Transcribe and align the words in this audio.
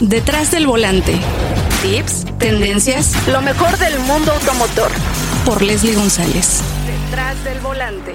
Detrás 0.00 0.50
del 0.50 0.66
volante. 0.66 1.14
Tips, 1.80 2.26
tendencias, 2.38 3.14
lo 3.28 3.40
mejor 3.40 3.78
del 3.78 3.98
mundo 4.00 4.30
automotor. 4.30 4.90
Por 5.46 5.62
Leslie 5.62 5.94
González. 5.94 6.60
Detrás 6.86 7.42
del 7.44 7.58
volante. 7.60 8.14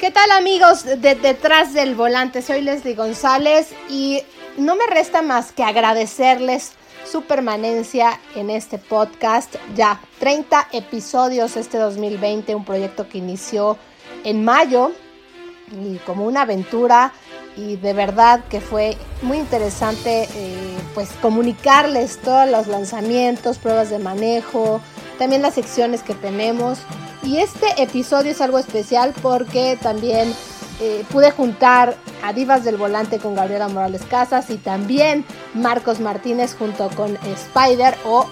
¿Qué 0.00 0.10
tal 0.10 0.32
amigos 0.32 0.84
de 0.84 1.14
Detrás 1.14 1.74
del 1.74 1.94
Volante? 1.94 2.42
Soy 2.42 2.60
Leslie 2.60 2.96
González 2.96 3.72
y 3.88 4.20
no 4.56 4.74
me 4.74 4.86
resta 4.88 5.22
más 5.22 5.52
que 5.52 5.62
agradecerles 5.62 6.72
su 7.08 7.22
permanencia 7.22 8.18
en 8.34 8.50
este 8.50 8.78
podcast. 8.78 9.54
Ya 9.76 10.00
30 10.18 10.70
episodios 10.72 11.56
este 11.56 11.78
2020, 11.78 12.52
un 12.52 12.64
proyecto 12.64 13.08
que 13.08 13.18
inició 13.18 13.78
en 14.24 14.44
mayo 14.44 14.90
y 15.70 15.98
como 15.98 16.24
una 16.24 16.42
aventura 16.42 17.12
y 17.58 17.76
de 17.76 17.92
verdad 17.92 18.44
que 18.48 18.60
fue 18.60 18.96
muy 19.22 19.38
interesante 19.38 20.28
eh, 20.34 20.78
pues 20.94 21.10
comunicarles 21.20 22.18
todos 22.18 22.48
los 22.48 22.68
lanzamientos, 22.68 23.58
pruebas 23.58 23.90
de 23.90 23.98
manejo, 23.98 24.80
también 25.18 25.42
las 25.42 25.54
secciones 25.54 26.02
que 26.02 26.14
tenemos. 26.14 26.78
Y 27.24 27.38
este 27.38 27.82
episodio 27.82 28.30
es 28.30 28.40
algo 28.40 28.60
especial 28.60 29.12
porque 29.20 29.76
también 29.82 30.32
eh, 30.80 31.04
pude 31.10 31.32
juntar 31.32 31.96
a 32.22 32.32
Divas 32.32 32.62
del 32.62 32.76
Volante 32.76 33.18
con 33.18 33.34
Gabriela 33.34 33.66
Morales 33.66 34.02
Casas 34.08 34.50
y 34.50 34.56
también 34.56 35.24
Marcos 35.52 35.98
Martínez 35.98 36.54
junto 36.56 36.88
con 36.90 37.18
Spider 37.26 37.96
o 38.04 38.26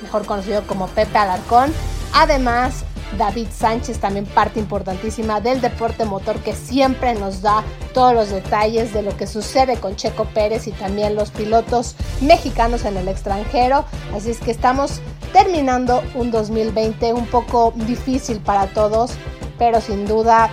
mejor 0.00 0.24
conocido 0.24 0.62
como 0.66 0.86
Pepe 0.88 1.18
Alarcón. 1.18 1.70
Además, 2.14 2.84
David 3.18 3.48
Sánchez, 3.52 3.98
también 3.98 4.26
parte 4.26 4.60
importantísima 4.60 5.40
del 5.40 5.60
deporte 5.60 6.04
motor 6.04 6.38
que 6.40 6.54
siempre 6.54 7.14
nos 7.14 7.42
da 7.42 7.64
todos 7.92 8.14
los 8.14 8.30
detalles 8.30 8.92
de 8.92 9.02
lo 9.02 9.16
que 9.16 9.26
sucede 9.26 9.76
con 9.76 9.96
Checo 9.96 10.24
Pérez 10.26 10.66
y 10.66 10.72
también 10.72 11.14
los 11.14 11.30
pilotos 11.30 11.96
mexicanos 12.20 12.84
en 12.84 12.96
el 12.96 13.08
extranjero. 13.08 13.84
Así 14.14 14.30
es 14.30 14.38
que 14.38 14.50
estamos 14.50 15.00
terminando 15.32 16.02
un 16.14 16.30
2020 16.30 17.12
un 17.12 17.26
poco 17.26 17.72
difícil 17.74 18.40
para 18.40 18.66
todos, 18.68 19.12
pero 19.58 19.80
sin 19.80 20.06
duda 20.06 20.50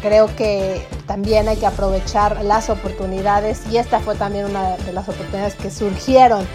creo 0.00 0.34
que 0.36 0.86
también 1.06 1.48
hay 1.48 1.56
que 1.56 1.66
aprovechar 1.66 2.44
las 2.44 2.70
oportunidades 2.70 3.62
y 3.70 3.76
esta 3.76 4.00
fue 4.00 4.14
también 4.16 4.46
una 4.46 4.76
de 4.76 4.92
las 4.92 5.08
oportunidades 5.08 5.54
que 5.54 5.70
surgieron 5.70 6.46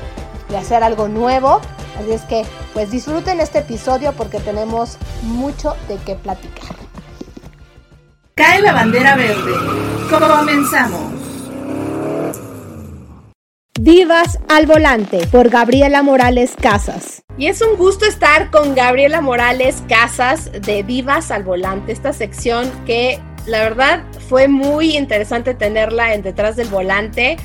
de 0.50 0.58
hacer 0.58 0.84
algo 0.84 1.08
nuevo. 1.08 1.62
Así 2.00 2.12
es 2.12 2.22
que 2.22 2.45
pues 2.73 2.92
disfruten 2.92 3.40
este 3.40 3.59
episodio 3.59 4.14
porque 4.14 4.40
tenemos 4.40 4.98
mucho 5.23 5.76
de 5.88 5.98
qué 6.06 6.16
platicar. 6.16 6.76
Cae 8.36 8.62
la 8.62 8.73
bandera 8.73 9.16
verde. 9.16 9.52
Comenzamos. 10.09 11.18
Divas 13.80 14.40
al 14.50 14.66
volante 14.66 15.28
por 15.28 15.50
Gabriela 15.50 16.02
Morales 16.02 16.53
Casas. 16.59 17.23
Y 17.38 17.45
es 17.45 17.62
un 17.62 17.78
gusto 17.78 18.06
estar 18.06 18.50
con 18.50 18.73
Gabriela 18.73 19.22
Morales 19.22 19.84
Casas 19.88 20.52
de 20.52 20.81
Divas 20.81 21.30
al 21.30 21.44
volante, 21.44 21.92
esta 21.92 22.12
sección 22.12 22.72
que 22.86 23.20
la 23.45 23.59
verdad 23.59 24.03
fue 24.28 24.48
muy 24.48 24.98
interesante 24.98 25.53
tenerla 25.53 26.14
en 26.14 26.22
detrás 26.22 26.56
del 26.56 26.68
volante 26.68 27.38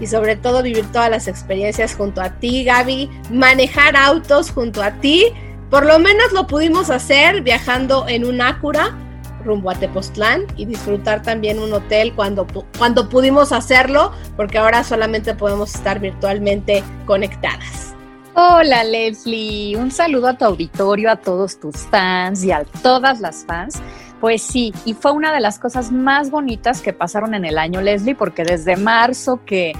y 0.00 0.06
sobre 0.06 0.36
todo 0.36 0.62
vivir 0.62 0.90
todas 0.92 1.10
las 1.10 1.28
experiencias 1.28 1.94
junto 1.94 2.20
a 2.20 2.30
ti, 2.30 2.64
Gaby, 2.64 3.10
manejar 3.30 3.96
autos 3.96 4.50
junto 4.50 4.82
a 4.82 4.92
ti. 4.92 5.26
Por 5.70 5.84
lo 5.84 5.98
menos 5.98 6.32
lo 6.32 6.46
pudimos 6.46 6.90
hacer 6.90 7.42
viajando 7.42 8.06
en 8.08 8.24
un 8.24 8.40
Acura 8.40 8.96
rumbo 9.44 9.70
a 9.70 9.74
Tepoztlán 9.74 10.42
y 10.56 10.66
disfrutar 10.66 11.22
también 11.22 11.58
un 11.58 11.72
hotel 11.72 12.12
cuando, 12.14 12.46
cuando 12.76 13.08
pudimos 13.08 13.52
hacerlo, 13.52 14.12
porque 14.36 14.58
ahora 14.58 14.84
solamente 14.84 15.34
podemos 15.34 15.74
estar 15.74 16.00
virtualmente 16.00 16.82
conectadas. 17.06 17.94
Hola 18.34 18.84
Leslie, 18.84 19.76
un 19.76 19.90
saludo 19.90 20.28
a 20.28 20.38
tu 20.38 20.44
auditorio, 20.44 21.10
a 21.10 21.16
todos 21.16 21.58
tus 21.58 21.76
fans 21.76 22.44
y 22.44 22.52
a 22.52 22.64
todas 22.82 23.20
las 23.20 23.44
fans. 23.44 23.80
Pues 24.20 24.42
sí, 24.42 24.72
y 24.84 24.94
fue 24.94 25.12
una 25.12 25.32
de 25.32 25.40
las 25.40 25.58
cosas 25.58 25.92
más 25.92 26.30
bonitas 26.30 26.80
que 26.82 26.92
pasaron 26.92 27.34
en 27.34 27.44
el 27.44 27.56
año, 27.56 27.80
Leslie, 27.80 28.16
porque 28.16 28.42
desde 28.42 28.76
marzo 28.76 29.40
que 29.44 29.74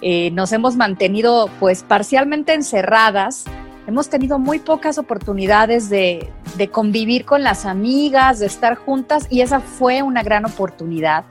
eh, 0.00 0.30
nos 0.30 0.52
hemos 0.52 0.76
mantenido 0.76 1.50
pues 1.58 1.82
parcialmente 1.82 2.54
encerradas, 2.54 3.44
hemos 3.86 4.08
tenido 4.08 4.38
muy 4.38 4.60
pocas 4.60 4.96
oportunidades 4.98 5.90
de, 5.90 6.30
convivir 6.70 7.24
con 7.24 7.42
las 7.42 7.66
amigas, 7.66 8.38
de 8.38 8.46
estar 8.46 8.76
juntas, 8.76 9.26
y 9.28 9.40
esa 9.40 9.60
fue 9.60 10.02
una 10.02 10.22
gran 10.22 10.44
oportunidad. 10.44 11.24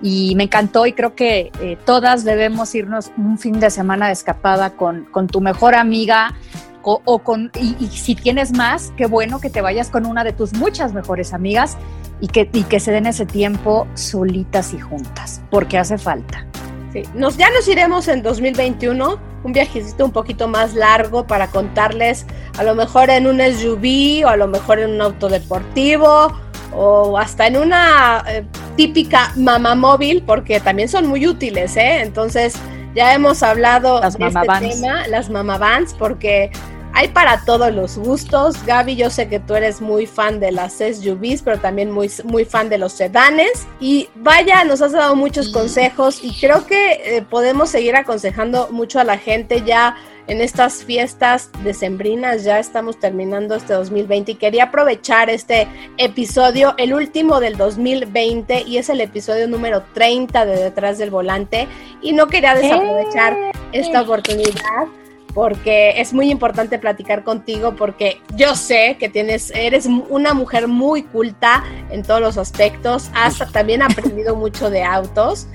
Y 0.00 0.34
me 0.36 0.44
encantó 0.44 0.86
y 0.86 0.92
creo 0.92 1.16
que 1.16 1.50
eh, 1.60 1.76
todas 1.84 2.22
debemos 2.22 2.72
irnos 2.76 3.10
un 3.16 3.36
fin 3.38 3.58
de 3.58 3.70
semana 3.70 4.06
de 4.06 4.12
escapada 4.12 4.70
con, 4.70 5.06
con 5.06 5.26
tu 5.26 5.40
mejor 5.40 5.74
amiga, 5.74 6.34
o, 6.82 7.18
con, 7.18 7.50
y, 7.54 7.86
si 7.88 8.14
tienes 8.14 8.52
más, 8.52 8.92
qué 8.96 9.06
bueno 9.06 9.40
que 9.40 9.50
te 9.50 9.60
vayas 9.60 9.90
con 9.90 10.06
una 10.06 10.24
de 10.24 10.32
tus 10.32 10.54
muchas 10.54 10.92
mejores 10.92 11.32
amigas 11.32 11.76
y 12.20 12.28
que, 12.28 12.48
y 12.52 12.62
que 12.64 12.80
se 12.80 12.92
den 12.92 13.06
ese 13.06 13.26
tiempo 13.26 13.86
solitas 13.94 14.72
y 14.72 14.78
juntas, 14.78 15.42
porque 15.50 15.78
hace 15.78 15.98
falta. 15.98 16.46
Sí. 16.92 17.02
Nos, 17.14 17.36
ya 17.36 17.50
nos 17.50 17.68
iremos 17.68 18.08
en 18.08 18.22
2021, 18.22 19.18
un 19.44 19.52
viajecito 19.52 20.04
un 20.06 20.12
poquito 20.12 20.48
más 20.48 20.74
largo 20.74 21.26
para 21.26 21.48
contarles, 21.48 22.26
a 22.56 22.62
lo 22.62 22.74
mejor 22.74 23.10
en 23.10 23.26
un 23.26 23.40
SUV 23.40 24.24
o 24.24 24.28
a 24.28 24.36
lo 24.36 24.48
mejor 24.48 24.78
en 24.78 24.92
un 24.92 25.02
auto 25.02 25.28
deportivo 25.28 26.32
o 26.72 27.18
hasta 27.18 27.46
en 27.46 27.56
una 27.56 28.24
eh, 28.28 28.44
típica 28.76 29.32
mamá 29.36 29.74
móvil, 29.74 30.22
porque 30.22 30.60
también 30.60 30.88
son 30.88 31.06
muy 31.06 31.26
útiles, 31.26 31.76
¿eh? 31.76 32.00
Entonces, 32.00 32.54
ya 32.98 33.14
hemos 33.14 33.44
hablado 33.44 34.00
las 34.00 34.18
de 34.18 34.26
este 34.26 34.40
tema, 34.40 35.06
las 35.06 35.30
mamavans, 35.30 35.94
porque 35.94 36.50
hay 36.94 37.06
para 37.06 37.44
todos 37.44 37.72
los 37.72 37.96
gustos. 37.96 38.56
Gaby, 38.66 38.96
yo 38.96 39.08
sé 39.08 39.28
que 39.28 39.38
tú 39.38 39.54
eres 39.54 39.80
muy 39.80 40.04
fan 40.04 40.40
de 40.40 40.50
las 40.50 40.78
SUVs, 40.78 41.42
pero 41.42 41.60
también 41.60 41.92
muy, 41.92 42.10
muy 42.24 42.44
fan 42.44 42.68
de 42.68 42.76
los 42.76 42.92
sedanes. 42.92 43.68
Y 43.78 44.08
vaya, 44.16 44.64
nos 44.64 44.82
has 44.82 44.90
dado 44.90 45.14
muchos 45.14 45.50
consejos 45.50 46.18
y 46.24 46.34
creo 46.40 46.66
que 46.66 47.18
eh, 47.18 47.22
podemos 47.22 47.70
seguir 47.70 47.94
aconsejando 47.94 48.68
mucho 48.72 48.98
a 48.98 49.04
la 49.04 49.16
gente 49.16 49.62
ya 49.64 49.94
en 50.28 50.40
estas 50.40 50.84
fiestas 50.84 51.50
decembrinas. 51.64 52.44
Ya 52.44 52.58
estamos 52.60 53.00
terminando 53.00 53.56
este 53.56 53.72
2020 53.72 54.32
y 54.32 54.34
quería 54.36 54.64
aprovechar 54.64 55.30
este 55.30 55.66
episodio, 55.96 56.74
el 56.78 56.94
último 56.94 57.40
del 57.40 57.56
2020 57.56 58.62
y 58.62 58.78
es 58.78 58.88
el 58.88 59.00
episodio 59.00 59.48
número 59.48 59.82
30 59.94 60.46
de 60.46 60.62
Detrás 60.62 60.98
del 60.98 61.10
Volante 61.10 61.66
y 62.00 62.12
no 62.12 62.28
quería 62.28 62.54
desaprovechar 62.54 63.36
esta 63.72 64.02
oportunidad 64.02 64.86
porque 65.34 66.00
es 66.00 66.12
muy 66.12 66.30
importante 66.30 66.78
platicar 66.78 67.24
contigo 67.24 67.74
porque 67.76 68.20
yo 68.34 68.54
sé 68.54 68.96
que 68.98 69.08
tienes 69.08 69.50
eres 69.54 69.86
una 69.86 70.34
mujer 70.34 70.68
muy 70.68 71.02
culta 71.02 71.64
en 71.90 72.02
todos 72.02 72.20
los 72.20 72.38
aspectos, 72.38 73.10
has 73.14 73.38
también 73.52 73.82
aprendido 73.82 74.34
mucho 74.36 74.70
de 74.70 74.82
autos. 74.82 75.46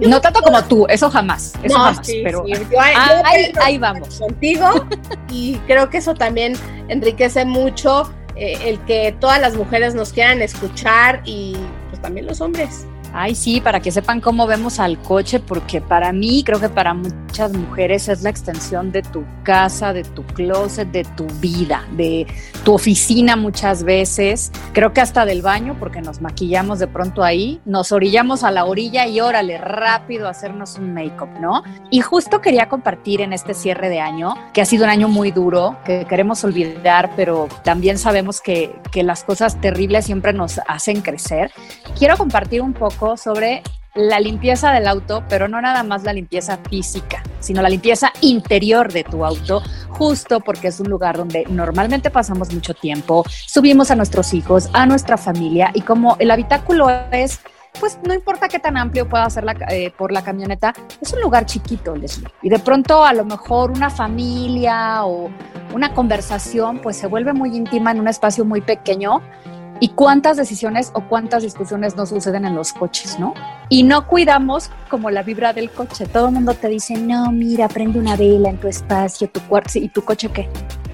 no 0.00 0.20
tanto 0.20 0.42
como 0.42 0.62
tú, 0.64 0.86
eso 0.88 1.10
jamás, 1.10 1.54
eso 1.62 1.78
jamás, 1.78 2.08
pero 2.22 2.44
ahí, 3.60 3.78
vamos 3.78 4.18
contigo 4.18 4.86
y 5.30 5.56
creo 5.66 5.90
que 5.90 5.98
eso 5.98 6.14
también 6.14 6.54
enriquece 6.88 7.44
mucho 7.44 8.12
eh, 8.36 8.58
el 8.66 8.78
que 8.80 9.14
todas 9.20 9.40
las 9.40 9.56
mujeres 9.56 9.94
nos 9.94 10.12
quieran 10.12 10.42
escuchar 10.42 11.22
y 11.24 11.56
pues 11.90 12.00
también 12.00 12.26
los 12.26 12.40
hombres. 12.40 12.86
Ay, 13.12 13.34
sí, 13.34 13.60
para 13.60 13.80
que 13.80 13.90
sepan 13.90 14.20
cómo 14.20 14.46
vemos 14.46 14.78
al 14.78 14.98
coche, 15.00 15.40
porque 15.40 15.80
para 15.80 16.12
mí, 16.12 16.42
creo 16.44 16.60
que 16.60 16.68
para 16.68 16.94
muchas 16.94 17.52
mujeres 17.52 18.08
es 18.08 18.22
la 18.22 18.30
extensión 18.30 18.92
de 18.92 19.02
tu 19.02 19.24
casa, 19.42 19.92
de 19.92 20.04
tu 20.04 20.24
closet, 20.24 20.90
de 20.90 21.04
tu 21.04 21.26
vida, 21.40 21.86
de 21.92 22.26
tu 22.64 22.74
oficina 22.74 23.36
muchas 23.36 23.82
veces. 23.82 24.52
Creo 24.72 24.92
que 24.92 25.00
hasta 25.00 25.24
del 25.24 25.42
baño, 25.42 25.76
porque 25.78 26.02
nos 26.02 26.20
maquillamos 26.20 26.78
de 26.78 26.86
pronto 26.86 27.24
ahí, 27.24 27.60
nos 27.64 27.92
orillamos 27.92 28.44
a 28.44 28.50
la 28.50 28.66
orilla 28.66 29.06
y 29.06 29.20
órale, 29.20 29.58
rápido 29.58 30.28
hacernos 30.28 30.76
un 30.78 30.92
make-up, 30.92 31.30
¿no? 31.40 31.62
Y 31.90 32.00
justo 32.00 32.40
quería 32.40 32.68
compartir 32.68 33.20
en 33.22 33.32
este 33.32 33.54
cierre 33.54 33.88
de 33.88 34.00
año, 34.00 34.34
que 34.52 34.60
ha 34.60 34.64
sido 34.66 34.84
un 34.84 34.90
año 34.90 35.08
muy 35.08 35.30
duro, 35.30 35.78
que 35.84 36.04
queremos 36.04 36.44
olvidar, 36.44 37.12
pero 37.16 37.48
también 37.64 37.98
sabemos 37.98 38.40
que, 38.40 38.74
que 38.92 39.02
las 39.02 39.24
cosas 39.24 39.60
terribles 39.60 40.04
siempre 40.04 40.32
nos 40.32 40.60
hacen 40.66 41.00
crecer. 41.00 41.50
Quiero 41.98 42.16
compartir 42.16 42.60
un 42.60 42.74
poco 42.74 42.97
sobre 43.16 43.62
la 43.94 44.20
limpieza 44.20 44.72
del 44.72 44.86
auto, 44.86 45.24
pero 45.28 45.48
no 45.48 45.60
nada 45.60 45.82
más 45.82 46.04
la 46.04 46.12
limpieza 46.12 46.58
física, 46.68 47.22
sino 47.40 47.62
la 47.62 47.68
limpieza 47.68 48.12
interior 48.20 48.92
de 48.92 49.04
tu 49.04 49.24
auto, 49.24 49.62
justo 49.88 50.40
porque 50.40 50.68
es 50.68 50.78
un 50.80 50.88
lugar 50.88 51.16
donde 51.16 51.44
normalmente 51.48 52.10
pasamos 52.10 52.52
mucho 52.52 52.74
tiempo, 52.74 53.24
subimos 53.28 53.90
a 53.90 53.96
nuestros 53.96 54.34
hijos, 54.34 54.68
a 54.72 54.86
nuestra 54.86 55.16
familia 55.16 55.70
y 55.74 55.80
como 55.80 56.16
el 56.18 56.30
habitáculo 56.30 56.88
es 57.10 57.40
pues 57.80 57.98
no 58.04 58.12
importa 58.12 58.48
qué 58.48 58.58
tan 58.58 58.76
amplio 58.76 59.08
pueda 59.08 59.28
ser 59.30 59.44
la, 59.44 59.52
eh, 59.70 59.92
por 59.96 60.10
la 60.10 60.22
camioneta, 60.22 60.72
es 61.00 61.12
un 61.12 61.20
lugar 61.20 61.46
chiquito, 61.46 61.94
Leslie. 61.94 62.28
Y 62.42 62.48
de 62.48 62.58
pronto 62.58 63.04
a 63.04 63.12
lo 63.12 63.24
mejor 63.24 63.70
una 63.70 63.88
familia 63.88 65.04
o 65.04 65.30
una 65.72 65.94
conversación 65.94 66.78
pues 66.78 66.96
se 66.96 67.06
vuelve 67.06 67.32
muy 67.32 67.54
íntima 67.56 67.92
en 67.92 68.00
un 68.00 68.08
espacio 68.08 68.44
muy 68.44 68.60
pequeño 68.62 69.22
¿Y 69.80 69.90
cuántas 69.90 70.36
decisiones 70.36 70.90
o 70.94 71.02
cuántas 71.02 71.44
discusiones 71.44 71.94
no 71.94 72.04
suceden 72.04 72.44
en 72.44 72.56
los 72.56 72.72
coches, 72.72 73.18
no? 73.18 73.34
Y 73.68 73.84
no 73.84 74.06
cuidamos 74.06 74.70
como 74.88 75.10
la 75.10 75.22
vibra 75.22 75.52
del 75.52 75.70
coche. 75.70 76.06
Todo 76.06 76.26
el 76.26 76.34
mundo 76.34 76.54
te 76.54 76.68
dice, 76.68 76.94
no, 76.96 77.30
mira, 77.30 77.68
prende 77.68 77.98
una 77.98 78.16
vela 78.16 78.50
en 78.50 78.58
tu 78.58 78.66
espacio, 78.66 79.28
tu 79.28 79.40
cuarto, 79.42 79.78
¿y 79.78 79.88
tu 79.88 80.02
coche 80.02 80.30
qué? 80.30 80.48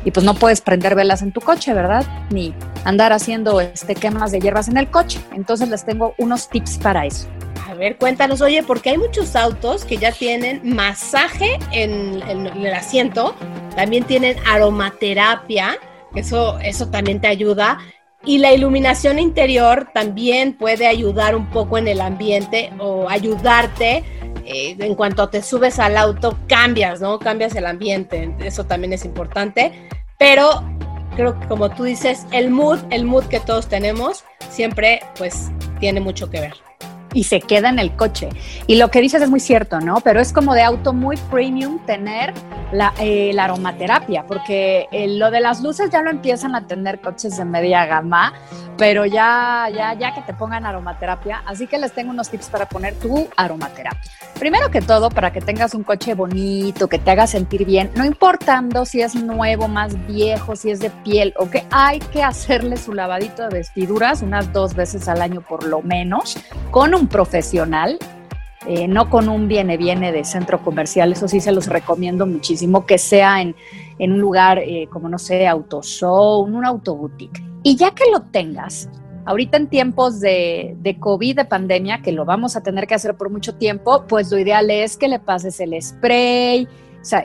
Y 0.05 0.11
pues 0.11 0.27
no 0.27 0.35
puedes 0.35 0.61
prender 0.61 0.95
velas 0.95 1.23
en 1.23 1.33
tu 1.33 1.41
coche, 1.41 1.73
¿verdad? 1.73 2.05
Ni 2.31 2.55
andar 2.85 3.13
haciendo 3.13 3.61
este, 3.61 3.95
quemas 3.95 4.33
de 4.33 4.41
hierbas 4.41 4.69
en 4.69 4.77
el 4.77 4.91
coche. 4.91 5.19
Entonces 5.33 5.71
les 5.71 5.85
tengo 5.87 6.15
unos 6.19 6.49
tips 6.51 6.77
para 6.79 7.07
eso. 7.07 7.27
A 7.67 7.73
ver, 7.73 7.97
cuéntanos, 7.97 8.43
oye, 8.43 8.63
porque 8.63 8.91
hay 8.91 8.99
muchos 8.99 9.35
autos 9.35 9.87
que 9.87 9.97
ya 9.97 10.13
tienen 10.13 10.61
masaje 10.75 11.59
en, 11.73 12.23
el 12.23 12.75
asiento, 12.75 13.35
también 13.75 14.05
tienen 14.05 14.37
aromaterapia, 14.47 15.79
eso, 16.15 16.59
eso 16.61 16.89
también 16.89 17.21
te 17.21 17.27
ayuda. 17.27 17.79
Y 18.27 18.39
la 18.39 18.53
iluminación 18.53 19.19
interior 19.19 19.89
también 19.93 20.57
puede 20.57 20.87
ayudar 20.87 21.37
un 21.37 21.51
poco 21.51 21.77
en 21.79 21.89
el 21.89 22.01
ambiente 22.01 22.71
o 22.79 23.09
ayudarte 23.09 24.03
eh, 24.47 24.77
en 24.79 24.95
cuanto 24.95 25.29
te 25.29 25.43
subes 25.43 25.79
al 25.79 25.97
auto, 25.97 26.39
cambias, 26.49 27.01
¿no? 27.01 27.19
Cambias 27.19 27.55
el 27.55 27.67
ambiente, 27.67 28.35
eso 28.41 28.65
también 28.65 28.93
es 28.93 29.05
importante. 29.05 29.89
Pero 30.19 30.63
creo 31.17 31.39
que 31.39 31.47
como 31.47 31.71
tú 31.71 31.85
dices, 31.85 32.27
el 32.31 32.51
mood, 32.51 32.79
el 32.91 33.05
mood 33.05 33.25
que 33.25 33.41
todos 33.41 33.69
tenemos, 33.69 34.25
siempre 34.51 35.01
pues 35.19 35.51
tiene 35.79 36.01
mucho 36.01 36.31
que 36.31 36.41
ver 36.41 36.74
y 37.15 37.25
se 37.25 37.41
queda 37.41 37.71
en 37.71 37.79
el 37.79 37.97
coche. 37.97 38.29
Y 38.67 38.77
lo 38.77 38.91
que 38.91 39.01
dices 39.01 39.23
es 39.23 39.31
muy 39.31 39.41
cierto, 39.41 39.81
¿no? 39.81 40.01
Pero 40.01 40.21
es 40.21 40.33
como 40.33 40.55
de 40.55 40.63
auto 40.63 40.93
muy 40.93 41.17
premium 41.31 41.79
tener 41.87 42.35
la, 42.73 42.93
eh, 42.99 43.35
aromaterapia, 43.39 44.25
porque 44.27 44.89
eh, 44.91 45.09
lo 45.09 45.31
de 45.31 45.41
las 45.41 45.63
luces 45.63 45.91
ya 45.91 46.03
lo 46.03 46.11
empiezan 46.11 46.55
a 46.55 46.67
tener 46.67 47.01
coches 47.01 47.37
de 47.37 47.45
media 47.45 47.87
gama, 47.87 48.35
pero 48.77 49.07
ya, 49.07 49.69
ya, 49.75 49.95
ya 49.95 50.15
que 50.15 50.23
te 50.23 50.35
pongan 50.35 50.67
aromaterapia. 50.67 51.43
Así 51.47 51.67
que 51.67 51.79
les 51.79 51.93
tengo 51.93 52.11
unos 52.11 52.31
tips 52.31 52.49
para 52.49 52.67
poner 52.67 52.95
tu 52.95 53.29
aromaterapia. 53.37 54.11
Primero 54.39 54.71
que 54.71 54.81
todo, 54.81 55.11
para 55.11 55.33
que 55.33 55.41
tengas 55.41 55.75
un 55.75 55.85
coche 55.85 56.15
bonito, 56.15 56.89
que 56.89 56.99
te 56.99 57.11
haga 57.11 57.27
sentir 57.27 57.65
bien, 57.65 57.91
no 57.95 58.05
importando 58.05 58.85
si 58.85 59.01
es 59.01 59.15
nuevo, 59.15 59.69
más 59.69 60.07
viejo, 60.07 60.57
si 60.57 60.71
es 60.71 60.81
de 60.81 60.91
piel 60.91 61.33
o 61.39 61.49
que 61.49 61.65
hay 61.71 62.01
que 62.01 62.23
hacerle 62.23 62.77
su 62.77 62.93
lavadito 62.93 63.43
de 63.45 63.59
vestiduras 63.59 64.23
unas 64.23 64.53
dos 64.53 64.75
veces 64.75 65.09
al 65.09 65.23
año 65.23 65.41
por 65.41 65.65
lo 65.65 65.83
menos, 65.83 66.37
con 66.71 66.95
un 66.95 67.04
profesional, 67.09 67.99
eh, 68.67 68.89
no 68.89 69.11
con 69.11 69.29
un 69.29 69.47
viene 69.47 69.77
viene 69.77 70.11
de 70.13 70.25
centro 70.25 70.63
comercial, 70.63 71.13
eso 71.13 71.29
sí 71.29 71.41
se 71.41 71.53
los 71.53 71.67
recomiendo 71.67 72.27
muchísimo, 72.27 72.87
que 72.87 72.99
sea 72.99 73.43
en, 73.43 73.55
un 73.99 74.19
lugar 74.19 74.59
eh, 74.59 74.89
como, 74.91 75.09
no 75.09 75.19
sé, 75.19 75.47
autoshow, 75.47 76.41
un 76.41 76.65
autoboutique. 76.65 77.43
Y 77.63 77.77
ya 77.77 77.91
que 77.91 78.05
lo 78.11 78.23
tengas, 78.23 78.89
ahorita 79.27 79.57
en 79.59 79.69
tiempos 79.69 80.21
de, 80.21 80.77
de, 80.81 80.99
COVID, 80.99 81.37
de 81.37 81.45
pandemia, 81.45 82.01
que 82.03 82.13
lo 82.13 82.25
vamos 82.25 82.57
a 82.57 82.63
tener 82.63 82.87
que 82.87 82.95
hacer 82.95 83.15
por 83.17 83.31
mucho 83.31 83.55
tiempo, 83.55 84.05
pues 84.09 84.31
lo 84.31 84.39
ideal 84.39 84.71
es 84.71 84.97
que 84.97 85.09
le 85.09 85.19
pases 85.19 85.61
el 85.61 85.81
spray, 85.83 86.67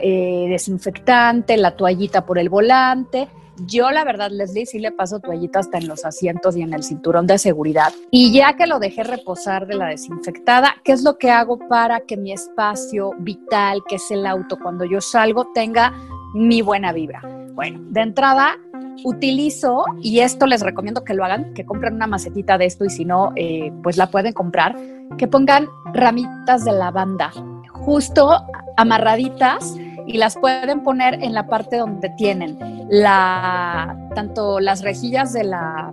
eh, 0.02 0.46
desinfectante, 0.50 1.56
la 1.56 1.74
toallita 1.74 2.26
por 2.26 2.38
el 2.38 2.50
volante 2.50 3.28
yo, 3.66 3.90
la 3.90 4.04
verdad, 4.04 4.30
Leslie, 4.30 4.66
sí 4.66 4.78
le 4.78 4.92
paso 4.92 5.20
toallita 5.20 5.58
hasta 5.58 5.78
en 5.78 5.88
los 5.88 6.04
asientos 6.04 6.56
y 6.56 6.62
en 6.62 6.72
el 6.72 6.82
cinturón 6.82 7.26
de 7.26 7.38
seguridad. 7.38 7.92
Y 8.10 8.32
ya 8.32 8.56
que 8.56 8.66
lo 8.66 8.78
dejé 8.78 9.04
reposar 9.04 9.66
de 9.66 9.74
la 9.76 9.86
desinfectada, 9.86 10.76
¿qué 10.84 10.92
es 10.92 11.02
lo 11.02 11.18
que 11.18 11.30
hago 11.30 11.58
para 11.68 12.00
que 12.00 12.16
mi 12.16 12.32
espacio 12.32 13.12
vital, 13.18 13.82
que 13.88 13.96
es 13.96 14.10
el 14.10 14.26
auto, 14.26 14.58
cuando 14.58 14.84
yo 14.84 15.00
salgo, 15.00 15.48
tenga 15.54 15.92
mi 16.34 16.62
buena 16.62 16.92
vibra? 16.92 17.22
Bueno, 17.54 17.80
de 17.90 18.00
entrada, 18.00 18.56
utilizo, 19.04 19.84
y 20.00 20.20
esto 20.20 20.46
les 20.46 20.62
recomiendo 20.62 21.04
que 21.04 21.14
lo 21.14 21.24
hagan, 21.24 21.54
que 21.54 21.64
compren 21.64 21.94
una 21.94 22.06
macetita 22.06 22.58
de 22.58 22.66
esto 22.66 22.84
y 22.84 22.90
si 22.90 23.04
no, 23.04 23.32
eh, 23.36 23.72
pues 23.82 23.96
la 23.96 24.10
pueden 24.10 24.32
comprar, 24.32 24.76
que 25.18 25.26
pongan 25.26 25.66
ramitas 25.92 26.64
de 26.64 26.72
lavanda 26.72 27.32
justo 27.80 28.44
amarraditas 28.76 29.76
y 30.06 30.18
las 30.18 30.36
pueden 30.36 30.82
poner 30.82 31.22
en 31.22 31.34
la 31.34 31.46
parte 31.46 31.76
donde 31.76 32.10
tienen 32.10 32.58
la, 32.88 33.96
tanto 34.14 34.60
las 34.60 34.82
rejillas 34.82 35.32
de 35.32 35.44
la, 35.44 35.92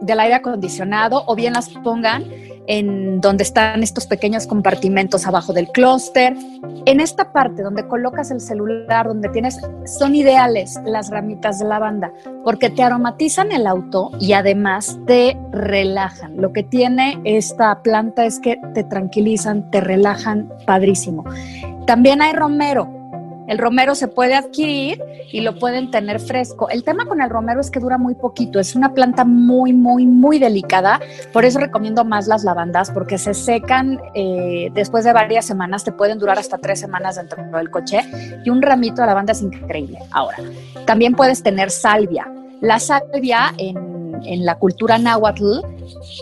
del 0.00 0.20
aire 0.20 0.34
acondicionado 0.34 1.22
o 1.26 1.34
bien 1.34 1.54
las 1.54 1.68
pongan 1.68 2.24
en 2.66 3.20
donde 3.20 3.42
están 3.42 3.82
estos 3.82 4.06
pequeños 4.06 4.46
compartimentos 4.46 5.26
abajo 5.26 5.52
del 5.52 5.68
clúster. 5.68 6.36
En 6.86 7.00
esta 7.00 7.32
parte 7.32 7.62
donde 7.62 7.86
colocas 7.86 8.30
el 8.30 8.40
celular, 8.40 9.06
donde 9.06 9.28
tienes, 9.30 9.58
son 9.86 10.14
ideales 10.14 10.78
las 10.84 11.10
ramitas 11.10 11.58
de 11.58 11.66
lavanda 11.66 12.12
porque 12.44 12.70
te 12.70 12.82
aromatizan 12.82 13.52
el 13.52 13.66
auto 13.66 14.10
y 14.20 14.32
además 14.32 14.98
te 15.06 15.36
relajan. 15.50 16.36
Lo 16.36 16.52
que 16.52 16.62
tiene 16.62 17.20
esta 17.24 17.82
planta 17.82 18.24
es 18.24 18.38
que 18.38 18.58
te 18.74 18.84
tranquilizan, 18.84 19.70
te 19.70 19.80
relajan 19.80 20.52
padrísimo. 20.66 21.24
También 21.86 22.22
hay 22.22 22.32
romero 22.32 23.01
el 23.48 23.58
romero 23.58 23.94
se 23.94 24.08
puede 24.08 24.34
adquirir 24.34 25.02
y 25.30 25.40
lo 25.40 25.58
pueden 25.58 25.90
tener 25.90 26.20
fresco. 26.20 26.68
El 26.68 26.84
tema 26.84 27.06
con 27.06 27.20
el 27.20 27.30
romero 27.30 27.60
es 27.60 27.70
que 27.70 27.80
dura 27.80 27.98
muy 27.98 28.14
poquito, 28.14 28.60
es 28.60 28.74
una 28.74 28.94
planta 28.94 29.24
muy, 29.24 29.72
muy, 29.72 30.06
muy 30.06 30.38
delicada. 30.38 31.00
Por 31.32 31.44
eso 31.44 31.58
recomiendo 31.58 32.04
más 32.04 32.26
las 32.26 32.44
lavandas 32.44 32.90
porque 32.90 33.18
se 33.18 33.34
secan 33.34 34.00
eh, 34.14 34.70
después 34.74 35.04
de 35.04 35.12
varias 35.12 35.44
semanas, 35.44 35.84
te 35.84 35.92
pueden 35.92 36.18
durar 36.18 36.38
hasta 36.38 36.58
tres 36.58 36.80
semanas 36.80 37.16
dentro 37.16 37.42
del 37.58 37.70
coche 37.70 38.00
y 38.44 38.50
un 38.50 38.62
ramito 38.62 39.02
de 39.02 39.06
lavanda 39.06 39.32
es 39.32 39.42
increíble. 39.42 39.98
Ahora, 40.10 40.38
también 40.86 41.14
puedes 41.14 41.42
tener 41.42 41.70
salvia. 41.70 42.32
La 42.60 42.78
salvia 42.78 43.52
en 43.58 44.01
en 44.24 44.44
la 44.44 44.58
cultura 44.58 44.98
náhuatl 44.98 45.60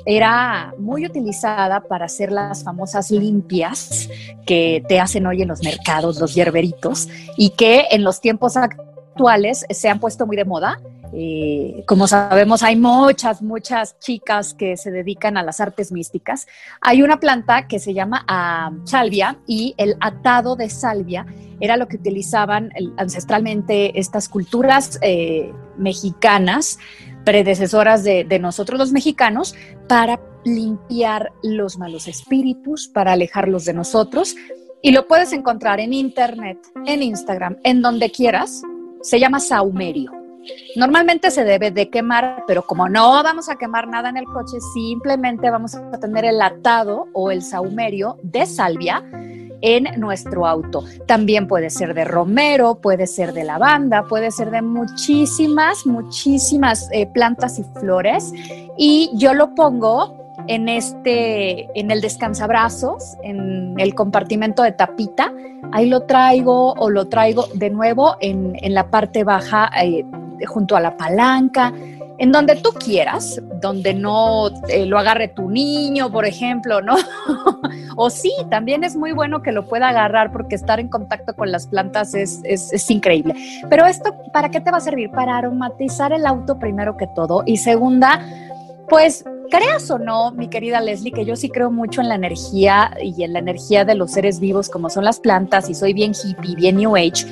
era 0.05 0.75
muy 0.79 1.07
utilizada 1.07 1.81
para 1.81 2.07
hacer 2.07 2.33
las 2.33 2.65
famosas 2.65 3.11
limpias 3.11 4.09
que 4.47 4.85
te 4.89 5.01
hacen 5.01 5.27
hoy 5.27 5.43
en 5.43 5.49
los 5.49 5.63
mercados, 5.63 6.19
los 6.21 6.35
hierberitos, 6.35 7.09
y 7.37 7.51
que 7.51 7.87
en 7.91 8.05
los 8.05 8.21
tiempos 8.21 8.57
actuales 8.57 9.65
se 9.71 9.89
han 9.89 10.01
puesto 10.01 10.27
muy 10.27 10.37
de 10.37 10.45
moda. 10.45 10.81
Eh, 11.13 11.83
como 11.87 12.07
sabemos, 12.07 12.63
hay 12.63 12.77
muchas, 12.77 13.43
muchas 13.43 13.99
chicas 13.99 14.55
que 14.55 14.77
se 14.77 14.93
dedican 14.93 15.37
a 15.37 15.43
las 15.43 15.61
artes 15.61 15.91
místicas. 15.91 16.47
Hay 16.81 17.03
una 17.03 17.19
planta 17.19 17.67
que 17.67 17.81
se 17.81 17.95
llama 17.95 18.25
ah, 18.29 18.71
salvia 18.85 19.39
y 19.47 19.75
el 19.77 19.97
atado 20.01 20.55
de 20.55 20.71
salvia 20.71 21.27
era 21.59 21.77
lo 21.77 21.89
que 21.89 21.97
utilizaban 21.97 22.73
ancestralmente 22.97 23.99
estas 23.99 24.29
culturas 24.29 24.99
eh, 25.03 25.53
mexicanas 25.77 26.79
predecesoras 27.25 28.05
de, 28.05 28.39
nosotros 28.41 28.79
los 28.79 28.93
mexicanos 28.93 29.55
para 29.89 30.21
limpiar 30.45 31.33
los 31.43 31.79
malos 31.79 32.09
espíritus, 32.09 32.89
para 32.89 33.13
alejarlos 33.13 33.65
de 33.65 33.75
nosotros. 33.75 34.35
Y 34.83 34.93
lo 34.93 35.07
puedes 35.07 35.33
encontrar 35.33 35.81
en 35.81 35.93
internet, 35.93 36.59
en 36.87 37.03
Instagram, 37.03 37.59
en 37.65 37.83
donde 37.83 38.11
quieras. 38.11 38.62
Se 39.03 39.21
llama 39.21 39.41
saumerio. 39.41 40.12
Normalmente 40.75 41.31
se 41.31 41.45
debe 41.45 41.71
de 41.71 41.91
quemar, 41.91 42.45
pero 42.47 42.62
como 42.62 42.89
no 42.89 43.23
vamos 43.23 43.50
a 43.50 43.57
quemar 43.57 43.89
nada 43.89 44.09
en 44.09 44.17
el 44.17 44.25
coche, 44.25 44.57
simplemente 44.73 45.50
vamos 45.50 45.75
a 45.75 46.00
tener 46.00 46.25
el 46.25 46.41
atado 46.41 47.09
o 47.12 47.31
el 47.31 47.43
saumerio 47.43 48.19
de 48.23 48.47
salvia 48.47 49.05
en 49.62 49.88
nuestro 49.99 50.47
auto. 50.47 50.85
También 51.07 51.47
puede 51.47 51.71
ser 51.71 51.95
de 51.95 52.05
romero, 52.05 52.76
puede 52.76 53.07
ser 53.07 53.33
de 53.33 53.45
lavanda, 53.45 54.05
puede 54.05 54.31
ser 54.31 54.50
de 54.50 54.62
muchísimas, 54.62 55.87
muchísimas 55.87 56.88
eh, 56.93 57.07
plantas 57.07 57.59
y 57.59 57.64
flores. 57.79 58.33
Y 58.76 59.11
yo 59.14 59.35
lo 59.35 59.55
pongo 59.55 60.35
en 60.47 60.69
este, 60.69 61.69
en 61.79 61.90
el 61.90 62.00
descansabrazos, 62.00 63.17
en 63.23 63.75
el 63.79 63.95
compartimento 63.95 64.62
de 64.62 64.73
tapita. 64.73 65.33
Ahí 65.73 65.88
lo 65.88 66.02
traigo 66.02 66.73
o 66.73 66.90
lo 66.90 67.09
traigo 67.09 67.47
de 67.55 67.71
nuevo 67.71 68.17
en, 68.21 68.57
la 68.75 68.90
parte 68.90 69.25
baja, 69.25 69.71
eh, 69.83 70.05
junto 70.47 70.76
a 70.76 70.81
la 70.81 70.97
palanca 70.97 71.73
en 72.21 72.33
donde 72.33 72.57
tú 72.57 72.69
quieras, 72.73 73.41
donde 73.62 73.95
no 73.95 74.50
eh, 74.69 74.85
lo 74.85 74.99
agarre 74.99 75.29
tu 75.29 75.49
niño, 75.49 76.12
por 76.12 76.27
ejemplo, 76.27 76.83
¿no? 76.83 76.97
o 77.97 78.11
sí, 78.11 78.31
también 78.50 78.85
es 78.85 78.95
muy 78.95 79.12
bueno 79.12 79.41
que 79.41 79.53
lo 79.53 79.67
pueda 79.67 79.89
agarrar 79.89 80.31
porque 80.31 80.55
estar 80.55 80.81
en 80.81 80.89
contacto 80.89 81.35
con 81.35 81.50
las 81.50 81.67
plantas 81.67 82.12
es, 82.15 82.43
es, 82.45 82.91
increíble. 82.91 83.35
Pero 83.71 83.87
esto, 83.87 84.15
¿para 84.35 84.50
qué 84.50 84.61
te 84.61 84.71
va 84.71 84.77
a 84.77 84.81
servir? 84.81 85.11
Para 85.11 85.39
aromatizar 85.39 86.12
el 86.12 86.27
auto 86.27 86.59
primero 86.59 86.99
que 86.99 87.07
todo. 87.07 87.43
Y 87.47 87.57
segunda, 87.57 88.21
pues 88.91 89.25
creas 89.50 89.91
o 89.91 89.99
no, 89.99 90.31
mi 90.31 90.49
querida 90.49 90.83
Leslie, 90.83 91.12
que 91.12 91.25
yo 91.25 91.37
sí 91.37 91.49
creo 91.49 91.71
mucho 91.71 92.03
en 92.03 92.11
la 92.11 92.17
energía 92.17 92.91
y 93.03 93.25
en 93.25 93.33
la 93.33 93.39
energía 93.39 93.87
de 93.87 93.95
los 93.95 94.11
seres 94.11 94.41
vivos 94.41 94.69
como 94.69 94.91
son 94.91 95.07
las 95.07 95.21
plantas 95.21 95.71
y 95.71 95.75
soy 95.75 95.95
bien 95.95 96.12
hippie, 96.12 96.55
bien 96.55 96.77
new 96.77 96.95
age, 96.97 97.25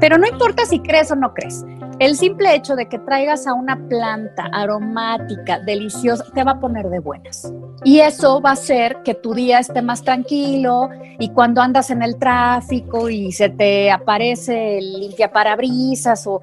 pero 0.00 0.18
no 0.18 0.26
importa 0.26 0.66
si 0.66 0.80
crees 0.80 1.12
o 1.12 1.14
no 1.14 1.32
crees. 1.32 1.64
El 1.98 2.14
simple 2.14 2.54
hecho 2.54 2.76
de 2.76 2.90
que 2.90 2.98
traigas 2.98 3.46
a 3.46 3.54
una 3.54 3.88
planta 3.88 4.50
aromática, 4.52 5.60
deliciosa, 5.60 6.26
te 6.34 6.44
va 6.44 6.52
a 6.52 6.60
poner 6.60 6.90
de 6.90 6.98
buenas. 6.98 7.50
Y 7.84 8.00
eso 8.00 8.42
va 8.42 8.50
a 8.50 8.52
hacer 8.52 8.98
que 9.02 9.14
tu 9.14 9.32
día 9.32 9.60
esté 9.60 9.80
más 9.80 10.02
tranquilo 10.02 10.90
y 11.18 11.30
cuando 11.30 11.62
andas 11.62 11.88
en 11.88 12.02
el 12.02 12.18
tráfico 12.18 13.08
y 13.08 13.32
se 13.32 13.48
te 13.48 13.90
aparece 13.90 14.76
el 14.76 15.00
limpia 15.00 15.32
parabrisas 15.32 16.26
o 16.26 16.42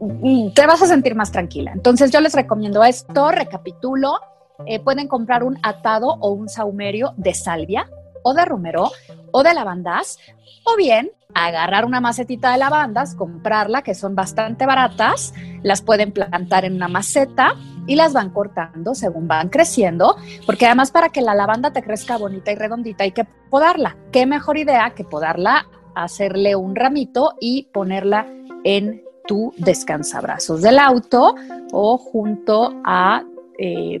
mm, 0.00 0.50
te 0.50 0.66
vas 0.68 0.80
a 0.80 0.86
sentir 0.86 1.16
más 1.16 1.32
tranquila. 1.32 1.72
Entonces 1.74 2.12
yo 2.12 2.20
les 2.20 2.34
recomiendo 2.34 2.84
esto, 2.84 3.32
recapitulo, 3.32 4.20
eh, 4.66 4.78
pueden 4.78 5.08
comprar 5.08 5.42
un 5.42 5.58
atado 5.64 6.16
o 6.20 6.30
un 6.30 6.48
saumerio 6.48 7.12
de 7.16 7.34
salvia 7.34 7.90
o 8.22 8.34
de 8.34 8.44
romero 8.44 8.90
o 9.32 9.42
de 9.42 9.52
lavandas 9.52 10.18
o 10.66 10.76
bien 10.76 11.10
agarrar 11.34 11.84
una 11.84 12.00
macetita 12.00 12.50
de 12.50 12.58
lavandas, 12.58 13.14
comprarla, 13.14 13.82
que 13.82 13.94
son 13.94 14.14
bastante 14.14 14.66
baratas, 14.66 15.34
las 15.62 15.82
pueden 15.82 16.12
plantar 16.12 16.64
en 16.64 16.74
una 16.74 16.88
maceta 16.88 17.54
y 17.86 17.94
las 17.94 18.12
van 18.12 18.30
cortando 18.30 18.94
según 18.94 19.28
van 19.28 19.48
creciendo, 19.48 20.16
porque 20.44 20.66
además 20.66 20.90
para 20.90 21.10
que 21.10 21.20
la 21.20 21.34
lavanda 21.34 21.72
te 21.72 21.82
crezca 21.82 22.16
bonita 22.16 22.50
y 22.50 22.56
redondita 22.56 23.04
hay 23.04 23.12
que 23.12 23.26
podarla. 23.50 23.96
¿Qué 24.12 24.26
mejor 24.26 24.56
idea 24.56 24.94
que 24.94 25.04
podarla, 25.04 25.66
hacerle 25.94 26.56
un 26.56 26.74
ramito 26.74 27.34
y 27.38 27.64
ponerla 27.72 28.26
en 28.64 29.02
tu 29.26 29.52
descansabrazos 29.58 30.62
del 30.62 30.78
auto 30.78 31.34
o 31.72 31.98
junto 31.98 32.80
a 32.84 33.22
eh, 33.58 34.00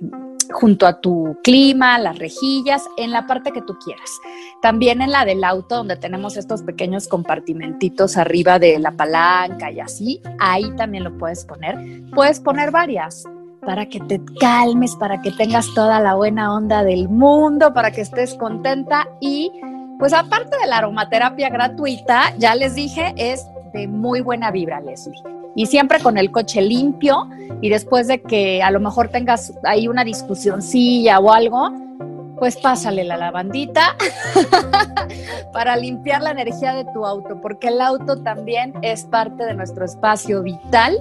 junto 0.52 0.86
a 0.86 1.00
tu 1.00 1.36
clima, 1.42 1.98
las 1.98 2.18
rejillas, 2.18 2.82
en 2.96 3.10
la 3.10 3.26
parte 3.26 3.52
que 3.52 3.62
tú 3.62 3.76
quieras. 3.78 4.10
También 4.62 5.02
en 5.02 5.10
la 5.10 5.24
del 5.24 5.44
auto, 5.44 5.76
donde 5.76 5.96
tenemos 5.96 6.36
estos 6.36 6.62
pequeños 6.62 7.08
compartimentitos 7.08 8.16
arriba 8.16 8.58
de 8.58 8.78
la 8.78 8.92
palanca 8.92 9.70
y 9.70 9.80
así, 9.80 10.20
ahí 10.38 10.70
también 10.76 11.04
lo 11.04 11.16
puedes 11.16 11.44
poner. 11.44 11.76
Puedes 12.14 12.40
poner 12.40 12.70
varias 12.70 13.24
para 13.60 13.86
que 13.86 14.00
te 14.00 14.20
calmes, 14.38 14.94
para 14.96 15.20
que 15.22 15.32
tengas 15.32 15.66
toda 15.74 16.00
la 16.00 16.14
buena 16.14 16.54
onda 16.54 16.84
del 16.84 17.08
mundo, 17.08 17.74
para 17.74 17.90
que 17.90 18.02
estés 18.02 18.34
contenta 18.34 19.08
y 19.20 19.50
pues 19.98 20.12
aparte 20.12 20.56
de 20.58 20.66
la 20.66 20.78
aromaterapia 20.78 21.48
gratuita, 21.48 22.34
ya 22.38 22.54
les 22.54 22.74
dije, 22.74 23.14
es 23.16 23.46
de 23.72 23.88
muy 23.88 24.20
buena 24.20 24.50
vibra, 24.50 24.80
Leslie 24.80 25.35
y 25.56 25.66
siempre 25.66 25.98
con 26.00 26.18
el 26.18 26.30
coche 26.30 26.60
limpio 26.60 27.28
y 27.62 27.70
después 27.70 28.06
de 28.06 28.20
que 28.20 28.62
a 28.62 28.70
lo 28.70 28.78
mejor 28.78 29.08
tengas 29.08 29.54
ahí 29.64 29.88
una 29.88 30.04
discusioncilla 30.04 31.18
o 31.18 31.32
algo, 31.32 31.72
pues 32.38 32.56
pásale 32.58 33.02
la 33.04 33.16
lavandita 33.16 33.96
para 35.52 35.76
limpiar 35.76 36.22
la 36.22 36.32
energía 36.32 36.74
de 36.74 36.84
tu 36.92 37.06
auto, 37.06 37.40
porque 37.40 37.68
el 37.68 37.80
auto 37.80 38.22
también 38.22 38.74
es 38.82 39.04
parte 39.04 39.44
de 39.44 39.54
nuestro 39.54 39.86
espacio 39.86 40.42
vital 40.42 40.98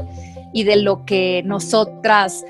y 0.53 0.63
de 0.63 0.77
lo 0.77 1.03
que 1.03 1.43
nosotras 1.45 2.45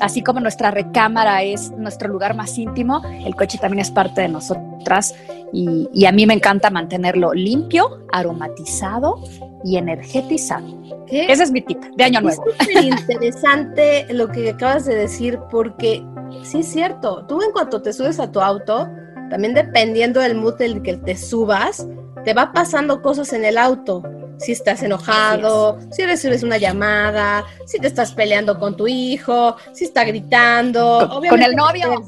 así 0.00 0.22
como 0.22 0.40
nuestra 0.40 0.70
recámara 0.70 1.42
es 1.42 1.70
nuestro 1.72 2.08
lugar 2.08 2.34
más 2.34 2.56
íntimo, 2.58 3.02
el 3.24 3.34
coche 3.34 3.58
también 3.58 3.80
es 3.80 3.90
parte 3.90 4.22
de 4.22 4.28
nosotras 4.28 5.14
y, 5.52 6.06
a 6.06 6.12
mí 6.12 6.26
me 6.26 6.34
encanta 6.34 6.70
mantenerlo 6.70 7.32
limpio, 7.32 8.06
aromatizado 8.12 9.22
y 9.64 9.76
energetizado. 9.76 10.66
Ese 11.08 11.42
es 11.42 11.50
mi 11.50 11.60
tip 11.60 11.82
de 11.96 12.04
año 12.04 12.20
nuevo. 12.20 12.44
Es 12.46 12.66
súper 12.66 12.84
interesante 12.84 14.06
lo 14.12 14.28
que 14.28 14.50
acabas 14.50 14.84
de 14.84 14.94
decir 14.94 15.38
porque 15.50 16.04
sí 16.44 16.60
es 16.60 16.66
cierto, 16.66 17.26
tú 17.26 17.42
en 17.42 17.52
cuanto 17.52 17.82
te 17.82 17.92
subes 17.92 18.20
a 18.20 18.30
tu 18.30 18.40
auto, 18.40 18.88
también 19.28 19.54
dependiendo 19.54 20.20
del 20.20 20.36
mood 20.36 20.54
del 20.54 20.82
que 20.82 20.96
te 20.96 21.16
subas, 21.16 21.86
te 22.24 22.34
va 22.34 22.52
pasando 22.52 23.02
cosas 23.02 23.32
en 23.32 23.44
el 23.44 23.58
auto 23.58 24.02
si 24.40 24.52
estás 24.52 24.82
enojado, 24.82 25.78
si 25.92 26.04
recibes 26.06 26.42
una 26.42 26.56
llamada, 26.56 27.44
si 27.66 27.78
te 27.78 27.86
estás 27.86 28.12
peleando 28.12 28.58
con 28.58 28.74
tu 28.74 28.88
hijo, 28.88 29.56
si 29.72 29.84
está 29.84 30.04
gritando. 30.04 31.20
Con, 31.28 31.42
el 31.42 31.54
novio. 31.54 32.02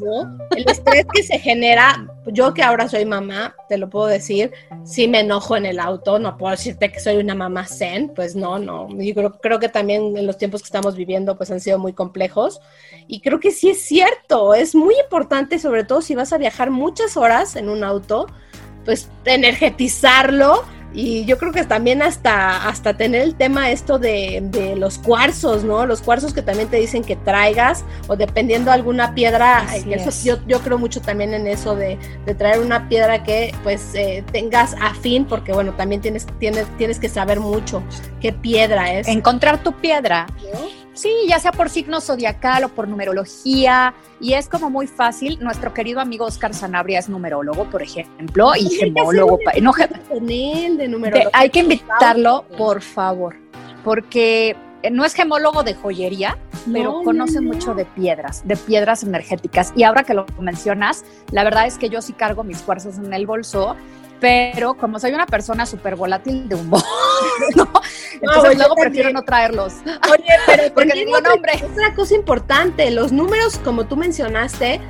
El 0.56 0.68
estrés, 0.68 1.04
que 1.12 1.22
se 1.22 1.38
genera, 1.38 2.06
yo 2.26 2.54
que 2.54 2.62
ahora 2.62 2.88
soy 2.88 3.04
mamá, 3.04 3.54
te 3.68 3.76
lo 3.76 3.90
puedo 3.90 4.06
decir, 4.06 4.50
si 4.82 5.08
me 5.08 5.20
enojo 5.20 5.56
en 5.56 5.66
el 5.66 5.78
auto, 5.78 6.18
no 6.18 6.38
puedo 6.38 6.52
decirte 6.52 6.90
que 6.90 7.00
soy 7.00 7.16
una 7.16 7.34
mamá 7.34 7.66
zen, 7.66 8.08
pues 8.14 8.34
no, 8.34 8.58
no. 8.58 8.88
Yo 8.98 9.14
creo, 9.14 9.32
creo 9.38 9.58
que 9.58 9.68
también 9.68 10.16
en 10.16 10.26
los 10.26 10.38
tiempos 10.38 10.62
que 10.62 10.66
estamos 10.66 10.96
viviendo 10.96 11.36
pues 11.36 11.50
han 11.50 11.60
sido 11.60 11.78
muy 11.78 11.92
complejos 11.92 12.60
y 13.06 13.20
creo 13.20 13.40
que 13.40 13.50
sí 13.50 13.70
es 13.70 13.82
cierto, 13.82 14.54
es 14.54 14.74
muy 14.74 14.94
importante, 14.98 15.58
sobre 15.58 15.84
todo 15.84 16.00
si 16.00 16.14
vas 16.14 16.32
a 16.32 16.38
viajar 16.38 16.70
muchas 16.70 17.18
horas 17.18 17.56
en 17.56 17.68
un 17.68 17.84
auto, 17.84 18.26
pues 18.84 19.08
energetizarlo 19.24 20.64
y 20.94 21.24
yo 21.24 21.38
creo 21.38 21.52
que 21.52 21.64
también 21.64 22.02
hasta, 22.02 22.68
hasta 22.68 22.94
tener 22.94 23.22
el 23.22 23.34
tema 23.34 23.70
esto 23.70 23.98
de, 23.98 24.74
los 24.76 24.98
cuarzos, 24.98 25.64
¿no? 25.64 25.86
Los 25.86 26.02
cuarzos 26.02 26.34
que 26.34 26.42
también 26.42 26.68
te 26.68 26.76
dicen 26.76 27.02
que 27.02 27.16
traigas, 27.16 27.84
o 28.08 28.16
dependiendo 28.16 28.70
alguna 28.70 29.14
piedra, 29.14 29.64
yo, 30.24 30.38
yo, 30.46 30.60
creo 30.60 30.78
mucho 30.78 31.00
también 31.00 31.34
en 31.34 31.46
eso 31.46 31.74
de, 31.74 31.98
traer 32.36 32.60
una 32.60 32.88
piedra 32.88 33.22
que 33.22 33.54
pues 33.62 33.94
eh, 33.94 34.24
tengas 34.32 34.74
afín, 34.80 35.24
porque 35.24 35.52
bueno, 35.52 35.72
también 35.74 36.00
tienes, 36.00 36.26
tienes, 36.38 36.66
tienes 36.76 36.98
que 36.98 37.08
saber 37.08 37.40
mucho 37.40 37.82
qué 38.20 38.32
piedra 38.32 38.92
es. 38.92 39.08
Encontrar 39.08 39.62
tu 39.62 39.72
piedra. 39.72 40.26
Sí, 40.38 40.81
ya 41.28 41.38
sea 41.38 41.52
por 41.52 41.70
signo 41.70 42.00
zodiacal 42.00 42.64
o 42.64 42.68
por 42.68 42.88
numerología, 42.88 43.94
y 44.20 44.34
es 44.34 44.48
como 44.48 44.70
muy 44.70 44.86
fácil. 44.86 45.38
Nuestro 45.40 45.72
querido 45.72 46.00
amigo 46.00 46.26
Oscar 46.26 46.54
Sanabria 46.54 46.98
es 46.98 47.08
numerólogo, 47.08 47.64
por 47.70 47.82
ejemplo, 47.82 48.52
y 48.56 48.68
gemólogo. 48.68 49.38
No, 49.60 49.72
de 49.72 51.30
hay 51.32 51.50
que 51.50 51.60
invitarlo, 51.60 52.44
por 52.56 52.82
favor, 52.82 53.36
porque 53.84 54.56
no 54.90 55.04
es 55.04 55.14
gemólogo 55.14 55.62
de 55.62 55.74
joyería, 55.74 56.38
pero 56.72 57.02
conoce 57.02 57.40
mucho 57.40 57.74
de 57.74 57.84
piedras, 57.84 58.46
de 58.46 58.56
piedras 58.56 59.02
energéticas. 59.02 59.72
Y 59.76 59.84
ahora 59.84 60.02
que 60.04 60.14
lo 60.14 60.26
mencionas, 60.40 61.04
la 61.30 61.44
verdad 61.44 61.66
es 61.66 61.78
que 61.78 61.88
yo 61.88 62.02
sí 62.02 62.12
cargo 62.12 62.44
mis 62.44 62.58
cuarzos 62.62 62.98
en 62.98 63.12
el 63.12 63.26
bolso 63.26 63.76
pero 64.22 64.74
como 64.74 65.00
soy 65.00 65.12
una 65.12 65.26
persona 65.26 65.66
súper 65.66 65.96
volátil 65.96 66.48
de 66.48 66.54
humor, 66.54 66.80
¿no? 67.56 67.68
Entonces 68.14 68.56
luego 68.56 68.76
prefiero 68.76 69.10
no 69.10 69.24
traerlos. 69.24 69.74
Oye, 70.08 70.24
pero 70.46 70.62
porque 70.74 70.92
digo, 70.94 71.20
no, 71.20 71.34
hombre. 71.34 71.54
Otra 71.72 71.92
cosa 71.92 72.14
importante, 72.14 72.88
los 72.92 73.10
números, 73.10 73.58
como 73.58 73.84
tú 73.84 73.96
mencionaste, 73.96 74.80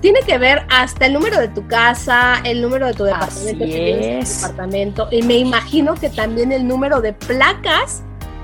tiene 0.00 0.20
que 0.22 0.38
ver 0.38 0.66
hasta 0.70 1.06
el 1.06 1.12
número 1.12 1.38
de 1.38 1.46
tu 1.46 1.64
casa, 1.68 2.40
el 2.42 2.60
número 2.60 2.88
de 2.88 2.94
tu 2.94 3.04
departamento, 3.04 3.64
departamento, 3.64 5.08
y 5.12 5.22
me 5.22 5.36
imagino 5.36 5.94
que 5.94 6.10
también 6.10 6.50
el 6.50 6.66
número 6.66 7.00
de 7.00 7.12
placas 7.12 8.02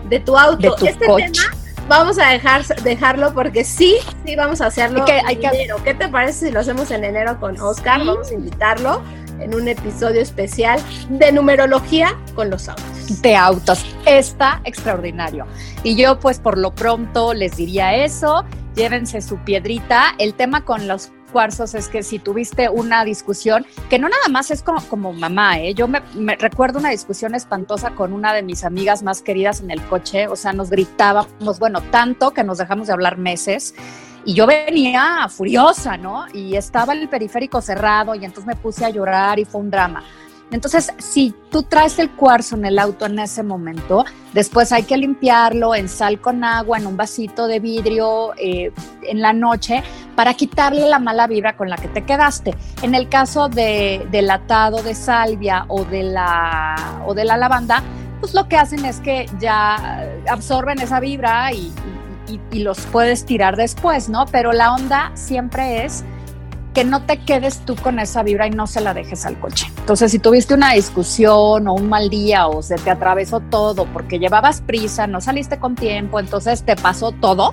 de 0.08 0.20
tu 0.20 0.38
auto. 0.38 0.58
De 0.58 0.76
tu 0.76 0.86
este 0.86 1.06
coche. 1.06 1.32
tema 1.32 1.56
vamos 1.88 2.18
a 2.18 2.28
dejar, 2.30 2.64
dejarlo 2.82 3.32
porque 3.32 3.64
sí, 3.64 3.96
sí 4.24 4.36
vamos 4.36 4.60
a 4.60 4.66
hacerlo 4.66 5.04
en 5.08 5.44
enero. 5.44 5.76
¿Qué 5.82 5.94
te 5.94 6.08
parece 6.08 6.46
si 6.46 6.52
lo 6.52 6.60
hacemos 6.60 6.90
en 6.92 7.04
enero 7.04 7.38
con 7.40 7.60
Oscar? 7.60 8.04
Vamos 8.04 8.30
a 8.30 8.34
invitarlo 8.34 9.02
en 9.40 9.54
un 9.54 9.68
episodio 9.68 10.20
especial 10.20 10.80
de 11.08 11.32
numerología 11.32 12.16
con 12.34 12.50
los 12.50 12.68
autos. 12.68 13.22
De 13.22 13.36
autos. 13.36 13.84
Está 14.06 14.60
extraordinario. 14.64 15.46
Y 15.82 15.96
yo 15.96 16.18
pues 16.18 16.38
por 16.38 16.58
lo 16.58 16.74
pronto 16.74 17.34
les 17.34 17.56
diría 17.56 17.94
eso, 17.96 18.44
llévense 18.74 19.20
su 19.20 19.38
piedrita. 19.38 20.14
El 20.18 20.34
tema 20.34 20.64
con 20.64 20.88
los 20.88 21.10
cuarzos 21.32 21.74
es 21.74 21.88
que 21.88 22.02
si 22.02 22.18
tuviste 22.18 22.68
una 22.68 23.04
discusión, 23.04 23.66
que 23.90 23.98
no 23.98 24.08
nada 24.08 24.28
más 24.30 24.50
es 24.50 24.62
como, 24.62 25.12
mamá, 25.12 25.58
¿eh? 25.58 25.74
yo 25.74 25.86
me, 25.88 26.00
recuerdo 26.36 26.78
una 26.78 26.90
discusión 26.90 27.34
espantosa 27.34 27.90
con 27.90 28.12
una 28.12 28.32
de 28.32 28.42
mis 28.42 28.64
amigas 28.64 29.02
más 29.02 29.22
queridas 29.22 29.60
en 29.60 29.70
el 29.70 29.82
coche, 29.82 30.28
o 30.28 30.36
sea, 30.36 30.52
nos 30.52 30.70
gritábamos, 30.70 31.58
bueno, 31.58 31.82
tanto 31.90 32.30
que 32.30 32.44
nos 32.44 32.58
dejamos 32.58 32.86
de 32.86 32.94
hablar 32.94 33.18
meses 33.18 33.74
y 34.26 34.34
yo 34.34 34.46
venía 34.46 35.28
furiosa, 35.30 35.96
¿no? 35.96 36.26
Y 36.34 36.56
estaba 36.56 36.92
el 36.92 37.08
periférico 37.08 37.62
cerrado 37.62 38.14
y 38.16 38.24
entonces 38.24 38.44
me 38.44 38.56
puse 38.56 38.84
a 38.84 38.90
llorar 38.90 39.38
y 39.38 39.44
fue 39.44 39.60
un 39.60 39.70
drama. 39.70 40.02
Entonces, 40.50 40.92
si 40.98 41.34
tú 41.50 41.62
traes 41.64 41.98
el 41.98 42.10
cuarzo 42.10 42.56
en 42.56 42.64
el 42.66 42.78
auto 42.78 43.06
en 43.06 43.18
ese 43.18 43.42
momento, 43.42 44.04
después 44.32 44.72
hay 44.72 44.82
que 44.82 44.96
limpiarlo 44.96 45.74
en 45.74 45.88
sal 45.88 46.20
con 46.20 46.44
agua, 46.44 46.78
en 46.78 46.86
un 46.86 46.96
vasito 46.96 47.46
de 47.46 47.60
vidrio, 47.60 48.32
eh, 48.36 48.72
en 49.02 49.20
la 49.20 49.32
noche, 49.32 49.82
para 50.14 50.34
quitarle 50.34 50.88
la 50.88 50.98
mala 50.98 51.26
vibra 51.26 51.56
con 51.56 51.68
la 51.68 51.76
que 51.76 51.88
te 51.88 52.04
quedaste. 52.04 52.54
En 52.82 52.94
el 52.94 53.08
caso 53.08 53.48
de, 53.48 54.06
del 54.10 54.30
atado 54.30 54.82
de 54.82 54.94
salvia 54.94 55.64
o 55.68 55.84
de, 55.84 56.04
la, 56.04 57.02
o 57.06 57.14
de 57.14 57.24
la 57.24 57.36
lavanda, 57.36 57.82
pues 58.20 58.32
lo 58.34 58.48
que 58.48 58.56
hacen 58.56 58.84
es 58.84 59.00
que 59.00 59.26
ya 59.38 60.04
absorben 60.28 60.80
esa 60.80 61.00
vibra 61.00 61.52
y, 61.52 61.72
y, 62.05 62.05
los 62.52 62.78
puedes 62.86 63.24
tirar 63.24 63.56
después, 63.56 64.08
¿no? 64.08 64.26
Pero 64.26 64.52
la 64.52 64.74
onda 64.74 65.10
siempre 65.14 65.84
es 65.84 66.04
que 66.76 66.84
no 66.84 67.02
te 67.02 67.18
quedes 67.24 67.60
tú 67.60 67.74
con 67.74 67.98
esa 67.98 68.22
vibra 68.22 68.46
y 68.46 68.50
no 68.50 68.66
se 68.66 68.82
la 68.82 68.92
dejes 68.92 69.24
al 69.24 69.40
coche. 69.40 69.66
Entonces, 69.78 70.12
si 70.12 70.18
tuviste 70.18 70.52
una 70.52 70.72
discusión 70.72 71.66
o 71.68 71.72
un 71.72 71.88
mal 71.88 72.10
día 72.10 72.48
o 72.48 72.60
se 72.62 72.74
te 72.74 72.90
atravesó 72.90 73.40
todo 73.40 73.86
porque 73.86 74.18
llevabas 74.18 74.60
prisa, 74.60 75.06
no 75.06 75.22
saliste 75.22 75.58
con 75.58 75.74
tiempo, 75.74 76.20
entonces 76.20 76.64
te 76.64 76.76
pasó 76.76 77.12
todo, 77.12 77.50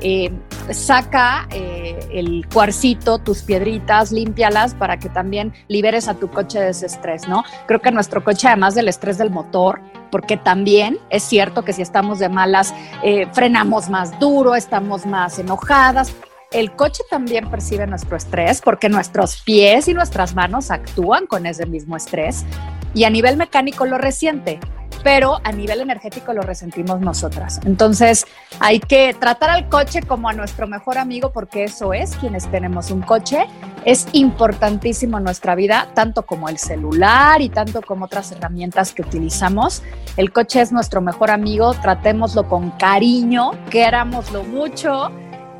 eh, 0.00 0.32
saca 0.72 1.46
eh, 1.52 1.98
el 2.10 2.44
cuarcito, 2.52 3.18
tus 3.18 3.42
piedritas, 3.42 4.10
límpialas 4.10 4.74
para 4.74 4.98
que 4.98 5.08
también 5.08 5.52
liberes 5.68 6.08
a 6.08 6.14
tu 6.14 6.28
coche 6.28 6.58
de 6.58 6.70
ese 6.70 6.86
estrés, 6.86 7.28
¿no? 7.28 7.44
Creo 7.68 7.80
que 7.80 7.92
nuestro 7.92 8.24
coche, 8.24 8.48
además 8.48 8.74
del 8.74 8.88
estrés 8.88 9.16
del 9.16 9.30
motor, 9.30 9.80
porque 10.10 10.36
también 10.36 10.98
es 11.10 11.22
cierto 11.22 11.64
que 11.64 11.72
si 11.72 11.82
estamos 11.82 12.18
de 12.18 12.28
malas, 12.28 12.74
eh, 13.02 13.26
frenamos 13.32 13.88
más 13.88 14.18
duro, 14.18 14.54
estamos 14.54 15.06
más 15.06 15.38
enojadas. 15.38 16.12
El 16.50 16.72
coche 16.72 17.04
también 17.08 17.48
percibe 17.48 17.86
nuestro 17.86 18.16
estrés 18.16 18.60
porque 18.60 18.88
nuestros 18.88 19.40
pies 19.42 19.86
y 19.86 19.94
nuestras 19.94 20.34
manos 20.34 20.70
actúan 20.70 21.26
con 21.26 21.46
ese 21.46 21.66
mismo 21.66 21.96
estrés 21.96 22.44
y 22.92 23.04
a 23.04 23.10
nivel 23.10 23.36
mecánico 23.36 23.86
lo 23.86 23.98
resiente. 23.98 24.58
Pero 25.02 25.38
a 25.44 25.52
nivel 25.52 25.80
energético 25.80 26.32
lo 26.32 26.42
resentimos 26.42 27.00
nosotras. 27.00 27.60
Entonces 27.64 28.26
hay 28.58 28.80
que 28.80 29.14
tratar 29.14 29.50
al 29.50 29.68
coche 29.68 30.02
como 30.02 30.28
a 30.28 30.32
nuestro 30.32 30.66
mejor 30.66 30.98
amigo 30.98 31.32
porque 31.32 31.64
eso 31.64 31.92
es 31.92 32.16
quienes 32.16 32.50
tenemos 32.50 32.90
un 32.90 33.02
coche. 33.02 33.46
Es 33.84 34.06
importantísimo 34.12 35.18
en 35.18 35.24
nuestra 35.24 35.54
vida, 35.54 35.88
tanto 35.94 36.26
como 36.26 36.48
el 36.48 36.58
celular 36.58 37.40
y 37.40 37.48
tanto 37.48 37.80
como 37.82 38.04
otras 38.04 38.32
herramientas 38.32 38.92
que 38.92 39.02
utilizamos. 39.02 39.82
El 40.16 40.32
coche 40.32 40.60
es 40.60 40.72
nuestro 40.72 41.00
mejor 41.00 41.30
amigo, 41.30 41.74
tratémoslo 41.74 42.48
con 42.48 42.70
cariño, 42.72 43.52
querámoslo 43.70 44.44
mucho 44.44 45.10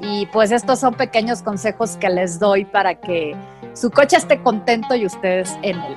y 0.02 0.26
pues 0.26 0.50
estos 0.50 0.78
son 0.78 0.94
pequeños 0.94 1.42
consejos 1.42 1.96
que 1.96 2.08
les 2.08 2.38
doy 2.38 2.64
para 2.64 2.94
que 2.94 3.36
su 3.74 3.90
coche 3.90 4.16
esté 4.16 4.42
contento 4.42 4.94
y 4.94 5.06
ustedes 5.06 5.56
en 5.62 5.78
él. 5.80 5.96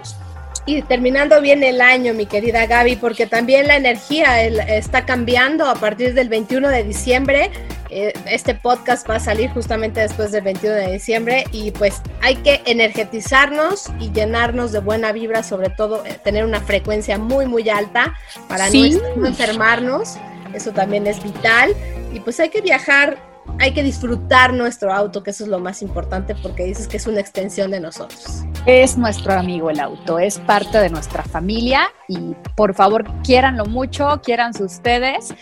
Y 0.65 0.82
terminando 0.84 1.41
bien 1.41 1.62
el 1.63 1.82
año, 1.82 2.13
mi 2.13 2.25
querida 2.25 2.65
Gaby, 2.65 2.96
porque 2.96 3.27
también 3.27 3.67
la 3.67 3.75
energía 3.75 4.41
está 4.43 5.05
cambiando 5.05 5.67
a 5.67 5.75
partir 5.75 6.13
del 6.13 6.29
21 6.29 6.70
de 6.70 6.84
diciembre. 6.84 7.51
Eh, 7.89 8.13
este 8.25 8.55
podcast 8.55 9.08
va 9.08 9.15
a 9.15 9.20
salir 9.20 9.50
justamente 9.51 10.00
después 10.00 10.32
del 10.32 10.43
21 10.43 10.75
de 10.75 10.91
diciembre 10.93 11.43
y 11.51 11.72
pues 11.72 12.01
hay 12.22 12.38
que 12.38 12.62
energetizarnos 12.65 13.91
y 14.00 14.12
llenarnos 14.12 14.72
de 14.72 14.79
buena 14.79 15.12
vibra, 15.12 15.43
sobre 15.43 15.70
todo 15.70 16.03
eh, 16.05 16.17
tener 16.24 16.46
una 16.46 16.62
frecuencia 16.62 17.17
muy, 17.17 17.46
muy 17.46 17.70
alta 17.70 18.15
para 18.48 18.70
no 18.70 19.27
enfermarnos. 19.27 20.15
Eso 20.53 20.72
también 20.72 21.08
es 21.08 21.22
vital. 21.22 21.75
Y 22.13 22.22
pues 22.22 22.39
hay 22.39 22.50
que 22.50 22.62
viajar 22.62 23.32
hay 23.59 23.73
que 23.73 23.83
disfrutar 23.83 24.53
nuestro 24.53 24.91
auto, 24.93 25.23
que 25.23 25.31
eso 25.31 25.43
es 25.43 25.50
lo 25.50 25.59
más 25.59 25.81
importante 25.81 26.35
porque 26.35 26.65
dices 26.65 26.88
que 26.88 26.97
es 26.97 27.07
una 27.07 27.19
extensión 27.19 27.71
de 27.71 27.79
nosotros. 27.79 28.43
Es 28.65 28.97
nuestro 28.97 29.33
amigo 29.33 29.69
el 29.69 29.79
auto, 29.79 30.19
es 30.19 30.39
parte 30.39 30.77
de 30.79 30.89
nuestra 30.89 31.23
familia 31.23 31.88
y 32.07 32.35
por 32.55 32.73
favor 32.73 33.05
quiéranlo 33.23 33.65
mucho, 33.65 34.21
quiéranse 34.23 34.63
ustedes 34.63 35.33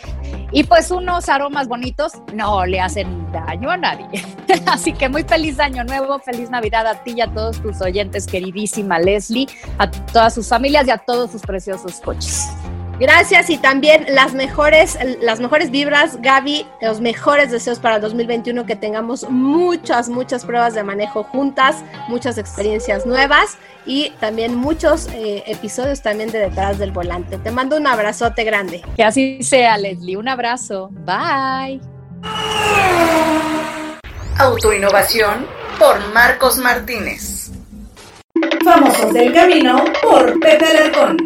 y 0.51 0.63
pues 0.63 0.91
unos 0.91 1.29
aromas 1.29 1.67
bonitos 1.67 2.13
no 2.33 2.65
le 2.65 2.79
hacen 2.79 3.31
daño 3.31 3.69
a 3.69 3.77
nadie. 3.77 4.07
Así 4.67 4.93
que 4.93 5.07
muy 5.07 5.23
feliz 5.23 5.59
año 5.59 5.83
nuevo, 5.83 6.19
feliz 6.19 6.49
Navidad 6.49 6.87
a 6.87 7.03
ti 7.03 7.13
y 7.17 7.21
a 7.21 7.31
todos 7.31 7.61
tus 7.61 7.81
oyentes, 7.81 8.27
queridísima 8.27 8.99
Leslie, 8.99 9.47
a 9.77 9.89
todas 9.89 10.33
sus 10.33 10.47
familias 10.47 10.87
y 10.87 10.91
a 10.91 10.97
todos 10.97 11.31
sus 11.31 11.41
preciosos 11.41 12.01
coches. 12.01 12.49
Gracias 13.01 13.49
y 13.49 13.57
también 13.57 14.05
las 14.09 14.35
mejores, 14.35 14.95
las 15.21 15.39
mejores 15.39 15.71
vibras, 15.71 16.21
Gaby, 16.21 16.67
los 16.81 17.01
mejores 17.01 17.49
deseos 17.49 17.79
para 17.79 17.95
el 17.95 18.01
2021, 18.03 18.67
que 18.67 18.75
tengamos 18.75 19.27
muchas, 19.27 20.07
muchas 20.07 20.45
pruebas 20.45 20.75
de 20.75 20.83
manejo 20.83 21.23
juntas, 21.23 21.83
muchas 22.07 22.37
experiencias 22.37 23.07
nuevas 23.07 23.57
y 23.87 24.11
también 24.19 24.53
muchos 24.53 25.07
eh, 25.15 25.41
episodios 25.47 26.03
también 26.03 26.29
de 26.29 26.37
detrás 26.37 26.77
del 26.77 26.91
volante. 26.91 27.39
Te 27.39 27.49
mando 27.49 27.75
un 27.75 27.87
abrazote 27.87 28.43
grande. 28.43 28.83
Que 28.95 29.03
así 29.03 29.41
sea, 29.41 29.79
Leslie. 29.79 30.15
Un 30.15 30.27
abrazo. 30.27 30.91
Bye. 30.91 31.81
Autoinnovación 34.37 35.47
por 35.79 36.13
Marcos 36.13 36.59
Martínez. 36.59 37.49
Famosos 38.63 39.11
del 39.11 39.33
Camino 39.33 39.85
por 40.03 40.39
Pepe 40.39 40.65
Alarcón. 40.67 41.17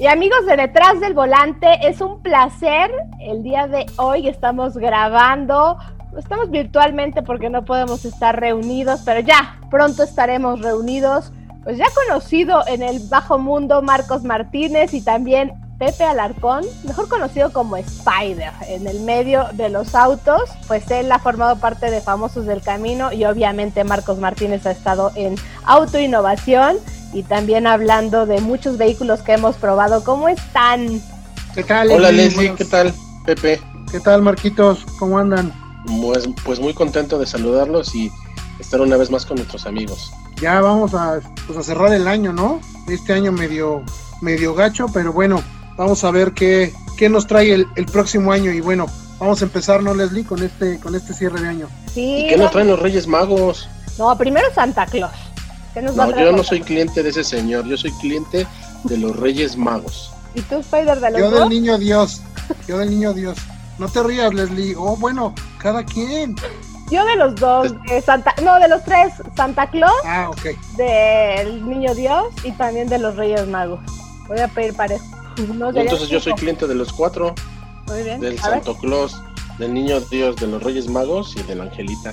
Y 0.00 0.06
amigos 0.06 0.46
de 0.46 0.56
Detrás 0.56 0.98
del 0.98 1.12
Volante, 1.12 1.68
es 1.86 2.00
un 2.00 2.22
placer. 2.22 2.90
El 3.20 3.42
día 3.42 3.66
de 3.66 3.84
hoy 3.96 4.28
estamos 4.28 4.78
grabando. 4.78 5.76
Estamos 6.16 6.50
virtualmente 6.50 7.22
porque 7.22 7.50
no 7.50 7.66
podemos 7.66 8.06
estar 8.06 8.40
reunidos, 8.40 9.02
pero 9.04 9.20
ya 9.20 9.60
pronto 9.70 10.02
estaremos 10.02 10.62
reunidos. 10.62 11.34
Pues 11.64 11.76
ya 11.76 11.84
conocido 12.06 12.66
en 12.66 12.82
el 12.82 13.00
bajo 13.10 13.38
mundo 13.38 13.82
Marcos 13.82 14.24
Martínez 14.24 14.94
y 14.94 15.02
también 15.02 15.52
Pepe 15.78 16.04
Alarcón, 16.04 16.64
mejor 16.84 17.06
conocido 17.10 17.52
como 17.52 17.76
Spider, 17.76 18.52
en 18.68 18.86
el 18.86 19.00
medio 19.00 19.48
de 19.52 19.68
los 19.68 19.94
autos, 19.94 20.50
pues 20.66 20.90
él 20.90 21.12
ha 21.12 21.18
formado 21.18 21.56
parte 21.56 21.90
de 21.90 22.00
Famosos 22.00 22.46
del 22.46 22.62
Camino 22.62 23.12
y 23.12 23.26
obviamente 23.26 23.84
Marcos 23.84 24.18
Martínez 24.18 24.64
ha 24.66 24.70
estado 24.70 25.10
en 25.14 25.36
Auto 25.64 25.98
Innovación 25.98 26.76
y 27.12 27.22
también 27.22 27.66
hablando 27.66 28.26
de 28.26 28.40
muchos 28.40 28.78
vehículos 28.78 29.20
que 29.22 29.32
hemos 29.32 29.56
probado. 29.56 30.04
¿Cómo 30.04 30.28
están? 30.28 31.00
¿Qué 31.54 31.64
tal? 31.64 31.90
Hola 31.90 32.12
Leslie, 32.12 32.54
¿qué 32.54 32.64
tal? 32.64 32.94
Pepe. 33.26 33.60
¿Qué 33.90 34.00
tal 34.00 34.22
Marquitos? 34.22 34.84
¿Cómo 34.98 35.18
andan? 35.18 35.52
Pues, 36.02 36.28
pues 36.44 36.60
muy 36.60 36.74
contento 36.74 37.18
de 37.18 37.26
saludarlos 37.26 37.94
y 37.94 38.10
estar 38.60 38.80
una 38.80 38.96
vez 38.96 39.10
más 39.10 39.26
con 39.26 39.36
nuestros 39.36 39.66
amigos. 39.66 40.12
Ya 40.40 40.60
vamos 40.60 40.94
a, 40.94 41.20
pues 41.46 41.58
a 41.58 41.62
cerrar 41.62 41.92
el 41.92 42.06
año, 42.06 42.32
¿no? 42.32 42.60
Este 42.88 43.12
año 43.12 43.32
medio, 43.32 43.82
medio 44.20 44.54
gacho, 44.54 44.86
pero 44.92 45.12
bueno, 45.12 45.42
vamos 45.76 46.04
a 46.04 46.10
ver 46.10 46.32
qué, 46.32 46.72
qué 46.96 47.08
nos 47.08 47.26
trae 47.26 47.52
el, 47.52 47.66
el 47.74 47.86
próximo 47.86 48.30
año 48.30 48.52
y 48.52 48.60
bueno, 48.60 48.86
vamos 49.18 49.42
a 49.42 49.44
empezar, 49.44 49.82
¿no, 49.82 49.92
Leslie? 49.92 50.24
Con 50.24 50.42
este, 50.42 50.78
con 50.78 50.94
este 50.94 51.12
cierre 51.12 51.40
de 51.40 51.48
año. 51.48 51.68
Sí, 51.92 52.24
¿Y 52.24 52.28
qué 52.28 52.36
nos 52.36 52.52
traen 52.52 52.68
los 52.68 52.78
Reyes 52.78 53.08
Magos? 53.08 53.68
No, 53.98 54.16
primero 54.16 54.46
Santa 54.54 54.86
Claus 54.86 55.12
no, 55.74 56.18
yo 56.18 56.32
no 56.32 56.42
soy 56.42 56.60
cliente 56.60 57.02
de 57.02 57.10
ese 57.10 57.24
señor, 57.24 57.66
yo 57.66 57.76
soy 57.76 57.92
cliente 57.92 58.46
de 58.84 58.96
los 58.96 59.16
Reyes 59.16 59.56
Magos. 59.56 60.12
¿Y 60.34 60.42
tú, 60.42 60.56
Spider, 60.56 61.00
de 61.00 61.10
los 61.10 61.20
Yo 61.20 61.30
del 61.30 61.48
niño 61.48 61.78
Dios, 61.78 62.22
yo 62.68 62.78
del 62.78 62.90
niño 62.90 63.12
Dios. 63.12 63.38
No 63.78 63.88
te 63.88 64.02
rías, 64.02 64.32
Leslie. 64.34 64.74
Oh, 64.76 64.96
bueno, 64.96 65.34
cada 65.58 65.84
quien. 65.84 66.36
Yo 66.90 67.04
de 67.04 67.16
los 67.16 67.34
dos, 67.36 67.72
de 67.88 68.02
Santa, 68.02 68.34
no, 68.42 68.58
de 68.58 68.68
los 68.68 68.82
tres, 68.84 69.14
Santa 69.36 69.70
Claus, 69.70 69.94
ah, 70.04 70.28
ok. 70.28 70.76
del 70.76 71.66
Niño 71.68 71.94
Dios 71.94 72.26
y 72.42 72.50
también 72.52 72.88
de 72.88 72.98
los 72.98 73.16
Reyes 73.16 73.46
Magos. 73.46 73.80
Voy 74.26 74.40
a 74.40 74.48
pedir 74.48 74.74
parejo. 74.74 75.04
Entonces 75.38 76.08
yo 76.08 76.20
soy 76.20 76.34
cliente 76.34 76.66
de 76.66 76.74
los 76.74 76.92
cuatro. 76.92 77.34
Muy 77.86 78.02
bien. 78.02 78.20
Del 78.20 78.38
Santo 78.38 78.76
Claus, 78.76 79.16
del 79.58 79.72
Niño 79.72 80.00
Dios, 80.00 80.36
de 80.36 80.48
los 80.48 80.62
Reyes 80.62 80.88
Magos 80.88 81.34
y 81.36 81.42
de 81.44 81.54
la 81.54 81.64
Angelita. 81.64 82.12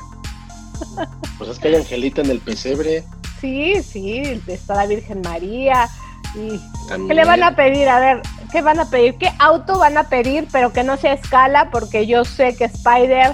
pues 1.37 1.49
es 1.49 1.59
que 1.59 1.69
hay 1.69 1.75
Angelita 1.75 2.21
en 2.21 2.29
el 2.29 2.39
pesebre. 2.39 3.03
Sí, 3.41 3.81
sí, 3.83 4.41
está 4.47 4.75
la 4.75 4.85
Virgen 4.87 5.21
María. 5.21 5.89
Y 6.35 6.59
¿Qué 7.07 7.13
le 7.13 7.25
van 7.25 7.43
a 7.43 7.55
pedir? 7.55 7.87
A 7.89 7.99
ver, 7.99 8.21
¿qué 8.51 8.61
van 8.61 8.79
a 8.79 8.89
pedir? 8.89 9.15
¿Qué 9.15 9.31
auto 9.39 9.77
van 9.77 9.97
a 9.97 10.05
pedir, 10.05 10.47
pero 10.51 10.73
que 10.73 10.83
no 10.83 10.97
sea 10.97 11.13
escala? 11.13 11.69
Porque 11.71 12.07
yo 12.07 12.25
sé 12.25 12.55
que 12.55 12.65
Spider, 12.65 13.33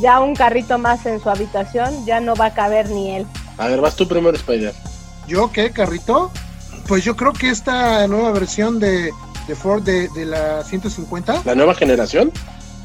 ya 0.00 0.20
un 0.20 0.34
carrito 0.34 0.78
más 0.78 1.04
en 1.06 1.20
su 1.20 1.30
habitación, 1.30 2.06
ya 2.06 2.20
no 2.20 2.34
va 2.34 2.46
a 2.46 2.54
caber 2.54 2.90
ni 2.90 3.16
él. 3.16 3.26
A 3.56 3.66
ver, 3.66 3.80
vas 3.80 3.96
tú 3.96 4.06
primero, 4.06 4.36
Spider. 4.36 4.74
¿Yo 5.26 5.50
qué, 5.52 5.70
carrito? 5.70 6.30
Pues 6.86 7.04
yo 7.04 7.16
creo 7.16 7.32
que 7.32 7.50
esta 7.50 8.06
nueva 8.06 8.30
versión 8.32 8.78
de, 8.78 9.12
Ford 9.54 9.82
de, 9.82 10.08
la 10.24 10.64
150. 10.64 11.42
¿La 11.44 11.54
nueva 11.54 11.74
generación? 11.74 12.32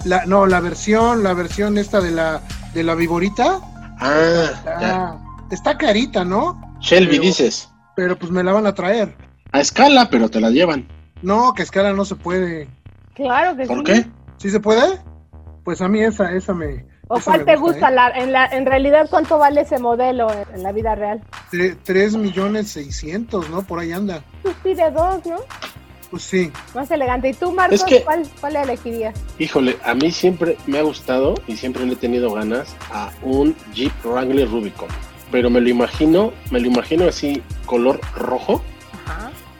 La, 0.03 0.25
no, 0.25 0.45
la 0.45 0.59
versión, 0.59 1.23
la 1.23 1.33
versión 1.33 1.77
esta 1.77 2.01
de 2.01 2.11
la, 2.11 2.41
de 2.73 2.83
la 2.83 2.95
Viborita. 2.95 3.59
Ah, 3.99 4.49
ya 4.81 5.22
Está 5.53 5.77
carita, 5.77 6.25
¿no? 6.25 6.59
Shelby, 6.79 7.19
dices. 7.19 7.69
Pero 7.95 8.17
pues 8.17 8.31
me 8.31 8.43
la 8.43 8.53
van 8.53 8.65
a 8.65 8.73
traer. 8.73 9.15
A 9.51 9.59
escala, 9.59 10.09
pero 10.09 10.27
te 10.27 10.41
la 10.41 10.49
llevan. 10.49 10.87
No, 11.21 11.53
que 11.53 11.61
a 11.61 11.65
escala 11.65 11.93
no 11.93 12.05
se 12.05 12.15
puede. 12.15 12.67
Claro 13.13 13.55
que 13.55 13.67
sí. 13.67 13.67
¿Por 13.67 13.83
qué? 13.83 14.07
¿Sí 14.37 14.49
se 14.49 14.59
puede? 14.59 14.99
Pues 15.63 15.79
a 15.81 15.87
mí 15.87 16.01
esa, 16.01 16.31
esa 16.31 16.55
me. 16.55 16.87
¿O 17.07 17.19
cuál 17.19 17.45
te 17.45 17.55
gusta? 17.55 17.89
¿eh? 17.89 17.93
La, 17.93 18.09
en, 18.09 18.31
la, 18.31 18.47
en 18.47 18.65
realidad, 18.65 19.05
¿cuánto 19.11 19.37
vale 19.37 19.61
ese 19.61 19.77
modelo 19.77 20.27
en, 20.55 20.63
la 20.63 20.71
vida 20.71 20.95
real? 20.95 21.21
Tres 21.83 22.15
millones 22.15 22.69
seiscientos, 22.69 23.47
¿no? 23.51 23.61
Por 23.61 23.77
ahí 23.77 23.91
anda. 23.91 24.23
Pues 24.41 24.55
pide 24.63 24.89
dos, 24.89 25.23
¿no? 25.27 25.35
Pues 26.09 26.23
sí. 26.23 26.51
Más 26.73 26.89
elegante. 26.89 27.29
¿Y 27.29 27.33
tú, 27.35 27.51
Marcos, 27.51 27.85
¿cuál, 28.03 28.27
cuál 28.41 28.55
elegirías? 28.55 29.13
Híjole, 29.37 29.77
a 29.83 29.93
mí 29.93 30.09
siempre 30.09 30.57
me 30.65 30.79
ha 30.79 30.81
gustado 30.81 31.35
y 31.45 31.57
siempre 31.57 31.85
le 31.85 31.93
he 31.93 31.97
tenido 31.97 32.33
ganas 32.33 32.75
a 32.91 33.11
un 33.21 33.55
Jeep 33.75 33.93
Wrangler 34.03 34.49
Rubicon 34.49 34.89
pero 35.33 35.49
me 35.49 35.59
lo 35.61 35.67
imagino, 35.67 36.31
me 36.51 36.59
lo 36.59 36.67
imagino 36.67 37.07
así, 37.07 37.41
color 37.65 37.99
rojo, 38.15 38.61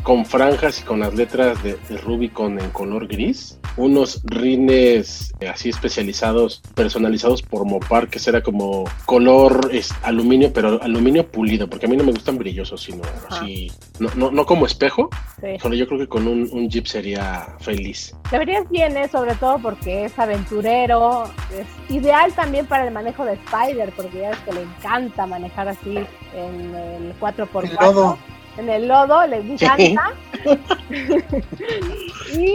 con 0.04 0.24
franjas 0.24 0.80
y 0.80 0.84
con 0.84 1.00
las 1.00 1.16
letras 1.16 1.64
de, 1.64 1.80
Rubicon 1.98 2.60
en 2.60 2.70
color 2.70 3.08
gris, 3.08 3.58
unos 3.78 4.22
rines 4.24 5.34
eh, 5.40 5.48
así 5.48 5.70
especializados, 5.70 6.62
personalizados 6.76 7.42
por 7.42 7.66
Mopar, 7.66 8.08
que 8.08 8.20
será 8.20 8.42
como 8.42 8.86
color 9.06 9.70
es, 9.72 9.94
aluminio, 10.04 10.52
pero 10.54 10.82
aluminio 10.82 11.28
pulido, 11.28 11.68
porque 11.70 11.86
a 11.86 11.90
mí 11.90 11.98
no 11.98 12.04
me 12.04 12.12
gustan 12.12 12.38
brillosos, 12.38 12.82
sino 12.82 13.04
así, 13.30 13.72
no, 14.00 14.10
no, 14.16 14.32
no, 14.32 14.46
como 14.46 14.66
espejo, 14.66 15.10
solo 15.62 15.76
yo 15.76 15.88
creo 15.88 16.00
que 16.00 16.08
con 16.08 16.28
un, 16.28 16.70
Jeep 16.70 16.86
sería 16.88 17.56
feliz. 17.60 18.16
Deberías 18.32 18.70
bien, 18.70 18.96
¿eh? 18.98 19.08
sobre 19.10 19.36
todo 19.36 19.60
porque 19.60 20.06
es 20.06 20.18
aventurero, 20.18 21.26
es 21.54 21.68
ideal 21.92 22.32
también 22.34 22.66
para 22.66 22.88
el 22.88 22.94
manejo 22.94 23.26
de 23.26 23.34
Spider, 23.34 23.92
porque 23.96 24.20
ya 24.20 24.32
es 24.32 24.38
que 24.40 24.54
le 24.54 24.62
encanta 24.62 25.26
manejar 25.26 25.68
así 25.68 25.98
en 26.34 26.76
el 26.76 27.20
4x4 27.20 28.18
en 28.58 28.70
el 28.70 28.88
lodo, 28.88 29.26
les 29.28 29.46
encanta. 29.62 30.12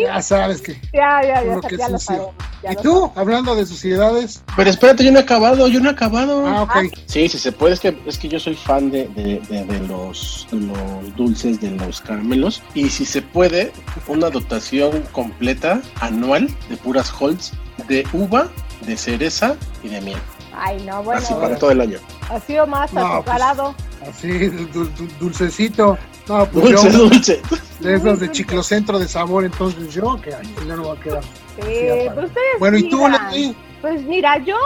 Ya 0.03 0.23
sabes 0.23 0.63
que. 0.63 0.75
Ya, 0.93 1.23
ya, 1.23 1.43
ya. 1.45 1.61
que 1.69 1.77
ya 1.77 1.89
lo 1.89 1.99
sucio. 1.99 2.17
sabemos, 2.17 2.35
ya 2.63 2.73
¿Y 2.73 2.75
lo 2.77 2.81
tú? 2.83 3.13
Hablando 3.17 3.55
de 3.55 3.67
suciedades. 3.67 4.43
Pero 4.57 4.71
espérate, 4.71 5.05
yo 5.05 5.13
no 5.13 5.19
he 5.19 5.23
acabado, 5.23 5.69
yo 5.69 5.81
no 5.81 5.89
he 5.89 5.93
acabado. 5.93 6.47
Ah, 6.47 6.63
ok. 6.63 6.93
Sí, 7.07 7.29
sí 7.29 7.39
se 7.39 7.53
puede, 7.53 7.75
es 7.75 7.81
que, 7.81 7.99
es 8.07 8.19
que 8.19 8.29
yo 8.29 8.39
soy 8.41 8.55
fan 8.55 8.91
de, 8.91 9.09
de- 9.09 9.41
de- 9.49 9.65
de 9.65 9.81
los, 9.89 10.47
de 10.51 10.59
los 10.61 11.17
dulces, 11.17 11.61
de 11.61 11.71
los 11.73 12.01
caramelos. 12.01 12.63
Y 12.75 12.89
si 12.91 13.05
se 13.05 13.23
puede, 13.23 13.73
una 14.07 14.31
dotación 14.31 15.03
completa 15.13 15.81
anual 16.01 16.49
de 16.69 16.77
puras 16.77 17.13
Holz 17.19 17.53
de 17.89 18.07
uva, 18.13 18.49
de 18.87 18.97
cereza 18.97 19.57
y 19.83 19.89
de 19.89 20.01
miel. 20.01 20.19
Ay, 20.61 20.83
no, 20.85 21.03
bueno. 21.05 21.21
Así 21.21 21.33
para 21.35 21.57
todo 21.57 21.71
el 21.71 21.81
año. 21.81 21.99
Ha 22.31 22.41
sido 22.41 22.67
más 22.67 22.93
No, 22.93 23.01
pues, 23.01 23.13
azucarado. 23.13 23.75
Así, 24.09 24.29
dul- 24.29 24.93
dul- 24.95 25.19
dulcecito. 25.21 25.97
No, 26.29 26.47
pues 26.47 26.65
Dulce, 26.83 26.91
yo, 26.93 26.99
dulce. 26.99 27.43
de 27.81 27.95
esos 27.95 28.21
de 28.21 28.31
chiclocentro 28.31 28.99
de 28.99 29.09
sabor, 29.09 29.45
entonces 29.45 29.93
yo, 29.95 30.21
que 30.21 30.35
ay, 30.35 30.55
ya 30.67 30.77
no 30.77 30.89
va 30.89 30.95
a 30.95 31.01
quedar. 31.01 31.23
Aparte. 31.57 32.13
pues 32.15 32.31
Bueno, 32.61 32.79
¿y 32.79 32.89
tú. 32.89 33.09
Leslie? 33.09 33.55
Pues 33.81 34.03
mira, 34.03 34.39
yo, 34.39 34.57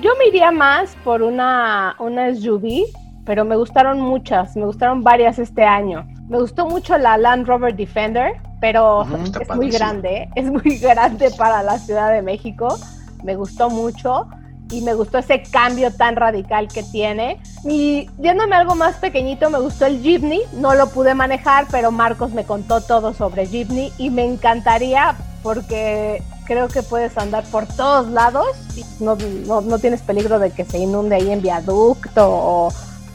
yo 0.00 0.12
me 0.18 0.28
iría 0.28 0.50
más 0.50 0.96
por 1.04 1.22
una, 1.22 1.96
una 1.98 2.34
SUV, 2.34 2.84
pero 3.24 3.44
me 3.44 3.56
gustaron 3.56 4.00
muchas, 4.00 4.56
me 4.56 4.64
gustaron 4.64 5.02
varias 5.02 5.38
este 5.38 5.64
año. 5.64 6.06
Me 6.28 6.38
gustó 6.38 6.66
mucho 6.66 6.96
la 6.98 7.16
Land 7.18 7.46
Rover 7.46 7.74
Defender, 7.74 8.34
pero 8.60 9.00
Ujú, 9.00 9.16
está 9.24 9.40
es 9.42 9.56
muy 9.56 9.70
grande, 9.70 10.28
es 10.36 10.50
muy 10.50 10.78
grande 10.78 11.30
para 11.36 11.62
la 11.62 11.78
Ciudad 11.78 12.12
de 12.12 12.22
México. 12.22 12.78
Me 13.24 13.34
gustó 13.34 13.70
mucho 13.70 14.28
y 14.70 14.80
me 14.82 14.94
gustó 14.94 15.18
ese 15.18 15.42
cambio 15.42 15.92
tan 15.92 16.16
radical 16.16 16.68
que 16.68 16.82
tiene. 16.82 17.40
Y 17.64 18.08
yéndome 18.18 18.54
a 18.56 18.60
algo 18.60 18.74
más 18.74 18.96
pequeñito, 18.96 19.50
me 19.50 19.58
gustó 19.60 19.86
el 19.86 20.02
Jeepney. 20.02 20.42
No 20.54 20.74
lo 20.74 20.88
pude 20.90 21.14
manejar, 21.14 21.66
pero 21.70 21.90
Marcos 21.90 22.32
me 22.32 22.44
contó 22.44 22.80
todo 22.80 23.14
sobre 23.14 23.46
Jeepney 23.46 23.92
y 23.98 24.10
me 24.10 24.24
encantaría 24.24 25.16
porque 25.42 26.22
creo 26.46 26.68
que 26.68 26.82
puedes 26.82 27.16
andar 27.18 27.44
por 27.44 27.66
todos 27.66 28.08
lados. 28.08 28.46
y 28.76 28.84
No, 29.02 29.16
no, 29.46 29.60
no 29.60 29.78
tienes 29.78 30.02
peligro 30.02 30.38
de 30.38 30.50
que 30.50 30.64
se 30.64 30.78
inunde 30.78 31.16
ahí 31.16 31.30
en 31.30 31.42
viaducto 31.42 32.28
o 32.28 32.68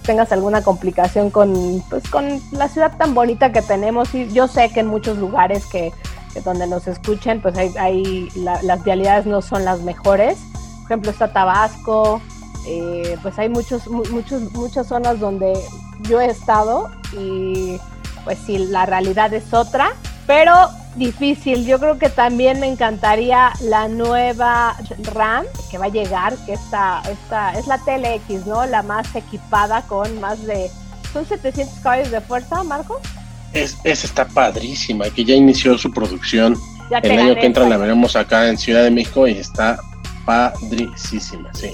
tengas 0.05 0.31
alguna 0.31 0.61
complicación 0.61 1.29
con, 1.29 1.81
pues, 1.89 2.03
con 2.09 2.41
la 2.51 2.67
ciudad 2.67 2.97
tan 2.97 3.13
bonita 3.13 3.51
que 3.51 3.61
tenemos. 3.61 4.13
Y 4.15 4.27
yo 4.33 4.47
sé 4.47 4.69
que 4.69 4.81
en 4.81 4.87
muchos 4.87 5.17
lugares 5.17 5.65
que, 5.65 5.93
donde 6.43 6.67
nos 6.67 6.87
escuchen, 6.87 7.41
pues 7.41 7.55
hay, 7.57 7.71
hay 7.79 8.27
la- 8.35 8.61
las 8.63 8.83
vialidades 8.83 9.25
no 9.25 9.41
son 9.41 9.63
las 9.65 9.81
mejores. 9.81 10.37
Por 10.83 10.91
ejemplo, 10.91 11.11
está 11.11 11.31
Tabasco, 11.33 12.21
eh, 12.67 13.17
pues 13.21 13.37
hay 13.39 13.49
muchos, 13.49 13.87
mu- 13.87 14.05
muchos, 14.11 14.51
muchas 14.53 14.87
zonas 14.87 15.19
donde 15.19 15.53
yo 16.03 16.21
he 16.21 16.27
estado 16.27 16.89
y 17.17 17.77
pues 18.23 18.37
sí, 18.45 18.57
la 18.57 18.85
realidad 18.85 19.33
es 19.33 19.53
otra, 19.53 19.89
pero 20.27 20.53
difícil. 20.95 21.65
Yo 21.65 21.79
creo 21.79 21.97
que 21.97 22.07
también 22.09 22.59
me 22.59 22.67
encantaría 22.67 23.51
la 23.61 23.87
nueva 23.89 24.77
RAM 25.13 25.45
que 25.71 25.77
va 25.77 25.85
a 25.85 25.89
llegar, 25.89 26.35
que 26.45 26.53
esta, 26.53 27.01
esta 27.11 27.51
es 27.57 27.67
la 27.67 27.79
TLX, 27.79 28.45
¿no? 28.45 28.65
La 28.65 28.81
más 28.83 29.13
equipada 29.15 29.81
con 29.83 30.19
más 30.21 30.45
de... 30.45 30.69
¿Son 31.11 31.25
700 31.27 31.79
caballos 31.79 32.11
de 32.11 32.21
fuerza, 32.21 32.63
Marco? 32.63 32.99
Es, 33.51 33.77
esa 33.83 34.07
está 34.07 34.25
padrísima, 34.25 35.09
que 35.09 35.23
ya 35.25 35.35
inició 35.35 35.77
su 35.77 35.91
producción. 35.91 36.55
Ya 36.89 36.99
El 36.99 37.11
año 37.11 37.29
gané, 37.29 37.39
que 37.41 37.45
entra 37.45 37.67
la 37.67 37.77
veremos 37.77 38.15
acá 38.15 38.47
en 38.49 38.57
Ciudad 38.57 38.83
de 38.83 38.91
México 38.91 39.27
y 39.27 39.37
está 39.37 39.77
padrísima, 40.25 41.53
sí. 41.53 41.73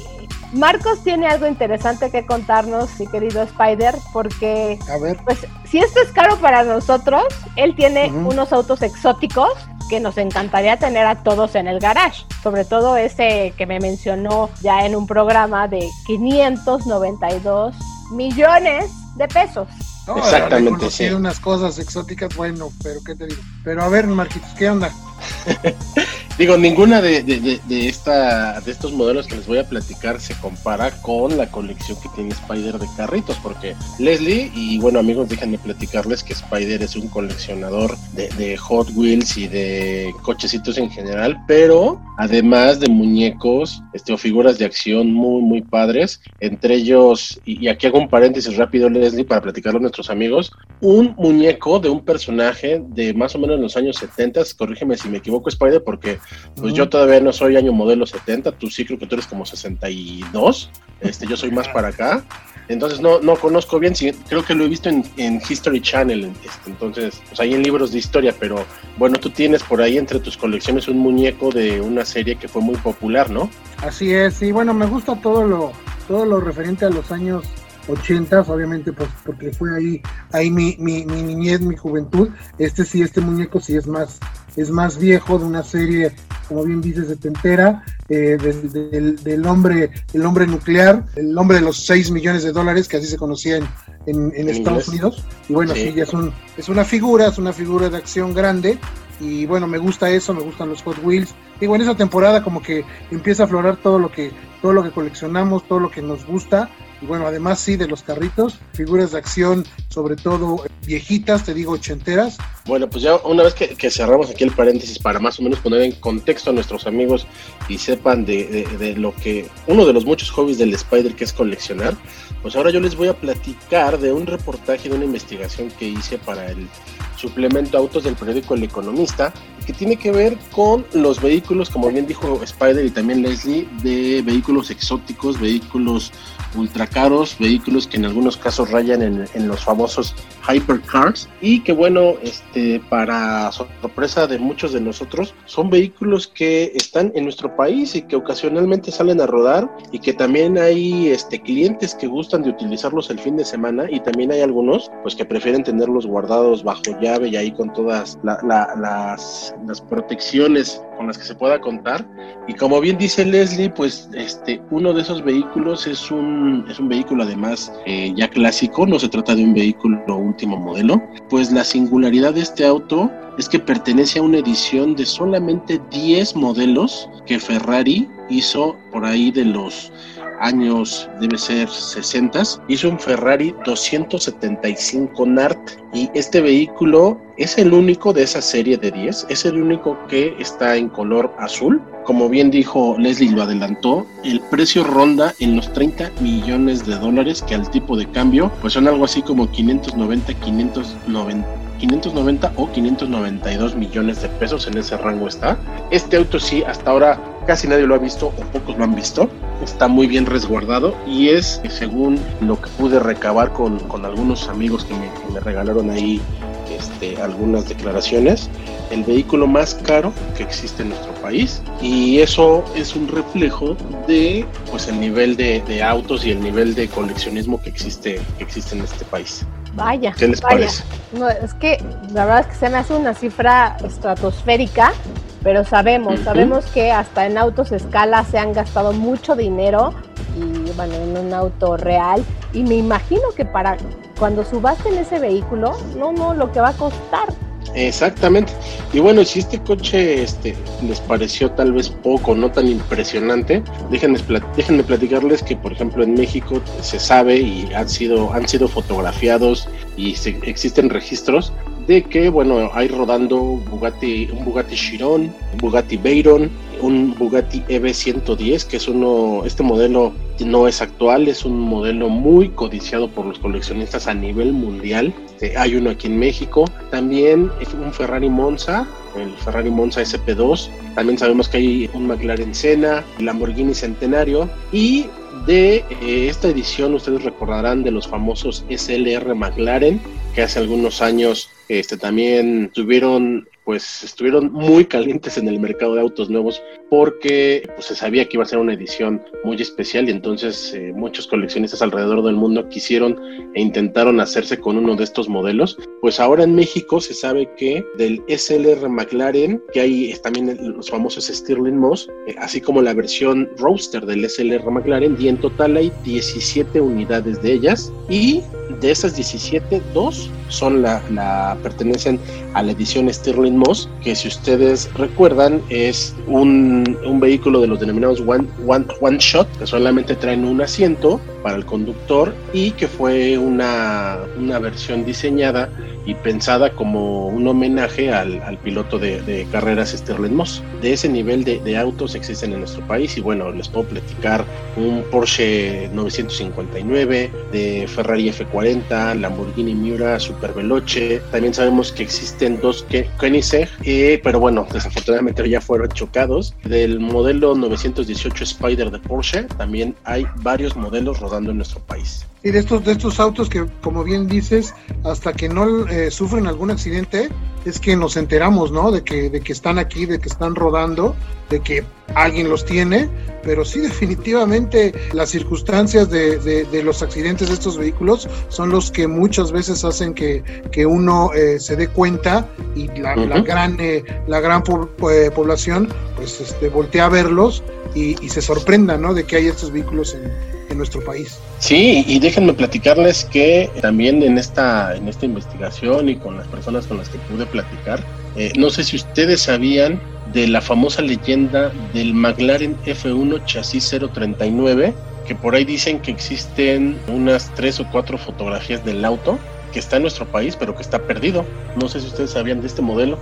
Marcos 0.54 1.04
tiene 1.04 1.28
algo 1.28 1.48
interesante 1.48 2.10
que 2.10 2.26
contarnos, 2.26 3.00
mi 3.00 3.08
querido 3.08 3.44
Spider, 3.44 3.96
porque 4.12 4.80
A 4.90 4.98
ver, 4.98 5.18
pues 5.24 5.46
si 5.70 5.80
esto 5.80 6.02
es 6.02 6.12
caro 6.12 6.38
para 6.38 6.64
nosotros, 6.64 7.24
él 7.56 7.76
tiene 7.76 8.12
unos 8.12 8.52
autos 8.52 8.82
exóticos 8.82 9.52
que 9.90 10.00
nos 10.00 10.18
encantaría 10.18 10.78
tener 10.78 11.06
a 11.06 11.24
todos 11.24 11.56
en 11.56 11.68
el 11.68 11.80
garage, 11.80 12.24
sobre 12.42 12.64
todo 12.64 12.96
ese 12.96 13.54
que 13.58 13.66
me 13.66 13.80
mencionó 13.80 14.50
ya 14.62 14.86
en 14.86 14.96
un 14.96 15.08
programa 15.08 15.68
de 15.68 15.88
592 16.06 17.76
millones 18.12 18.92
de 19.16 19.28
pesos. 19.28 19.68
no, 20.08 20.18
Exactamente, 20.18 20.90
sí. 20.90 21.10
unas 21.10 21.40
cosas 21.40 21.78
exóticas, 21.80 22.36
bueno, 22.36 22.72
pero 22.84 23.02
¿qué 23.06 23.16
te 23.16 23.28
digo? 23.28 23.42
Pero 23.64 23.84
a 23.84 23.90
ver, 23.90 24.08
Marquitos, 24.08 24.50
¿qué 24.58 24.70
onda? 24.70 24.92
Digo, 26.40 26.58
ninguna 26.58 27.02
de, 27.02 27.22
de, 27.22 27.60
de, 27.68 27.88
esta, 27.90 28.62
de 28.62 28.72
estos 28.72 28.94
modelos 28.94 29.28
que 29.28 29.36
les 29.36 29.46
voy 29.46 29.58
a 29.58 29.68
platicar 29.68 30.22
se 30.22 30.34
compara 30.36 30.90
con 31.02 31.36
la 31.36 31.52
colección 31.52 31.98
que 32.02 32.08
tiene 32.16 32.30
Spider 32.30 32.80
de 32.80 32.88
carritos, 32.96 33.36
porque 33.44 33.76
Leslie, 34.00 34.50
y 34.56 34.78
bueno 34.80 35.00
amigos, 35.00 35.28
déjenme 35.28 35.58
platicarles 35.58 36.24
que 36.24 36.32
Spider 36.32 36.82
es 36.82 36.96
un 36.96 37.10
coleccionador 37.10 37.98
de, 38.14 38.30
de 38.38 38.56
Hot 38.56 38.90
Wheels 38.96 39.36
y 39.36 39.50
de 39.50 40.14
cochecitos 40.22 40.78
en 40.78 40.90
general, 40.90 41.44
pero 41.46 42.00
además 42.18 42.80
de 42.80 42.88
muñecos 42.88 43.84
este, 43.92 44.14
o 44.14 44.18
figuras 44.18 44.58
de 44.58 44.64
acción 44.64 45.12
muy, 45.12 45.42
muy 45.42 45.62
padres, 45.62 46.22
entre 46.40 46.76
ellos, 46.76 47.42
y, 47.44 47.66
y 47.66 47.68
aquí 47.68 47.88
hago 47.88 48.00
un 48.00 48.08
paréntesis 48.08 48.56
rápido, 48.56 48.90
Leslie, 48.90 49.26
para 49.26 49.42
platicarlo 49.42 49.80
a 49.80 49.82
nuestros 49.82 50.10
amigos, 50.10 50.54
un 50.80 51.16
muñeco 51.18 51.80
de 51.80 51.90
un 51.90 52.06
personaje 52.06 52.82
de 52.88 53.14
más 53.14 53.36
o 53.36 53.40
menos 53.40 53.58
en 53.58 53.64
los 53.64 53.76
años 53.76 53.98
70, 53.98 54.42
corrígeme 54.58 54.96
si 54.96 55.09
me 55.10 55.18
equivoco, 55.18 55.50
Spider, 55.50 55.84
porque 55.84 56.20
pues 56.56 56.74
yo 56.74 56.90
todavía 56.90 57.20
no 57.20 57.34
soy 57.34 57.58
año 57.58 57.74
modelo 57.74 58.06
70, 58.06 58.52
tú 58.54 58.70
sí 58.70 58.86
creo 58.86 59.00
que 59.00 59.06
tú 59.06 59.16
eres 59.16 59.28
como 59.28 59.46
62, 59.46 60.72
este, 61.02 61.28
yo 61.28 61.36
soy 61.38 61.52
más 61.52 61.68
para 61.70 61.90
acá. 61.90 62.24
Entonces 62.68 63.02
no, 63.02 63.20
no 63.20 63.36
conozco 63.36 63.80
bien, 63.80 63.96
sí, 63.96 64.12
creo 64.28 64.46
que 64.46 64.54
lo 64.54 64.64
he 64.64 64.68
visto 64.68 64.90
en, 64.90 65.04
en 65.18 65.42
History 65.48 65.82
Channel, 65.82 66.32
este, 66.46 66.70
entonces, 66.70 67.20
pues 67.28 67.40
ahí 67.40 67.56
en 67.56 67.64
libros 67.64 67.92
de 67.92 67.98
historia, 67.98 68.36
pero 68.40 68.64
bueno, 68.96 69.18
tú 69.18 69.32
tienes 69.32 69.64
por 69.64 69.82
ahí 69.82 69.98
entre 69.98 70.20
tus 70.20 70.38
colecciones 70.38 70.88
un 70.88 71.00
muñeco 71.00 71.50
de 71.50 71.82
una 71.82 72.06
serie 72.06 72.36
que 72.36 72.48
fue 72.48 72.62
muy 72.62 72.76
popular, 72.76 73.32
¿no? 73.32 73.50
Así 73.78 74.14
es, 74.14 74.40
y 74.44 74.52
bueno, 74.52 74.76
me 74.76 74.86
gusta 74.86 75.16
todo 75.20 75.48
lo, 75.48 75.72
todo 76.08 76.26
lo 76.26 76.40
referente 76.40 76.86
a 76.86 76.92
los 76.92 77.12
años 77.12 77.44
80, 77.90 78.42
obviamente, 78.42 78.94
pues 78.94 79.10
porque 79.26 79.52
fue 79.52 79.76
ahí, 79.76 80.02
ahí 80.32 80.52
mi, 80.52 80.76
mi, 80.80 81.06
mi 81.06 81.24
niñez, 81.24 81.62
mi 81.62 81.76
juventud. 81.76 82.30
Este 82.58 82.86
sí, 82.86 83.02
este 83.02 83.22
muñeco 83.22 83.60
sí 83.60 83.76
es 83.76 83.88
más, 83.88 84.20
es 84.60 84.70
más 84.72 84.98
viejo 84.98 85.40
de 85.40 85.46
una 85.46 85.64
serie, 85.64 86.12
como 86.48 86.64
bien 86.64 86.82
dices, 86.82 87.08
setentera, 87.08 87.84
eh, 88.10 88.38
del, 88.42 88.72
del, 88.92 89.16
del 89.24 89.46
hombre, 89.46 89.92
el 90.14 90.26
hombre 90.26 90.48
nuclear, 90.48 91.06
el 91.16 91.38
hombre 91.38 91.58
de 91.58 91.64
los 91.64 91.78
6 91.86 92.12
millones 92.12 92.44
de 92.44 92.52
dólares, 92.52 92.88
que 92.88 92.98
así 92.98 93.08
se 93.08 93.18
conocía 93.18 93.58
en, 94.06 94.34
en, 94.36 94.50
Estados. 94.50 94.88
Unidos. 94.90 95.24
Y 95.48 95.54
bueno, 95.54 95.74
Sí. 95.74 95.90
sí, 95.90 95.94
ya 95.94 96.04
es, 96.04 96.14
un, 96.14 96.34
es 96.58 96.68
una 96.68 96.84
figura, 96.84 97.28
es 97.28 97.38
una 97.38 97.54
figura 97.54 97.90
de 97.90 97.98
acción 97.98 98.34
grande. 98.34 98.78
Y 99.22 99.46
bueno, 99.46 99.68
me 99.68 99.78
gusta 99.78 100.10
eso, 100.10 100.34
me 100.34 100.42
gustan 100.42 100.70
los 100.70 100.82
Hot 100.84 100.98
Wheels. 101.04 101.34
Digo, 101.60 101.76
en 101.76 101.82
esa 101.82 101.96
temporada 101.96 102.44
como 102.44 102.62
que 102.62 102.84
empieza 103.12 103.44
a 103.44 103.46
aflorar 103.46 103.78
todo 103.78 104.00
lo 104.00 104.12
que, 104.12 104.32
todo 104.62 104.74
lo 104.74 104.84
que 104.84 104.92
coleccionamos, 104.92 105.68
todo 105.68 105.80
lo 105.80 105.92
que 105.92 106.02
nos 106.02 106.26
gusta. 106.26 106.70
Y 107.02 107.06
bueno, 107.06 107.26
además 107.26 107.60
sí, 107.60 107.76
de 107.78 107.88
los 107.88 108.04
carritos, 108.04 108.60
figuras 108.74 109.12
de 109.12 109.18
acción, 109.20 109.66
sobre 109.90 110.16
todo 110.18 110.66
eh, 110.66 110.70
viejitas, 110.86 111.46
te 111.46 111.54
digo, 111.54 111.72
ochenteras. 111.74 112.38
Bueno, 112.66 112.90
pues 112.90 113.04
ya 113.04 113.16
una 113.18 113.44
vez 113.44 113.54
que, 113.54 113.90
cerramos 113.90 114.30
aquí 114.30 114.44
el 114.44 114.52
paréntesis 114.52 115.00
para 115.00 115.20
más 115.20 115.40
o 115.40 115.44
menos 115.44 115.60
poner 115.60 115.82
en 115.82 115.94
contexto 115.94 116.50
a 116.50 116.54
nuestros 116.54 116.86
amigos 116.88 117.26
y 117.70 117.78
sepan 117.78 118.26
de, 118.26 118.46
de- 118.48 118.78
de 118.78 118.96
lo 118.96 119.16
que 119.16 119.48
uno 119.68 119.86
de 119.86 119.94
los 119.94 120.06
muchos 120.06 120.30
hobbies 120.32 120.58
del 120.58 120.74
Spider 120.74 121.16
que 121.16 121.24
es 121.24 121.32
coleccionar, 121.34 121.96
pues 122.42 122.56
ahora 122.56 122.72
yo 122.72 122.80
les 122.80 122.96
voy 122.96 123.08
a 123.08 123.14
platicar 123.14 124.00
de 124.00 124.14
un 124.14 124.26
reportaje, 124.26 124.90
de 124.90 124.96
una 124.96 125.06
investigación 125.06 125.70
que 125.78 125.88
hice 125.88 126.18
para 126.18 126.50
el 126.52 126.68
suplemento 127.16 127.78
Autos 127.78 128.06
del 128.06 128.16
periódico 128.16 128.54
El 128.54 128.64
Economista, 128.64 129.34
que 129.66 129.74
tiene 129.74 129.98
que 129.98 130.12
ver 130.12 130.38
con 130.52 130.86
los 130.94 131.22
vehículos, 131.22 131.70
como 131.70 131.90
bien 131.90 132.08
dijo 132.08 132.42
Spider 132.42 132.86
y 132.86 132.92
también 132.92 133.22
Leslie, 133.22 133.68
de 133.84 134.22
vehículos 134.22 134.72
exóticos, 134.72 135.40
vehículos 135.40 136.12
ultra 136.56 136.88
caros, 136.88 137.36
vehículos 137.38 137.86
que 137.86 137.98
en 137.98 138.06
algunos 138.06 138.38
casos 138.38 138.72
rayan 138.72 139.02
en, 139.02 139.26
en 139.34 139.48
los 139.48 139.64
famosos 139.64 140.16
hypercars. 140.52 141.30
Y 141.42 141.60
que 141.62 141.74
bueno, 141.74 142.16
este 142.24 142.80
para 142.90 143.52
sorpresa 143.52 144.26
de 144.26 144.40
muchos 144.40 144.74
de 144.74 144.82
nosotros, 144.82 145.36
son 145.46 145.70
vehículos 145.70 146.28
que 146.28 146.72
están 146.76 147.12
en 147.16 147.26
nuestro 147.26 147.56
país 147.56 147.96
y 147.96 148.02
que 148.04 148.16
ocasionalmente 148.16 148.92
salen 148.92 149.22
a 149.22 149.28
rodar 149.28 149.70
y 149.92 150.00
que 150.00 150.14
también 150.14 150.58
hay 150.58 151.10
este 151.10 151.42
clientes 151.42 151.94
que 151.96 152.08
gustan 152.08 152.29
de 152.38 152.50
utilizarlos 152.52 153.10
el 153.10 153.20
fin 153.20 153.36
de 153.38 153.44
semana 153.44 153.86
y 153.90 154.00
también 154.02 154.32
hay 154.32 154.42
algunos 154.42 154.92
pues 155.02 155.16
que 155.16 155.26
prefieren 155.26 155.64
tenerlos 155.64 156.06
guardados 156.06 156.64
bajo 156.64 156.82
llave 157.02 157.30
y 157.30 157.36
ahí 157.36 157.52
con 157.52 157.74
todas 157.74 158.20
la- 158.24 158.40
la- 158.44 158.76
las, 158.80 159.56
las 159.68 159.82
protecciones 159.82 160.82
con 160.98 161.08
las 161.08 161.18
que 161.18 161.24
se 161.24 161.34
pueda 161.36 161.60
contar 161.60 162.06
y 162.48 162.54
como 162.54 162.80
bien 162.80 162.98
dice 162.98 163.26
Leslie, 163.26 163.70
pues 163.70 164.10
este 164.14 164.62
uno 164.70 164.94
de 164.94 165.02
esos 165.02 165.24
vehículos 165.24 165.88
es 165.88 166.12
un, 166.12 166.66
es 166.70 166.80
un 166.80 166.88
vehículo 166.90 167.24
además 167.24 167.72
eh, 167.86 168.14
ya 168.16 168.28
clásico, 168.30 168.86
no 168.86 169.00
se 169.00 169.10
trata 169.10 169.34
de 169.36 169.44
un 169.44 169.54
vehículo 169.54 170.00
último 170.18 170.58
modelo. 170.58 171.02
Pues 171.30 171.52
la 171.52 171.64
singularidad 171.64 172.34
de 172.34 172.42
este 172.42 172.66
auto 172.66 173.10
es 173.38 173.48
que 173.48 173.60
pertenece 173.60 174.20
a 174.20 174.24
una 174.24 174.40
edición 174.40 174.96
de 174.96 175.06
solamente 175.06 175.80
10 175.92 176.36
modelos 176.36 177.08
que 177.26 177.40
Ferrari 177.40 178.08
hizo 178.30 178.76
por 178.92 179.06
ahí 179.06 179.32
de 179.32 179.46
los 179.46 179.92
años, 180.40 181.10
debe 181.20 181.38
ser 181.38 181.70
60, 181.70 182.44
hizo 182.68 182.90
un 182.90 183.00
Ferrari 183.00 183.54
275 183.66 185.26
NART 185.26 185.60
y 185.94 186.10
este 186.14 186.42
vehículo 186.42 187.20
es 187.38 187.58
el 187.58 187.74
único 187.74 188.14
de 188.14 188.24
esa 188.24 188.42
serie 188.42 188.78
de 188.78 188.92
10, 188.92 189.28
es 189.30 189.46
el 189.46 189.62
único 189.62 189.98
que 190.08 190.36
está 190.40 190.76
en 190.76 190.90
color 190.90 191.34
azul. 191.40 191.82
Como 192.04 192.28
bien 192.28 192.50
dijo 192.52 192.96
Leslie, 192.98 193.32
lo 193.32 193.44
adelantó, 193.44 194.06
el 194.24 194.42
precio 194.50 194.84
ronda 194.84 195.34
en 195.40 195.56
los 195.56 195.72
30 195.74 196.12
millones 196.22 196.86
de 196.86 196.96
dólares, 196.96 197.44
que 197.44 197.56
al 197.56 197.70
tipo 197.70 197.96
de 197.96 198.10
cambio, 198.10 198.52
pues 198.62 198.74
son 198.74 198.88
algo 198.88 199.06
así 199.06 199.22
como 199.22 199.50
590, 199.50 200.34
590 200.34 201.48
590 201.80 202.54
o 202.58 202.72
592 202.72 203.76
millones 203.76 204.22
de 204.22 204.30
pesos, 204.30 204.68
en 204.68 204.78
ese 204.78 204.98
rango 204.98 205.28
está. 205.28 205.58
Este 205.92 206.18
auto 206.18 206.40
sí, 206.40 206.64
hasta 206.64 206.92
ahora 206.92 207.20
casi 207.50 207.68
nadie 207.68 207.88
lo 207.88 207.96
ha 207.96 207.98
visto 207.98 208.28
o 208.28 208.42
pocos 208.52 208.78
lo 208.78 208.84
han 208.84 208.94
visto. 208.94 209.28
Está 209.64 209.88
muy 209.88 210.06
bien 210.06 210.28
resguardado 210.28 210.96
y 211.08 211.30
es, 211.30 211.60
según 211.68 212.20
lo 212.42 212.62
que 212.62 212.70
pude 212.78 213.00
recabar 213.00 213.52
con, 213.54 213.80
con 213.80 214.06
algunos 214.06 214.48
amigos 214.50 214.86
que 214.86 214.94
me, 214.94 215.12
que 215.12 215.34
me 215.34 215.40
regalaron 215.40 215.90
ahí 215.90 216.22
este, 216.70 217.20
algunas 217.20 217.68
declaraciones, 217.68 218.52
el 218.92 219.04
vehículo 219.04 219.48
más 219.48 219.74
caro 219.74 220.14
que 220.38 220.44
existe 220.44 220.84
en 220.84 220.90
nuestro 220.90 221.12
país 221.24 221.64
y 221.82 222.20
eso 222.20 222.64
es 222.76 222.96
un 222.96 223.08
reflejo 223.08 223.76
de 224.08 224.46
pues 224.70 224.88
el 224.88 225.00
nivel 225.00 225.36
de, 225.36 225.62
de 225.62 225.82
autos 225.82 226.24
y 226.26 226.30
el 226.30 226.42
nivel 226.42 226.76
de 226.76 226.88
coleccionismo 226.88 227.60
que 227.64 227.72
existe, 227.72 228.22
que 228.38 228.44
existe 228.44 228.76
en 228.76 228.84
este 228.84 229.06
país. 229.06 229.44
Vaya. 229.74 230.14
¿Qué 230.16 230.28
les 230.28 230.40
vaya. 230.40 230.56
parece? 230.56 230.84
No, 231.14 231.28
es 231.28 231.56
que 231.56 231.84
la 232.14 232.26
verdad 232.26 232.42
es 232.42 232.48
que 232.48 232.56
se 232.56 232.70
me 232.70 232.78
hace 232.78 232.94
una 232.94 233.16
cifra 233.16 233.76
estratosférica, 233.84 234.94
pero 235.44 235.64
sabemos, 235.64 236.20
sabemos 236.22 236.66
que 236.68 236.92
hasta 236.92 237.26
en 237.26 237.38
autos 237.38 237.72
escala 237.72 238.24
se 238.26 238.38
han 238.38 238.54
gastado 238.54 238.92
mucho 238.94 239.36
dinero 239.36 239.94
y 240.38 240.72
bueno, 240.72 240.96
en 240.96 241.18
un 241.26 241.34
auto 241.34 241.78
real. 241.78 242.24
Y 242.54 242.64
me 242.64 242.76
imagino 242.76 243.22
que 243.36 243.46
para 243.46 243.78
cuando 244.18 244.44
subasten 244.44 244.98
ese 244.98 245.20
vehículo, 245.20 245.78
no, 245.98 246.12
no, 246.12 246.34
lo 246.34 246.52
que 246.52 246.60
va 246.60 246.70
a 246.70 246.74
costar. 246.74 247.30
Exactamente. 247.76 248.52
Y 248.94 249.00
bueno, 249.00 249.24
si 249.24 249.40
este 249.40 249.60
coche 249.60 250.24
este, 250.24 250.56
les 250.82 251.00
pareció 251.02 251.52
tal 251.52 251.72
vez 251.74 251.90
poco, 251.90 252.34
no 252.34 252.52
tan 252.52 252.68
impresionante, 252.68 253.64
déjenme, 253.92 254.18
plat- 254.20 254.44
déjenme 254.56 254.84
platicarles 254.84 255.44
que, 255.44 255.56
por 255.56 255.72
ejemplo, 255.74 256.04
en 256.04 256.16
México 256.16 256.62
se 256.82 257.00
sabe 257.00 257.38
y 257.38 257.72
han 257.76 257.88
sido, 257.88 258.34
han 258.34 258.48
sido 258.48 258.68
fotografiados 258.68 259.70
y 259.96 260.16
se- 260.16 260.40
existen 260.44 260.90
registros 260.90 261.54
de 261.90 262.04
que, 262.04 262.30
bueno, 262.30 262.70
hay 262.72 262.88
rodando 262.88 263.40
Bugatti, 263.42 264.30
un 264.32 264.46
Bugatti 264.46 264.76
Chiron, 264.76 265.34
Bugatti 265.58 265.98
Veyron, 265.98 266.52
un 266.84 267.16
Bugatti 267.18 267.62
EV110, 267.62 268.68
que 268.68 268.78
es 268.78 268.88
uno, 268.88 269.42
este 269.44 269.64
modelo 269.64 270.14
no 270.46 270.68
es 270.68 270.84
actual, 270.84 271.28
es 271.28 271.46
un 271.46 271.60
modelo 271.60 272.08
muy 272.08 272.50
codiciado 272.50 273.10
por 273.10 273.26
los 273.26 273.40
coleccionistas 273.40 274.06
a 274.06 274.14
nivel 274.14 274.54
mundial. 274.54 275.12
Este, 275.32 275.58
hay 275.58 275.78
uno 275.78 275.90
aquí 275.90 276.06
en 276.06 276.20
México, 276.20 276.66
también 276.92 277.50
un 277.84 277.92
Ferrari 277.92 278.30
Monza, 278.30 278.88
el 279.18 279.32
Ferrari 279.38 279.72
Monza 279.72 280.02
SP2, 280.02 280.70
también 280.94 281.18
sabemos 281.18 281.50
que 281.50 281.58
hay 281.58 281.90
un 281.96 282.06
McLaren 282.06 282.54
Senna, 282.54 283.04
Lamborghini 283.18 283.74
Centenario. 283.74 284.48
Y 284.72 285.08
de 285.48 285.78
eh, 286.02 286.28
esta 286.30 286.50
edición 286.50 286.94
ustedes 286.94 287.24
recordarán 287.24 287.82
de 287.82 287.90
los 287.90 288.08
famosos 288.08 288.64
SLR 288.70 289.34
McLaren 289.34 290.00
que 290.34 290.42
hace 290.42 290.60
algunos 290.60 291.02
años 291.02 291.50
este, 291.68 291.98
también 291.98 292.72
tuvieron 292.74 293.48
pues 293.70 294.02
estuvieron 294.04 294.52
muy 294.52 294.86
calientes 294.86 295.38
en 295.38 295.48
el 295.48 295.60
mercado 295.60 295.94
de 295.94 296.02
autos 296.02 296.28
nuevos 296.28 296.60
porque 296.90 297.70
pues, 297.76 297.86
se 297.86 297.96
sabía 297.96 298.26
que 298.28 298.38
iba 298.38 298.44
a 298.44 298.48
ser 298.48 298.58
una 298.58 298.74
edición 298.74 299.22
muy 299.44 299.62
especial 299.62 300.08
y 300.08 300.12
entonces 300.12 300.74
eh, 300.74 300.92
muchos 300.96 301.28
coleccionistas 301.28 301.84
alrededor 301.84 302.24
del 302.24 302.34
mundo 302.34 302.68
quisieron 302.68 303.22
e 303.54 303.62
intentaron 303.62 304.20
hacerse 304.22 304.60
con 304.60 304.76
uno 304.76 304.96
de 304.96 305.04
estos 305.04 305.30
modelos. 305.30 305.78
Pues 306.02 306.20
ahora 306.20 306.46
en 306.46 306.56
México 306.56 307.00
se 307.00 307.14
sabe 307.14 307.48
que 307.58 307.86
del 308.00 308.24
SLR 308.28 308.90
McLaren, 308.90 309.62
que 309.72 309.82
hay 309.82 310.16
también 310.24 310.58
los 310.76 310.90
famosos 310.90 311.28
Stirling 311.28 311.78
Moss, 311.78 312.10
eh, 312.26 312.34
así 312.40 312.60
como 312.60 312.82
la 312.82 312.96
versión 312.96 313.52
Roadster 313.58 314.04
del 314.08 314.28
SLR 314.28 314.68
McLaren, 314.72 315.16
y 315.20 315.28
en 315.28 315.38
total 315.38 315.78
hay 315.78 315.92
17 316.04 316.82
unidades 316.82 317.40
de 317.44 317.54
ellas 317.54 317.94
y 318.10 318.42
de 318.80 318.92
esas 318.92 319.16
17, 319.16 319.82
dos 319.94 320.30
son 320.48 320.82
la, 320.82 321.02
la 321.12 321.58
pertenecen 321.62 322.20
a 322.54 322.64
la 322.64 322.72
edición 322.72 323.12
Stirling 323.14 323.58
Moss, 323.58 323.90
que 324.04 324.16
si 324.16 324.28
ustedes 324.28 324.90
recuerdan 324.96 325.62
es 325.70 326.16
un, 326.28 326.98
un 327.06 327.20
vehículo 327.20 327.62
de 327.62 327.68
los 327.68 327.80
denominados 327.80 328.22
one, 328.22 328.48
one, 328.66 328.86
one 329.02 329.18
Shot, 329.20 329.48
que 329.58 329.68
solamente 329.68 330.16
traen 330.16 330.46
un 330.46 330.62
asiento 330.62 331.20
para 331.44 331.58
el 331.58 331.66
conductor 331.66 332.34
y 332.54 332.72
que 332.72 332.88
fue 332.88 333.38
una, 333.38 334.18
una 334.38 334.60
versión 334.60 335.06
diseñada 335.06 335.70
y 336.06 336.14
pensada 336.16 336.72
como 336.72 337.28
un 337.28 337.48
homenaje 337.48 338.12
al, 338.12 338.42
al 338.42 338.58
piloto 338.58 338.98
de, 338.98 339.22
de 339.22 339.46
carreras 339.52 339.92
Sterling 339.92 340.34
Moss. 340.34 340.64
De 340.82 340.94
ese 340.94 341.08
nivel 341.10 341.44
de, 341.44 341.60
de 341.60 341.78
autos 341.78 342.16
existen 342.16 342.54
en 342.54 342.60
nuestro 342.60 342.86
país 342.88 343.16
y 343.18 343.22
bueno, 343.22 343.52
les 343.52 343.68
puedo 343.68 343.88
platicar 343.90 344.44
un 344.76 345.04
Porsche 345.12 345.90
959, 345.94 347.32
de 347.52 347.86
Ferrari 347.88 348.30
F40, 348.32 349.20
Lamborghini 349.20 349.76
Miura 349.76 350.20
Super 350.20 350.54
Veloce. 350.54 351.22
También 351.32 351.54
sabemos 351.54 351.92
que 351.92 352.04
existen 352.04 352.60
dos 352.62 352.86
Ke- 352.90 353.08
Koenigsegg, 353.18 353.70
eh, 353.84 354.20
pero 354.24 354.40
bueno, 354.40 354.66
desafortunadamente 354.72 355.48
ya 355.50 355.62
fueron 355.62 355.90
chocados. 355.90 356.54
Del 356.64 357.00
modelo 357.00 357.56
918 357.56 358.44
Spider 358.44 358.90
de 358.92 359.00
Porsche, 359.00 359.44
también 359.58 359.96
hay 360.06 360.26
varios 360.38 360.76
modelos 360.76 361.20
rodando 361.30 361.52
en 361.52 361.58
nuestro 361.58 361.80
país. 361.82 362.26
Y 362.44 362.52
de 362.52 362.60
estos, 362.60 362.86
de 362.86 362.94
estos 362.94 363.20
autos 363.20 363.50
que, 363.50 363.66
como 363.82 364.04
bien 364.04 364.28
dices, 364.28 364.74
hasta 365.04 365.34
que 365.34 365.50
no 365.50 365.88
eh, 365.90 366.10
sufren 366.10 366.48
algún 366.48 366.72
accidente, 366.72 367.30
es 367.66 367.80
que 367.80 367.98
nos 367.98 368.16
enteramos, 368.16 368.72
¿no? 368.72 368.92
De 368.92 369.04
que, 369.04 369.30
de 369.30 369.42
que 369.42 369.52
están 369.52 369.78
aquí, 369.78 370.06
de 370.06 370.20
que 370.20 370.30
están 370.30 370.56
rodando, 370.56 371.16
de 371.50 371.60
que 371.60 371.84
alguien 372.16 372.48
los 372.50 372.64
tiene, 372.66 373.10
pero 373.44 373.66
sí 373.66 373.80
definitivamente 374.30 374.94
las 375.14 375.30
circunstancias 375.32 376.10
de, 376.10 376.38
de- 376.40 376.64
de 376.64 376.84
los 376.84 377.02
accidentes 377.04 377.50
de 377.50 377.56
estos 377.56 377.78
vehículos 377.78 378.30
son 378.48 378.70
los 378.70 378.90
que 378.92 379.08
muchas 379.08 379.52
veces 379.52 379.84
hacen 379.84 380.14
que, 380.14 380.42
que 380.72 380.86
uno 380.86 381.32
eh, 381.34 381.60
se 381.60 381.76
dé 381.76 381.88
cuenta 381.90 382.48
y 382.76 382.88
la, 383.00 383.16
la 383.18 383.36
Ujú. 383.38 383.44
gran, 383.46 383.78
eh, 383.80 384.04
la 384.28 384.40
gran 384.40 384.64
po- 384.64 384.90
eh, 385.12 385.30
población 385.32 385.90
pues 386.16 386.40
este, 386.40 386.70
voltea 386.70 387.06
a 387.06 387.10
verlos 387.10 387.64
y, 387.94 388.16
y 388.24 388.30
se 388.30 388.42
sorprenda, 388.42 388.98
¿no? 388.98 389.14
De 389.14 389.26
que 389.26 389.36
hay 389.36 389.48
estos 389.48 389.72
vehículos 389.72 390.14
en, 390.14 390.32
en 390.70 390.78
nuestro 390.78 391.04
país. 391.04 391.38
Sí, 391.60 392.04
y 392.08 392.20
déjenme 392.30 392.54
platicarles 392.54 393.26
que 393.26 393.72
también 393.82 394.22
en 394.22 394.38
esta, 394.38 394.96
en 394.96 395.08
esta 395.08 395.26
investigación 395.26 396.10
y 396.10 396.16
con 396.16 396.38
las 396.38 396.48
personas 396.48 396.86
con 396.86 396.98
las 396.98 397.10
que 397.10 397.18
pude 397.18 397.48
platicar, 397.48 398.00
eh, 398.36 398.54
no 398.56 398.70
sé 398.70 398.84
si 398.84 398.98
ustedes 398.98 399.42
sabían 399.42 400.00
de 400.32 400.48
la 400.48 400.62
famosa 400.62 401.02
leyenda 401.02 401.72
del 401.92 402.14
McLaren 402.14 402.78
F1 402.86 403.44
chasis 403.46 403.96
039, 404.14 404.94
que 405.26 405.34
por 405.34 405.56
ahí 405.56 405.66
dicen 405.66 406.00
que 406.00 406.12
existen 406.12 407.00
unas 407.08 407.52
tres 407.56 407.80
o 407.80 407.88
cuatro 407.92 408.20
fotografías 408.20 408.86
del 408.86 409.04
auto 409.06 409.40
que 409.74 409.80
está 409.80 409.96
en 409.96 410.04
nuestro 410.04 410.28
país, 410.28 410.56
pero 410.56 410.76
que 410.76 410.84
está 410.84 411.00
perdido. 411.00 411.44
No 411.82 411.90
sé 411.90 412.00
si 412.00 412.08
ustedes 412.08 412.30
sabían 412.30 412.62
de 412.62 412.68
este 412.68 412.84
modelo. 412.84 413.18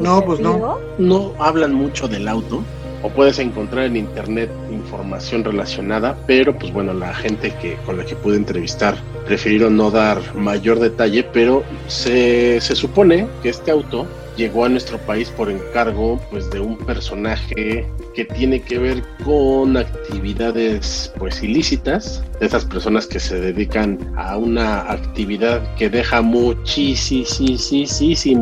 ¿Y 0.00 0.02
No, 0.02 0.20
te 0.20 0.26
pues 0.26 0.40
no. 0.40 0.78
no 0.98 1.34
hablan 1.38 1.72
mucho 1.72 2.08
del 2.08 2.26
auto 2.26 2.64
o 3.02 3.10
puedes 3.10 3.38
encontrar 3.38 3.86
en 3.86 3.96
internet 3.96 4.50
información 4.70 5.44
relacionada, 5.44 6.18
pero 6.26 6.58
pues 6.58 6.72
bueno, 6.72 6.92
la 6.92 7.14
gente 7.14 7.52
que 7.60 7.76
con 7.86 7.96
la 7.96 8.04
que 8.04 8.16
pude 8.16 8.36
entrevistar 8.36 8.96
prefirieron 9.26 9.76
no 9.76 9.90
dar 9.90 10.34
mayor 10.34 10.80
detalle, 10.80 11.22
pero 11.22 11.62
se, 11.86 12.60
se 12.60 12.74
supone 12.74 13.26
que 13.42 13.50
este 13.50 13.70
auto 13.70 14.06
llegó 14.36 14.64
a 14.64 14.68
nuestro 14.68 14.98
país 14.98 15.28
por 15.30 15.50
encargo 15.50 16.20
pues 16.30 16.50
de 16.50 16.60
un 16.60 16.78
personaje 16.78 17.86
que 18.14 18.24
tiene 18.24 18.60
que 18.60 18.78
ver 18.78 19.02
con 19.24 19.76
actividades 19.76 21.12
pues 21.18 21.42
ilícitas 21.42 22.22
esas 22.40 22.64
personas 22.64 23.06
que 23.06 23.20
se 23.20 23.38
dedican 23.40 23.98
a 24.16 24.36
una 24.36 24.90
actividad 24.90 25.74
que 25.76 25.90
deja 25.90 26.22
muchísimo 26.22 27.68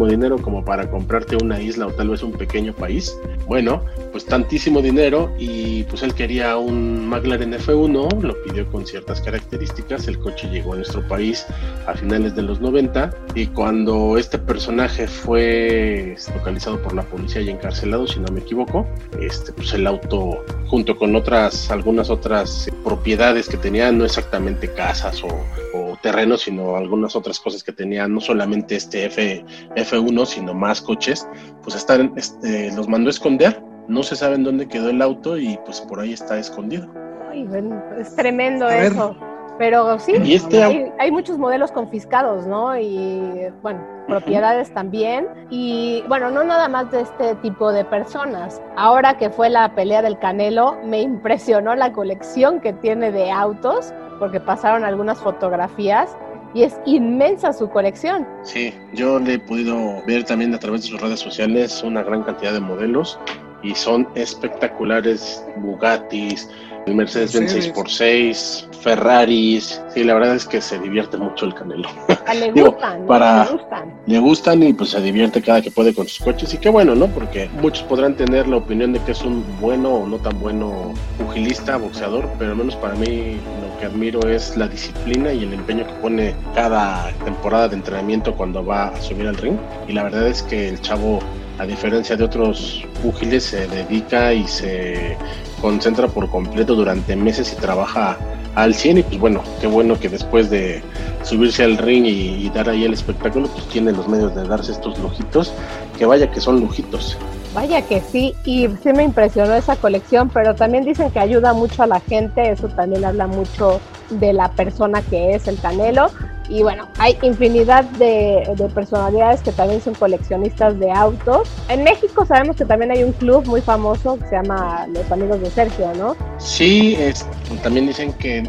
dinero 0.06 0.38
como 0.38 0.64
para 0.64 0.90
comprarte 0.90 1.36
una 1.42 1.60
isla 1.60 1.88
o 1.88 1.92
tal 1.92 2.10
vez 2.10 2.22
un 2.22 2.32
pequeño 2.32 2.74
país. 2.74 3.16
Bueno 3.46 3.82
pues 4.12 4.24
tantísimo 4.24 4.80
dinero 4.80 5.32
y 5.38 5.84
pues 5.84 6.02
él 6.02 6.14
quería 6.14 6.56
un 6.56 7.06
McLaren 7.08 7.52
F1 7.52 8.20
lo 8.20 8.42
pidió 8.42 8.66
con 8.70 8.86
ciertas 8.86 9.20
características. 9.20 10.08
El 10.08 10.18
coche 10.18 10.48
llegó 10.48 10.72
a 10.72 10.76
nuestro 10.76 11.06
país 11.06 11.46
a 11.86 11.94
finales 11.94 12.34
de 12.34 12.42
los 12.42 12.60
90 12.60 13.10
y 13.34 13.46
cuando 13.48 14.16
este 14.18 14.38
personaje 14.38 15.06
fue 15.06 16.16
localizado 16.34 16.80
por 16.82 16.94
la 16.94 17.02
policía 17.02 17.42
y 17.42 17.50
encarcelado 17.50 18.06
si 18.06 18.20
no 18.20 18.32
me 18.32 18.40
equivoco 18.40 18.86
este 19.20 19.52
pues 19.58 19.74
el 19.74 19.86
auto 19.86 20.44
junto 20.68 20.96
con 20.96 21.14
otras 21.14 21.70
algunas 21.70 22.08
otras 22.08 22.70
propiedades 22.84 23.48
que 23.48 23.56
tenía 23.56 23.92
no 23.92 24.04
exactamente 24.04 24.72
casas 24.72 25.22
o, 25.22 25.28
o 25.74 25.96
terrenos 26.02 26.42
sino 26.42 26.76
algunas 26.76 27.14
otras 27.16 27.38
cosas 27.40 27.62
que 27.62 27.72
tenía 27.72 28.08
no 28.08 28.20
solamente 28.20 28.76
este 28.76 29.06
F, 29.06 29.44
F1 29.76 30.26
sino 30.26 30.54
más 30.54 30.80
coches 30.80 31.28
pues 31.62 31.76
están 31.76 32.12
este, 32.16 32.72
los 32.72 32.88
mandó 32.88 33.08
a 33.08 33.10
esconder 33.10 33.62
no 33.88 34.02
se 34.02 34.16
sabe 34.16 34.36
en 34.36 34.44
dónde 34.44 34.68
quedó 34.68 34.90
el 34.90 35.02
auto 35.02 35.36
y 35.36 35.58
pues 35.64 35.80
por 35.82 36.00
ahí 36.00 36.12
está 36.12 36.38
escondido 36.38 36.88
Ay, 37.30 37.46
Ay, 37.52 37.72
es 38.00 38.14
tremendo 38.16 38.68
eso. 38.68 39.16
Pero 39.58 39.98
sí, 39.98 40.12
este 40.32 40.92
hay, 40.98 41.10
muchos 41.10 41.36
modelos 41.36 41.72
confiscados, 41.72 42.46
¿no? 42.46 42.78
Y 42.78 43.48
bueno, 43.60 43.84
propiedades 44.08 44.72
también. 44.74 45.28
Y 45.50 46.02
bueno, 46.08 46.30
no 46.30 46.42
nada 46.42 46.68
más 46.68 46.90
de 46.90 47.02
este 47.02 47.36
tipo 47.36 47.70
de 47.70 47.84
personas. 47.84 48.60
Ahora 48.76 49.16
que 49.16 49.30
fue 49.30 49.50
la 49.50 49.74
pelea 49.74 50.02
del 50.02 50.18
Canelo, 50.18 50.76
me 50.84 51.00
impresionó 51.00 51.76
la 51.76 51.92
colección 51.92 52.60
que 52.60 52.72
tiene 52.72 53.12
de 53.12 53.30
autos, 53.30 53.92
porque 54.18 54.40
pasaron 54.40 54.84
algunas 54.84 55.18
fotografías 55.18 56.16
y 56.54 56.62
es 56.62 56.80
inmensa 56.86 57.52
su 57.52 57.68
colección. 57.68 58.26
Sí, 58.42 58.74
yo 58.94 59.20
le 59.20 59.34
he 59.34 59.38
podido 59.38 60.02
ver 60.06 60.24
también 60.24 60.54
a 60.54 60.58
través 60.58 60.82
de 60.82 60.88
sus 60.88 61.00
redes 61.00 61.20
sociales 61.20 61.82
una 61.82 62.02
gran 62.02 62.22
cantidad 62.22 62.52
de 62.52 62.60
modelos 62.60 63.18
y 63.62 63.74
son 63.74 64.08
espectaculares 64.14 65.44
Bugattis, 65.56 66.48
el 66.88 66.94
Mercedes-Benz 66.94 67.54
6x6, 67.54 68.66
Ferraris. 68.82 69.80
Sí, 69.92 70.04
la 70.04 70.14
verdad 70.14 70.34
es 70.34 70.46
que 70.46 70.60
se 70.60 70.78
divierte 70.78 71.16
mucho 71.16 71.46
el 71.46 71.54
Canelo. 71.54 71.88
Ah, 72.26 72.34
le 72.34 72.50
gustan, 72.62 73.06
para, 73.06 73.44
le 73.44 73.50
gustan. 73.52 73.94
Le 74.06 74.18
gustan 74.18 74.62
y 74.62 74.72
pues 74.72 74.90
se 74.90 75.00
divierte 75.00 75.42
cada 75.42 75.60
que 75.60 75.70
puede 75.70 75.94
con 75.94 76.08
sus 76.08 76.24
coches. 76.24 76.52
Y 76.54 76.58
qué 76.58 76.70
bueno, 76.70 76.94
¿no? 76.94 77.06
Porque 77.08 77.48
muchos 77.60 77.82
podrán 77.84 78.14
tener 78.16 78.48
la 78.48 78.56
opinión 78.56 78.92
de 78.92 79.00
que 79.00 79.12
es 79.12 79.22
un 79.22 79.44
bueno 79.60 79.90
o 79.90 80.06
no 80.06 80.16
tan 80.18 80.40
bueno 80.40 80.94
pugilista, 81.18 81.76
boxeador, 81.76 82.28
pero 82.38 82.52
al 82.52 82.56
menos 82.56 82.76
para 82.76 82.94
mí 82.94 83.36
lo 83.36 83.78
que 83.78 83.86
admiro 83.86 84.20
es 84.28 84.56
la 84.56 84.68
disciplina 84.68 85.32
y 85.32 85.44
el 85.44 85.52
empeño 85.52 85.86
que 85.86 85.92
pone 85.94 86.34
cada 86.54 87.12
temporada 87.24 87.68
de 87.68 87.76
entrenamiento 87.76 88.34
cuando 88.34 88.64
va 88.64 88.88
a 88.88 89.00
subir 89.00 89.26
al 89.26 89.36
ring. 89.36 89.58
Y 89.86 89.92
la 89.92 90.04
verdad 90.04 90.26
es 90.26 90.42
que 90.42 90.68
el 90.68 90.80
chavo 90.80 91.20
a 91.58 91.66
diferencia 91.66 92.16
de 92.16 92.24
otros 92.24 92.84
púgiles, 93.02 93.44
se 93.44 93.66
dedica 93.66 94.32
y 94.32 94.46
se 94.46 95.16
concentra 95.60 96.08
por 96.08 96.30
completo 96.30 96.74
durante 96.74 97.16
meses 97.16 97.52
y 97.52 97.56
trabaja 97.56 98.16
al 98.54 98.74
100 98.74 98.98
y 98.98 99.02
pues 99.02 99.18
bueno, 99.18 99.42
qué 99.60 99.66
bueno 99.66 99.98
que 99.98 100.08
después 100.08 100.50
de 100.50 100.82
subirse 101.22 101.64
al 101.64 101.76
ring 101.76 102.04
y, 102.06 102.48
dar 102.50 102.68
ahí 102.68 102.84
el 102.84 102.92
espectáculo, 102.92 103.48
pues 103.48 103.66
tiene 103.68 103.92
los 103.92 104.08
medios 104.08 104.34
de 104.34 104.44
darse 104.44 104.72
estos 104.72 104.98
lujitos, 104.98 105.52
que 105.98 106.06
vaya 106.06 106.30
que 106.30 106.40
son 106.40 106.60
lujitos. 106.60 107.16
Vaya 107.54 107.82
que 107.82 108.00
sí, 108.00 108.34
y 108.44 108.68
sí 108.82 108.92
me 108.92 109.04
impresionó 109.04 109.54
esa 109.54 109.76
colección, 109.76 110.28
pero 110.28 110.54
también 110.54 110.84
dicen 110.84 111.10
que 111.10 111.18
ayuda 111.18 111.52
mucho 111.52 111.82
a 111.82 111.86
la 111.86 112.00
gente, 112.00 112.50
eso 112.50 112.68
también 112.68 113.04
habla 113.04 113.26
mucho 113.26 113.80
de 114.10 114.32
la 114.32 114.50
persona 114.52 115.02
que 115.02 115.34
es 115.34 115.46
el 115.48 115.58
Canelo. 115.58 116.10
Y 116.48 116.62
bueno, 116.62 116.88
hay 116.98 117.16
infinidad 117.22 117.84
de, 117.84 118.44
personalidades 118.74 119.42
que 119.42 119.52
también 119.52 119.80
son 119.80 119.94
coleccionistas 119.94 120.78
de 120.78 120.90
autos. 120.90 121.48
En 121.68 121.84
México 121.84 122.24
sabemos 122.24 122.56
que 122.56 122.64
también 122.64 122.90
hay 122.90 123.02
un 123.02 123.12
club 123.12 123.46
muy 123.46 123.60
famoso 123.60 124.18
que 124.18 124.26
se 124.28 124.36
llama 124.36 124.86
Los 124.88 125.10
Amigos 125.12 125.40
de 125.40 125.50
Sergio, 125.50 125.92
¿no? 125.96 126.16
Sí, 126.38 126.96
es, 126.98 127.26
también 127.62 127.86
dicen 127.86 128.12
que 128.14 128.42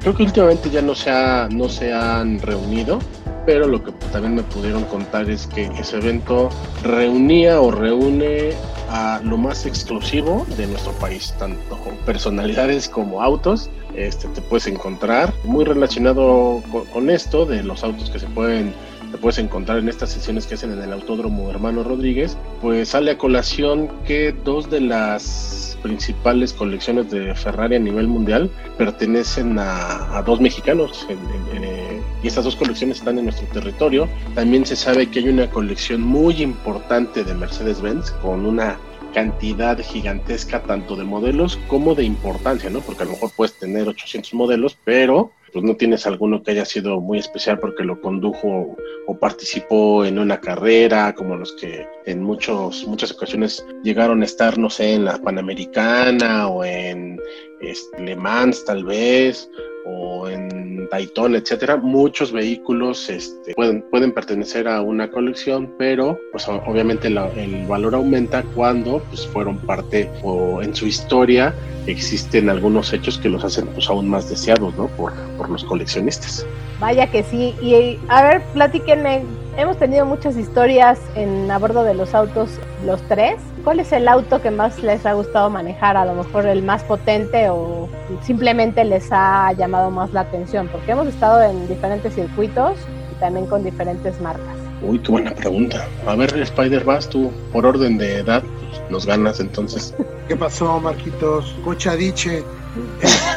creo 0.00 0.14
que 0.14 0.22
últimamente 0.24 0.70
ya 0.70 0.82
no 0.82 0.94
se, 0.94 1.10
ha, 1.10 1.48
no 1.50 1.68
se 1.68 1.92
han 1.92 2.40
reunido, 2.40 2.98
pero 3.46 3.66
lo 3.66 3.82
que 3.82 3.92
también 4.10 4.34
me 4.34 4.42
pudieron 4.42 4.84
contar 4.84 5.30
es 5.30 5.46
que 5.46 5.66
ese 5.78 5.98
evento 5.98 6.48
reunía 6.82 7.60
o 7.60 7.70
reúne 7.70 8.52
a 8.88 9.20
lo 9.22 9.36
más 9.36 9.66
exclusivo 9.66 10.46
de 10.56 10.66
nuestro 10.66 10.92
país, 10.92 11.34
tanto 11.38 11.78
personalidades 12.04 12.88
como 12.88 13.22
autos 13.22 13.70
este, 13.96 14.28
te 14.28 14.40
puedes 14.40 14.66
encontrar. 14.66 15.32
Muy 15.44 15.64
relacionado 15.64 16.62
con, 16.92 17.10
esto 17.10 17.46
de 17.46 17.62
los 17.62 17.84
autos 17.84 18.10
que 18.10 18.18
se 18.18 18.26
pueden 18.26 18.74
te 19.14 19.18
puedes 19.18 19.38
encontrar 19.38 19.78
en 19.78 19.88
estas 19.88 20.10
sesiones 20.10 20.44
que 20.44 20.54
hacen 20.54 20.72
en 20.72 20.82
el 20.82 20.92
Autódromo 20.92 21.48
Hermano 21.48 21.84
Rodríguez, 21.84 22.36
pues 22.60 22.88
sale 22.88 23.12
a 23.12 23.16
colación 23.16 23.88
que 24.04 24.34
dos 24.44 24.68
de 24.68 24.80
las 24.80 25.78
principales 25.84 26.52
colecciones 26.52 27.12
de 27.12 27.32
Ferrari 27.36 27.76
a 27.76 27.78
nivel 27.78 28.08
mundial 28.08 28.50
pertenecen 28.76 29.56
a, 29.60 30.20
dos 30.26 30.40
mexicanos 30.40 31.06
eh, 31.08 32.00
y 32.24 32.26
estas 32.26 32.42
dos 32.42 32.56
colecciones 32.56 32.98
están 32.98 33.16
en 33.18 33.26
nuestro 33.26 33.46
territorio. 33.52 34.08
También 34.34 34.66
se 34.66 34.74
sabe 34.74 35.08
que 35.08 35.20
hay 35.20 35.28
una 35.28 35.48
colección 35.48 36.00
muy 36.00 36.42
importante 36.42 37.22
de 37.22 37.34
Mercedes-Benz 37.34 38.10
con 38.20 38.44
una 38.44 38.80
cantidad 39.14 39.78
gigantesca 39.78 40.60
tanto 40.64 40.96
de 40.96 41.04
modelos 41.04 41.56
como 41.68 41.94
de 41.94 42.02
importancia, 42.02 42.68
¿no? 42.68 42.80
Porque 42.80 43.04
a 43.04 43.06
lo 43.06 43.12
mejor 43.12 43.30
puedes 43.36 43.54
tener 43.54 43.86
800 43.86 44.34
modelos, 44.34 44.76
pero 44.82 45.30
pues 45.54 45.64
no 45.64 45.76
tienes 45.76 46.04
alguno 46.04 46.42
que 46.42 46.50
haya 46.50 46.64
sido 46.64 47.00
muy 47.00 47.18
especial 47.18 47.60
porque 47.60 47.84
lo 47.84 48.00
condujo 48.00 48.76
o 49.06 49.18
participó 49.18 50.04
en 50.04 50.18
una 50.18 50.40
carrera, 50.40 51.14
como 51.14 51.36
los 51.36 51.52
que 51.52 51.86
en 52.06 52.24
muchos, 52.24 52.84
muchas 52.88 53.12
ocasiones 53.12 53.64
llegaron 53.84 54.22
a 54.22 54.24
estar, 54.24 54.58
no 54.58 54.68
sé, 54.68 54.94
en 54.94 55.04
la 55.04 55.16
Panamericana 55.18 56.48
o 56.48 56.64
en 56.64 57.20
este, 57.60 58.00
Le 58.02 58.16
Mans 58.16 58.64
tal 58.64 58.84
vez, 58.84 59.50
o 59.86 60.28
en 60.28 60.88
Daytona, 60.88 61.38
etcétera, 61.38 61.76
muchos 61.76 62.32
vehículos 62.32 63.08
este, 63.10 63.54
pueden, 63.54 63.82
pueden 63.90 64.12
pertenecer 64.12 64.66
a 64.68 64.80
una 64.80 65.10
colección, 65.10 65.74
pero 65.78 66.18
pues 66.32 66.48
obviamente 66.48 67.08
el 67.08 67.66
valor 67.66 67.94
aumenta 67.94 68.42
cuando 68.54 69.02
pues, 69.10 69.26
fueron 69.26 69.58
parte 69.58 70.10
o 70.22 70.62
en 70.62 70.74
su 70.74 70.86
historia 70.86 71.54
existen 71.86 72.48
algunos 72.48 72.92
hechos 72.92 73.18
que 73.18 73.28
los 73.28 73.44
hacen 73.44 73.66
pues 73.68 73.88
aún 73.88 74.08
más 74.08 74.28
deseados, 74.28 74.74
¿no? 74.76 74.88
Por, 74.88 75.12
por 75.36 75.50
los 75.50 75.64
coleccionistas. 75.64 76.46
Vaya 76.80 77.06
que 77.10 77.22
sí. 77.22 77.54
Y 77.60 77.98
a 78.08 78.22
ver, 78.22 78.42
platíquenme, 78.52 79.22
hemos 79.56 79.78
tenido 79.78 80.06
muchas 80.06 80.36
historias 80.36 80.98
en 81.14 81.50
a 81.50 81.58
bordo 81.58 81.84
de 81.84 81.94
los 81.94 82.14
autos, 82.14 82.50
los 82.84 83.00
tres. 83.02 83.36
¿Cuál 83.62 83.80
es 83.80 83.92
el 83.92 84.08
auto 84.08 84.42
que 84.42 84.50
más 84.50 84.82
les 84.82 85.06
ha 85.06 85.12
gustado 85.14 85.50
manejar? 85.50 85.96
A 85.96 86.04
lo 86.04 86.14
mejor 86.14 86.46
el 86.46 86.62
más 86.62 86.82
potente 86.84 87.43
o 87.50 87.88
simplemente 88.22 88.84
les 88.84 89.08
ha 89.10 89.52
llamado 89.52 89.90
más 89.90 90.12
la 90.12 90.20
atención, 90.20 90.68
porque 90.68 90.92
hemos 90.92 91.06
estado 91.06 91.42
en 91.42 91.66
diferentes 91.68 92.14
circuitos 92.14 92.76
y 93.12 93.20
también 93.20 93.46
con 93.46 93.64
diferentes 93.64 94.20
marcas. 94.20 94.56
Uy, 94.82 94.98
qué 94.98 95.10
buena 95.10 95.34
pregunta. 95.34 95.86
A 96.06 96.14
ver, 96.14 96.36
Spider, 96.38 96.84
vas 96.84 97.08
tú 97.08 97.30
por 97.52 97.64
orden 97.64 97.96
de 97.96 98.18
edad, 98.18 98.42
pues, 98.42 98.90
nos 98.90 99.06
ganas 99.06 99.40
entonces. 99.40 99.94
¿Qué 100.28 100.36
pasó, 100.36 100.80
Marquitos? 100.80 101.54
Cochadiche. 101.64 102.42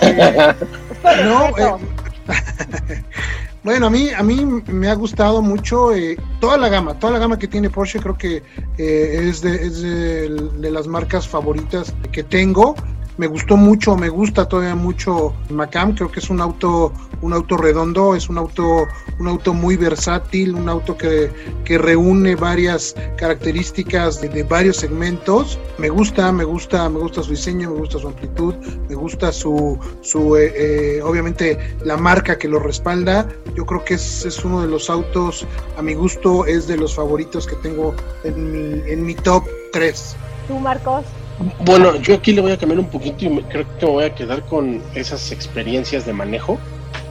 Este, 0.01 1.23
no, 1.25 1.49
eh, 1.57 1.75
bueno, 3.63 3.87
a 3.87 3.89
mí, 3.89 4.09
a 4.09 4.23
mí 4.23 4.45
me 4.67 4.89
ha 4.89 4.95
gustado 4.95 5.41
mucho 5.41 5.93
eh, 5.93 6.17
toda 6.39 6.57
la 6.57 6.69
gama, 6.69 6.93
toda 6.95 7.13
la 7.13 7.19
gama 7.19 7.39
que 7.39 7.47
tiene 7.47 7.69
Porsche, 7.69 7.99
creo 7.99 8.17
que 8.17 8.43
eh, 8.77 9.27
es, 9.29 9.41
de, 9.41 9.55
es 9.55 9.81
de, 9.81 10.71
las 10.71 10.87
marcas 10.87 11.27
favoritas 11.27 11.93
que 12.11 12.23
tengo 12.23 12.75
me 13.17 13.27
gustó 13.27 13.57
mucho, 13.57 13.95
me 13.95 14.09
gusta 14.09 14.47
todavía 14.47 14.75
mucho 14.75 15.33
Macam, 15.49 15.95
creo 15.95 16.11
que 16.11 16.19
es 16.19 16.29
un 16.29 16.39
auto, 16.39 16.93
un 17.21 17.33
auto 17.33 17.57
redondo, 17.57 18.15
es 18.15 18.29
un 18.29 18.37
auto, 18.37 18.87
un 19.19 19.27
auto 19.27 19.53
muy 19.53 19.75
versátil, 19.75 20.53
un 20.53 20.69
auto 20.69 20.95
que, 20.97 21.31
que 21.65 21.77
reúne 21.77 22.35
varias 22.35 22.95
características 23.17 24.21
de, 24.21 24.43
varios 24.43 24.77
segmentos. 24.77 25.59
Me 25.77 25.89
gusta, 25.89 26.31
me 26.31 26.43
gusta, 26.43 26.87
me 26.89 26.99
gusta 26.99 27.23
su 27.23 27.31
diseño, 27.31 27.71
me 27.71 27.79
gusta 27.79 27.97
su 27.99 28.07
amplitud, 28.07 28.53
me 28.87 28.95
gusta 28.95 29.31
su, 29.31 29.79
su 30.01 30.35
eh, 30.35 30.53
eh, 30.55 31.01
obviamente 31.01 31.57
la 31.83 31.97
marca 31.97 32.37
que 32.37 32.47
lo 32.47 32.59
respalda. 32.59 33.27
Yo 33.55 33.65
creo 33.65 33.83
que 33.83 33.95
es, 33.95 34.25
es, 34.25 34.45
uno 34.45 34.61
de 34.61 34.67
los 34.67 34.89
autos, 34.89 35.45
a 35.77 35.81
mi 35.81 35.95
gusto, 35.95 36.45
es 36.45 36.67
de 36.67 36.77
los 36.77 36.95
favoritos 36.95 37.47
que 37.47 37.55
tengo 37.57 37.95
en 38.23 38.51
mi, 38.51 38.91
en 38.91 39.05
mi 39.05 39.15
top 39.15 39.43
3. 39.73 40.15
¿Tú, 40.47 40.59
Marcos? 40.59 41.03
Bueno, 41.59 41.95
yo 41.97 42.15
aquí 42.15 42.33
le 42.33 42.41
voy 42.41 42.51
a 42.51 42.57
cambiar 42.57 42.79
un 42.79 42.89
poquito 42.89 43.25
y 43.25 43.29
creo 43.43 43.65
que 43.77 43.85
me 43.85 43.91
voy 43.91 44.03
a 44.05 44.15
quedar 44.15 44.43
con 44.45 44.81
esas 44.95 45.31
experiencias 45.31 46.05
de 46.05 46.13
manejo 46.13 46.57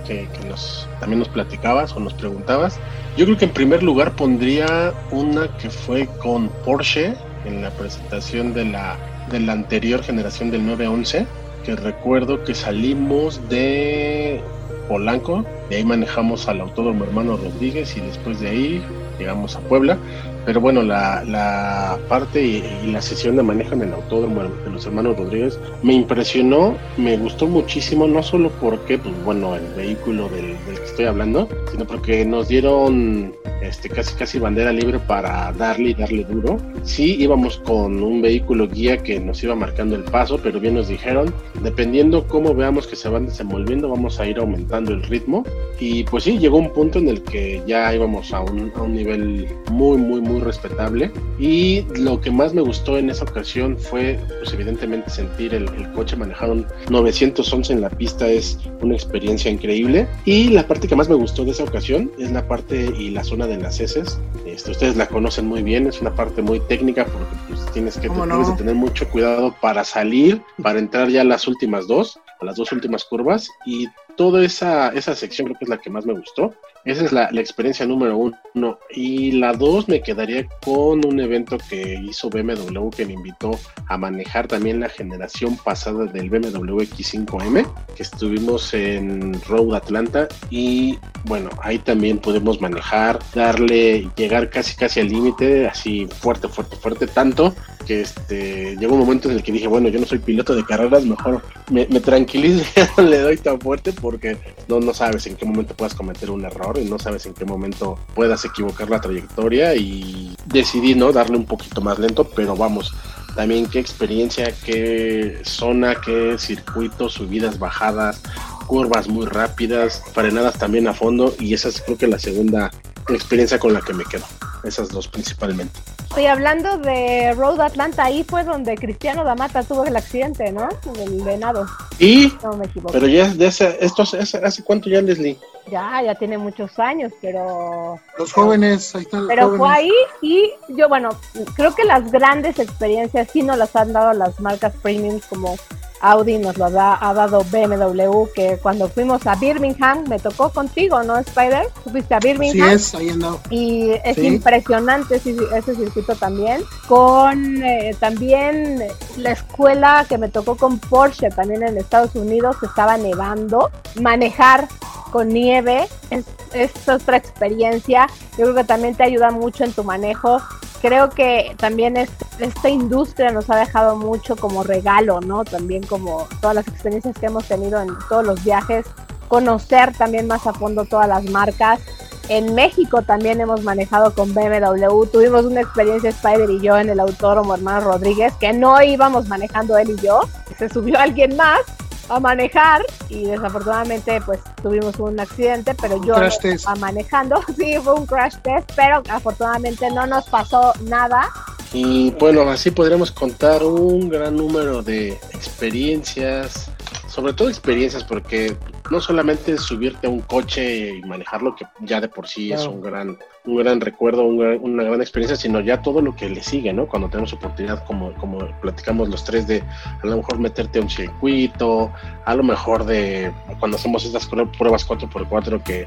que, 0.07 0.29
nos, 0.49 0.89
también 1.01 1.21
nos 1.21 1.29
platicabas 1.29 1.93
o 1.95 2.01
nos 2.01 2.15
preguntabas. 2.15 2.79
Yo 3.17 3.25
creo 3.25 3.37
que 3.37 3.45
en 3.45 3.53
primer 3.53 3.83
lugar 3.83 4.17
pondría 4.17 4.93
una 5.11 5.49
que 5.59 5.71
fue 5.71 6.09
con 6.21 6.49
Porsche 6.65 7.15
en 7.45 7.63
la 7.63 7.71
presentación 7.71 8.53
de 8.53 8.65
la, 8.65 8.97
de 9.31 9.41
la 9.41 9.53
anterior 9.53 10.03
generación 10.03 10.51
del 10.51 10.67
911, 10.67 11.27
que 11.65 11.77
recuerdo 11.77 12.43
que 12.45 12.55
salimos 12.55 13.49
de 13.49 14.41
Polanco, 14.89 15.45
de 15.71 15.77
ahí 15.77 15.85
manejamos 15.85 16.49
al 16.49 16.61
Autódromo 16.61 17.05
Hermano 17.05 17.37
Rodríguez 17.37 17.97
y 17.97 18.01
después 18.01 18.41
de 18.41 18.49
ahí 18.49 18.85
llegamos 19.19 19.57
a 19.57 19.61
Puebla 19.61 19.99
pero 20.47 20.61
bueno, 20.61 20.83
la, 20.83 21.25
la 21.25 21.99
parte 22.09 22.41
y, 22.41 22.63
la 22.87 23.03
sesión 23.03 23.35
de 23.37 23.43
manejo 23.43 23.75
en 23.75 23.83
el 23.83 23.93
autódromo 23.93 24.45
de 24.45 24.71
los 24.71 24.87
hermanos 24.87 25.19
Rodríguez 25.19 25.59
me 25.83 25.93
impresionó, 25.93 26.77
me 26.97 27.17
gustó 27.17 27.49
muchísimo, 27.49 28.07
no 28.07 28.23
solo 28.23 28.51
porque, 28.61 28.97
pues 28.97 29.15
bueno, 29.25 29.57
el 29.57 29.67
vehículo 29.75 30.29
del, 30.29 30.57
del 30.67 30.79
que 30.79 30.85
estoy 30.85 31.05
hablando, 31.07 31.49
sino 31.73 31.85
porque 31.85 32.25
nos 32.25 32.47
dieron 32.47 33.35
este, 33.63 33.89
casi 33.89 34.15
casi 34.15 34.39
bandera 34.39 34.73
libre 34.73 34.99
para 34.99 35.53
darle 35.53 35.91
y 35.91 35.95
darle 35.95 36.25
duro. 36.25 36.59
Sí, 36.85 37.17
íbamos 37.19 37.59
con 37.59 38.03
un 38.03 38.23
vehículo 38.23 38.69
guía 38.69 38.99
que 38.99 39.19
nos 39.19 39.43
iba 39.43 39.55
marcando 39.55 39.97
el 39.97 40.05
paso, 40.05 40.39
pero 40.43 40.61
bien 40.61 40.75
nos 40.75 40.89
dijeron, 40.89 41.33
dependiendo 41.63 42.27
cómo 42.29 42.55
veamos 42.55 42.87
que 42.87 42.97
se 42.97 43.09
van 43.09 43.27
desenvolviendo, 43.27 43.89
vamos 43.89 44.21
a 44.21 44.27
ir 44.27 44.39
aumentando 44.39 44.93
el 44.93 45.03
ritmo. 45.03 45.45
Y 45.81 46.05
pues 46.05 46.25
sí, 46.25 46.39
llegó 46.39 46.59
un 46.59 46.73
punto 46.73 46.99
en 46.99 47.09
el 47.09 47.23
que 47.23 47.63
ya 47.67 47.95
íbamos 47.95 48.33
a 48.33 48.41
un, 48.41 48.73
a 48.77 48.83
un 48.83 48.95
nivel 48.95 49.49
muy, 49.71 49.99
muy, 49.99 50.21
muy 50.21 50.36
respetable. 50.41 51.11
Y 51.39 51.83
lo 51.97 52.21
que 52.21 52.31
más 52.31 52.55
me 52.55 52.63
gustó 52.63 52.99
en 52.99 53.11
esa 53.11 53.25
ocasión 53.25 53.79
fue, 53.79 54.19
pues 54.41 54.53
evidentemente, 54.53 55.11
sentir 55.11 55.55
el, 55.55 55.69
el 55.75 55.91
coche 55.93 56.17
manejar 56.17 56.51
un 56.51 56.67
911 56.91 57.73
en 57.73 57.81
la 57.81 57.91
pista 57.91 58.27
es 58.29 58.59
una 58.81 58.95
experiencia 58.95 59.51
increíble. 59.51 60.09
Y 60.25 60.51
la 60.51 60.67
parte 60.67 60.89
que 60.89 60.97
más 60.97 61.09
me 61.09 61.15
gustó 61.15 61.45
de 61.45 61.51
esa 61.51 61.65
ocasión 61.65 62.11
es 62.19 62.31
la 62.31 62.47
parte 62.47 62.93
y 62.99 63.11
la 63.11 63.25
zona 63.25 63.47
de 63.47 63.59
las 63.59 63.81
heces. 63.81 64.19
Este, 64.45 64.71
ustedes 64.71 64.97
la 64.97 65.07
conocen 65.07 65.47
muy 65.47 65.63
bien, 65.63 65.87
es 65.87 66.01
una 66.01 66.15
parte 66.15 66.43
muy 66.43 66.61
técnica 66.61 67.05
porque 67.05 67.37
pues, 67.49 67.73
tienes 67.73 67.97
que 67.99 68.09
¿Cómo 68.09 68.27
no? 68.27 68.51
que 68.53 68.59
tener 68.59 68.75
mucho 68.75 69.09
cuidado 69.09 69.55
para 69.61 69.85
salir, 69.85 70.41
para 70.63 70.79
entrar 70.79 71.09
ya 71.09 71.23
a 71.23 71.25
las 71.25 71.47
últimas 71.47 71.87
dos, 71.87 72.19
a 72.41 72.45
las 72.45 72.57
dos 72.57 72.73
últimas 72.73 73.05
curvas 73.05 73.51
y 73.67 73.87
toda 74.17 74.45
esa, 74.45 74.89
esa 74.91 75.15
sección 75.15 75.47
creo 75.47 75.59
que 75.59 75.65
es 75.65 75.69
la 75.69 75.79
que 75.79 75.91
más 75.91 76.07
me 76.07 76.15
gustó. 76.15 76.55
Esa 76.87 77.05
es 77.05 77.13
la, 77.13 77.29
experiencia 77.33 77.85
número 77.85 78.17
uno. 78.17 78.79
Y 78.95 79.33
la 79.33 79.53
dos 79.53 79.89
me 79.89 80.01
quedaría 80.01 80.47
con 80.65 81.05
un 81.05 81.19
evento 81.21 81.59
que 81.69 82.01
hizo 82.01 82.31
BMW 82.31 82.91
que 82.91 83.05
me 83.05 83.15
invitó 83.15 83.51
a 83.89 83.99
manejar 83.99 84.47
también 84.47 84.79
la 84.79 84.89
generación 84.89 85.57
pasada 85.57 86.07
del 86.07 86.31
BMW 86.31 86.83
X5M, 86.83 87.67
que 87.97 88.03
estuvimos 88.05 88.73
en 88.73 89.39
Road 89.49 89.75
Atlanta 89.75 90.29
y 90.49 90.97
bueno, 91.25 91.51
ahí 91.61 91.81
también 91.81 92.19
podemos 92.19 92.61
manejar, 92.61 93.19
darle, 93.35 94.09
llegar 94.17 94.49
casi 94.49 94.77
casi 94.77 95.01
al 95.01 95.09
límite, 95.09 95.67
así 95.67 96.07
fuerte, 96.07 96.49
fuerte, 96.49 96.77
fuerte, 96.77 97.09
tanto 97.09 97.53
que 97.85 98.01
este, 98.01 98.77
llegó 98.77 98.95
un 98.95 99.01
momento 99.01 99.31
en 99.31 99.37
el 99.37 99.43
que 99.43 99.53
dije, 99.53 99.69
bueno, 99.69 99.89
yo 99.89 100.01
no 100.01 100.07
soy 100.07 100.19
piloto 100.19 100.55
de 100.55 100.65
carreras, 100.65 101.05
mejor 101.05 101.43
me, 101.71 101.87
me 101.87 102.01
tranquilizo 102.01 102.65
no 102.97 103.05
le 103.05 103.21
doy 103.21 103.37
tan 103.37 103.61
fuerte 103.61 103.93
porque 103.93 104.37
no, 104.69 104.81
no 104.81 104.93
sabes 104.93 105.27
en 105.27 105.37
qué 105.37 105.45
momento 105.47 105.75
puedas 105.75 105.95
cometer 105.95 106.31
un 106.31 106.45
error 106.45 106.76
y 106.81 106.85
no 106.85 106.99
sabes 106.99 107.27
en 107.27 107.35
qué 107.35 107.45
momento 107.45 107.99
puedas 108.15 108.45
equivocar 108.45 108.91
la 108.91 109.01
trayectoria 109.01 109.75
y 109.75 110.35
decidí 110.47 110.95
no 110.95 111.13
darle 111.13 111.37
un 111.37 111.47
poquito 111.47 111.81
más 111.81 111.99
lento, 111.99 112.25
pero 112.25 112.57
vamos, 112.57 112.95
también 113.35 113.67
qué 113.67 113.79
experiencia, 113.79 114.53
qué 114.65 115.41
zona, 115.45 116.01
qué 116.01 116.37
circuito, 116.39 117.09
subidas, 117.09 117.59
bajadas, 117.59 118.23
curvas 118.67 119.09
muy 119.09 119.27
rápidas, 119.27 120.03
frenadas 120.13 120.59
también 120.59 120.89
a 120.89 120.95
fondo 120.95 121.35
y 121.39 121.55
esa 121.55 121.69
es 121.69 121.81
creo 121.83 121.99
que 121.99 122.07
la 122.07 122.19
segunda 122.19 122.71
experiencia 123.09 123.59
con 123.59 123.73
la 123.73 123.81
que 123.81 123.93
me 123.93 124.05
quedo, 124.05 124.25
esas 124.65 124.89
dos 124.89 125.07
principalmente. 125.07 125.79
Estoy 126.09 126.27
hablando 126.27 126.79
de 126.79 127.35
Road 127.35 127.61
Atlanta, 127.61 128.05
ahí 128.05 128.25
fue 128.25 128.43
donde 128.43 128.75
Cristiano 128.77 129.23
Damata 129.23 129.63
tuvo 129.65 129.85
el 129.85 129.97
accidente, 129.97 130.51
¿no? 130.51 130.69
Del 130.97 131.23
venado, 131.23 131.67
Y, 131.99 132.33
no 132.43 132.57
me 132.57 132.65
equivoco. 132.65 132.93
pero 132.93 133.07
ya 133.07 133.29
de 133.29 133.47
ese, 133.47 133.77
esto 133.81 134.03
hace 134.03 134.63
cuánto 134.65 134.89
ya 134.89 135.03
Leslie? 135.03 135.37
Ya, 135.69 136.01
ya 136.03 136.15
tiene 136.15 136.39
muchos 136.39 136.79
años, 136.79 137.13
pero 137.21 137.99
Los 138.19 138.33
jóvenes, 138.33 138.95
ahí 138.95 139.03
están 139.03 139.21
los 139.23 139.29
Pero 139.29 139.43
jóvenes. 139.47 139.59
fue 139.59 139.69
ahí 139.71 139.93
y 140.23 140.53
yo, 140.69 140.89
bueno, 140.89 141.11
creo 141.57 141.75
que 141.75 141.85
las 141.85 142.11
grandes 142.13 142.59
experiencias 142.59 143.29
sí 143.33 143.43
nos 143.43 143.59
las 143.59 143.75
han 143.75 143.93
dado 143.93 144.13
las 144.13 144.39
marcas 144.41 144.73
premium 144.81 145.21
como 145.29 145.57
Audi, 146.01 146.39
nos 146.39 146.57
lo 146.59 146.71
da- 146.71 146.99
ha 147.01 147.15
dado 147.15 147.43
BMW, 147.51 148.27
que 148.35 148.59
cuando 148.63 148.89
fuimos 148.89 149.27
a 149.27 149.35
Birmingham, 149.35 150.05
me 150.09 150.19
tocó 150.19 150.51
contigo, 150.51 151.03
¿no, 151.03 151.19
Spider? 151.19 151.69
Fuiste 151.91 152.15
a 152.15 152.21
Sí 152.21 152.29
Birmingham 152.29 152.69
es, 152.71 152.95
ahí 152.95 153.11
andado. 153.11 153.41
y 153.51 153.91
es 154.05 154.17
Sí. 154.17 154.27
impresionante 154.27 155.17
ese, 155.17 155.35
ese 155.57 155.75
circuito 155.75 156.15
también. 156.17 156.63
Con 156.87 157.63
eh, 157.63 157.95
también 157.99 158.85
la 159.17 159.31
escuela 159.33 160.05
que 160.09 160.19
me 160.19 160.29
tocó 160.29 160.57
con 160.57 160.79
Porsche 160.79 161.31
también 161.31 161.63
en 161.63 161.77
Estados 161.79 162.15
Unidos, 162.15 162.57
estaba 162.63 162.97
nevando, 162.97 163.71
manejar 164.01 164.69
con 165.11 165.29
nieve 165.29 165.89
es, 166.11 166.25
es 166.53 166.89
otra 166.89 167.17
experiencia. 167.17 168.07
Yo 168.37 168.45
creo 168.45 168.55
que 168.55 168.65
también 168.65 168.95
te 168.95 169.05
ayuda 169.05 169.31
mucho 169.31 169.65
en 169.65 169.73
tu 169.73 169.83
manejo. 169.85 170.41
Creo 170.83 171.09
que 171.09 171.55
también 171.59 171.97
es- 171.97 172.11
esta 172.39 172.69
industria 172.69 173.31
nos 173.33 173.49
ha 173.49 173.57
dejado 173.57 173.97
mucho 173.97 174.37
como 174.37 174.63
regalo, 174.63 175.21
¿no? 175.21 175.43
También 175.45 175.83
como 175.87 176.27
todas 176.41 176.57
las 176.57 176.69
experiencias 176.69 177.17
que 177.19 177.27
hemos 177.27 177.47
tenido 177.47 177.81
en 177.81 177.89
todos 178.09 178.25
los 178.25 178.43
viajes, 178.45 178.87
conocer 179.29 179.93
también 179.97 180.27
más 180.27 180.47
a 180.47 180.53
fondo 180.53 180.85
todas 180.85 181.09
las 181.09 181.25
marcas. 181.25 181.81
En 182.29 182.55
México 182.55 183.03
también 183.03 183.41
hemos 183.41 183.63
manejado 183.63 184.13
con 184.13 184.35
BMW. 184.35 185.05
Tuvimos 185.13 185.45
una 185.45 185.61
experiencia 185.61 186.11
Spider 186.11 186.51
y 186.51 186.61
yo 186.61 186.77
en 186.77 186.89
el 186.89 186.99
autódromo 186.99 187.55
Hermano 187.55 187.93
Rodríguez, 187.93 188.35
que 188.35 188.53
no 188.53 188.83
íbamos 188.83 189.29
manejando 189.29 189.79
él 189.79 189.91
y 189.91 190.05
yo. 190.05 190.21
Se 190.59 190.69
subió 190.69 190.99
alguien 190.99 191.37
más 191.37 191.61
a 192.09 192.21
manejar 192.21 192.83
y 193.09 193.27
desafortunadamente 193.27 194.21
pues 194.21 194.41
tuvimos 194.63 194.99
un 194.99 195.19
accidente, 195.19 195.75
pero 195.75 196.03
yo 196.05 196.17
no 196.17 196.27
estaba 196.27 196.77
manejando. 196.77 197.41
Sí, 197.57 197.77
fue 197.83 197.95
un 197.95 198.07
crash 198.07 198.37
test, 198.43 198.71
pero 198.77 199.03
afortunadamente 199.09 199.91
no 199.91 200.07
nos 200.07 200.29
pasó 200.29 200.73
nada. 200.83 201.31
Y 201.73 202.11
bueno, 202.13 202.43
así 202.49 202.71
podríamos 202.71 203.11
contar 203.11 203.63
un 203.63 204.09
gran 204.09 204.37
número 204.37 204.83
de 204.83 205.13
experiencias, 205.35 206.71
sobre 207.09 207.33
todo 207.33 207.49
experiencias, 207.49 208.03
porque 208.05 208.57
no 208.91 209.01
solamente 209.01 209.59
subirte 209.59 210.07
a 210.07 210.11
un 210.11 210.21
coche 210.21 210.97
y 210.97 211.03
manejarlo, 211.03 211.55
que 211.57 211.67
ya 211.81 212.01
de 212.01 212.09
por 212.09 212.29
sí 212.29 212.53
es 212.53 212.65
un 212.67 212.81
gran, 212.81 213.19
un 213.45 213.57
gran 213.57 213.81
recuerdo, 213.81 214.23
un 214.25 214.39
gran- 214.39 214.61
una 214.63 214.85
gran 214.85 215.01
experiencia, 215.01 215.37
sino 215.37 215.61
ya 215.61 215.83
todo 215.83 216.01
lo 216.01 216.15
que 216.15 216.29
le 216.31 216.43
sigue, 216.43 216.73
¿no? 216.73 216.87
Cuando 216.87 217.09
tenemos 217.09 217.33
oportunidad, 217.33 217.85
como, 217.85 218.13
como 218.15 218.39
platicamos 218.63 219.09
los 219.09 219.25
tres, 219.25 219.47
de 219.47 219.63
a 220.03 220.07
lo 220.07 220.17
mejor 220.19 220.39
meterte 220.39 220.79
a 220.79 220.83
un 220.83 220.91
circuito, 220.91 221.91
a 222.25 222.35
lo 222.35 222.43
mejor 222.45 222.85
de 222.87 223.33
cuando 223.59 223.77
hacemos 223.77 224.05
estas 224.05 224.27
pruebas 224.57 224.87
4x4 224.89 225.63
que 225.63 225.87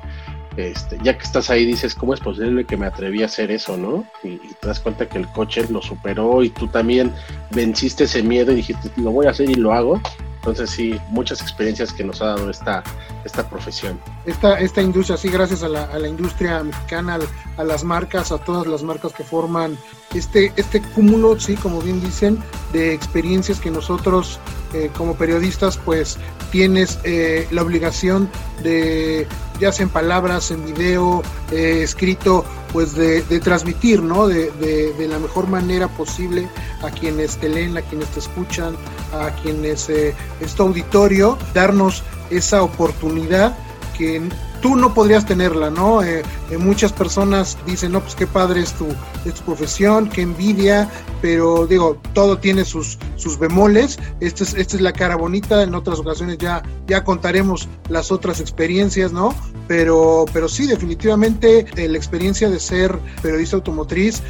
este, 0.58 0.98
ya 1.04 1.18
que 1.18 1.24
estás 1.24 1.50
ahí 1.50 1.66
dices, 1.66 1.96
¿cómo 1.96 2.14
es 2.14 2.20
posible 2.20 2.66
que 2.66 2.78
me 2.78 2.86
atreví 2.86 3.24
a 3.24 3.28
hacer 3.28 3.52
eso, 3.52 3.78
no? 3.78 4.06
Y, 4.24 4.38
te 4.38 4.68
das 4.68 4.80
cuenta 4.80 5.08
que 5.08 5.18
el 5.18 5.28
coche 5.30 5.66
lo 5.70 5.82
superó 5.82 6.44
y 6.44 6.50
tú 6.50 6.68
también 6.68 7.14
venciste 7.52 8.06
ese 8.06 8.24
miedo 8.24 8.52
y 8.52 8.56
dijiste, 8.56 8.92
lo 8.98 9.12
voy 9.12 9.28
a 9.28 9.32
hacer 9.32 9.50
y 9.50 9.56
lo 9.56 9.74
hago. 9.74 10.02
Entonces 10.38 10.70
sí, 10.70 10.98
muchas 11.10 11.42
experiencias 11.42 11.92
que 11.92 12.04
nos 12.04 12.22
ha 12.22 12.28
dado 12.28 12.50
esta, 12.50 12.82
esta 13.26 13.50
profesión. 13.50 14.00
esta, 14.26 14.58
esta 14.60 14.82
industria, 14.82 15.18
sí, 15.18 15.28
gracias 15.28 15.64
a 15.64 15.68
la, 15.68 15.84
a 15.86 16.08
industria 16.08 16.64
mexicana, 16.64 17.16
al- 17.16 17.28
a, 17.58 17.64
las 17.66 17.84
marcas, 17.84 18.32
a 18.32 18.38
todas 18.38 18.66
las 18.66 18.82
marcas 18.82 19.12
que 19.12 19.26
forman 19.26 19.78
este, 20.16 20.54
este 20.56 20.82
cúmulo, 20.82 21.38
sí, 21.40 21.56
como 21.56 21.82
bien 21.82 22.00
dicen, 22.00 22.42
de 22.72 22.94
experiencias 22.94 23.60
que 23.60 23.70
nosotros 23.70 24.40
eh, 24.74 24.90
como 24.98 25.16
periodistas, 25.16 25.78
pues 25.78 26.18
tienes 26.52 27.00
eh, 27.04 27.46
la 27.52 27.62
obligación 27.62 28.30
de, 28.64 29.28
ya 29.60 29.72
sea 29.72 29.84
en 29.84 29.90
palabras, 29.90 30.52
en 30.52 30.66
video, 30.66 31.22
eh, 31.52 31.82
escrito, 31.84 32.46
pues 32.72 32.96
de, 32.96 33.22
transmitir, 33.40 34.02
¿no? 34.02 34.28
De, 34.28 34.52
la 35.10 35.20
mejor 35.20 35.48
manera 35.48 35.88
posible 35.88 36.48
a 36.84 36.90
quienes 36.90 37.38
te 37.38 37.50
leen, 37.50 37.78
a 37.78 37.82
quienes 37.82 38.08
te 38.10 38.20
escuchan, 38.20 38.76
a 39.14 39.32
quienes 39.42 39.90
eh, 39.90 40.16
es 40.40 40.60
auditorio, 40.60 41.38
darnos 41.54 42.04
esa 42.30 42.62
oportunidad 42.62 43.58
que 43.98 44.22
tú 44.62 44.76
no 44.76 44.94
podrías 44.94 45.26
tenerla, 45.26 45.70
¿no? 45.70 46.04
Eh, 46.04 46.24
eh, 46.52 46.58
muchas 46.58 46.94
personas 46.94 47.58
dicen, 47.66 47.92
no, 47.92 48.02
pues 48.02 48.16
qué 48.16 48.28
padre 48.28 48.62
es 48.62 48.74
tu, 48.74 48.88
es 49.26 49.34
tu 49.36 49.44
profesión, 49.44 50.10
qué 50.10 50.22
envidia, 50.22 50.90
pero 51.22 51.68
digo, 51.68 52.00
todo 52.14 52.38
tiene 52.38 52.66
sus, 52.66 52.98
sus 53.16 53.38
bemoles, 53.38 54.00
esta 54.20 54.44
es, 54.44 54.54
esta 54.54 54.76
es 54.76 54.82
la 54.82 54.94
cara 54.94 55.16
bonita, 55.16 55.64
en 55.64 55.76
otras 55.76 56.00
ocasiones 56.00 56.38
ya, 56.38 56.64
ya 56.88 57.04
contaremos 57.04 57.68
las 57.90 58.12
otras 58.12 58.40
experiencias, 58.40 59.12
¿no? 59.12 59.34
Pero, 59.68 60.26
pero 60.34 60.50
sí, 60.50 60.66
definitivamente 60.66 61.66
eh, 61.76 61.88
la 61.88 61.98
experiencia 61.98 62.50
de 62.50 62.60
ser 62.60 62.98
periodista 63.22 63.56
automotriz 63.56 64.24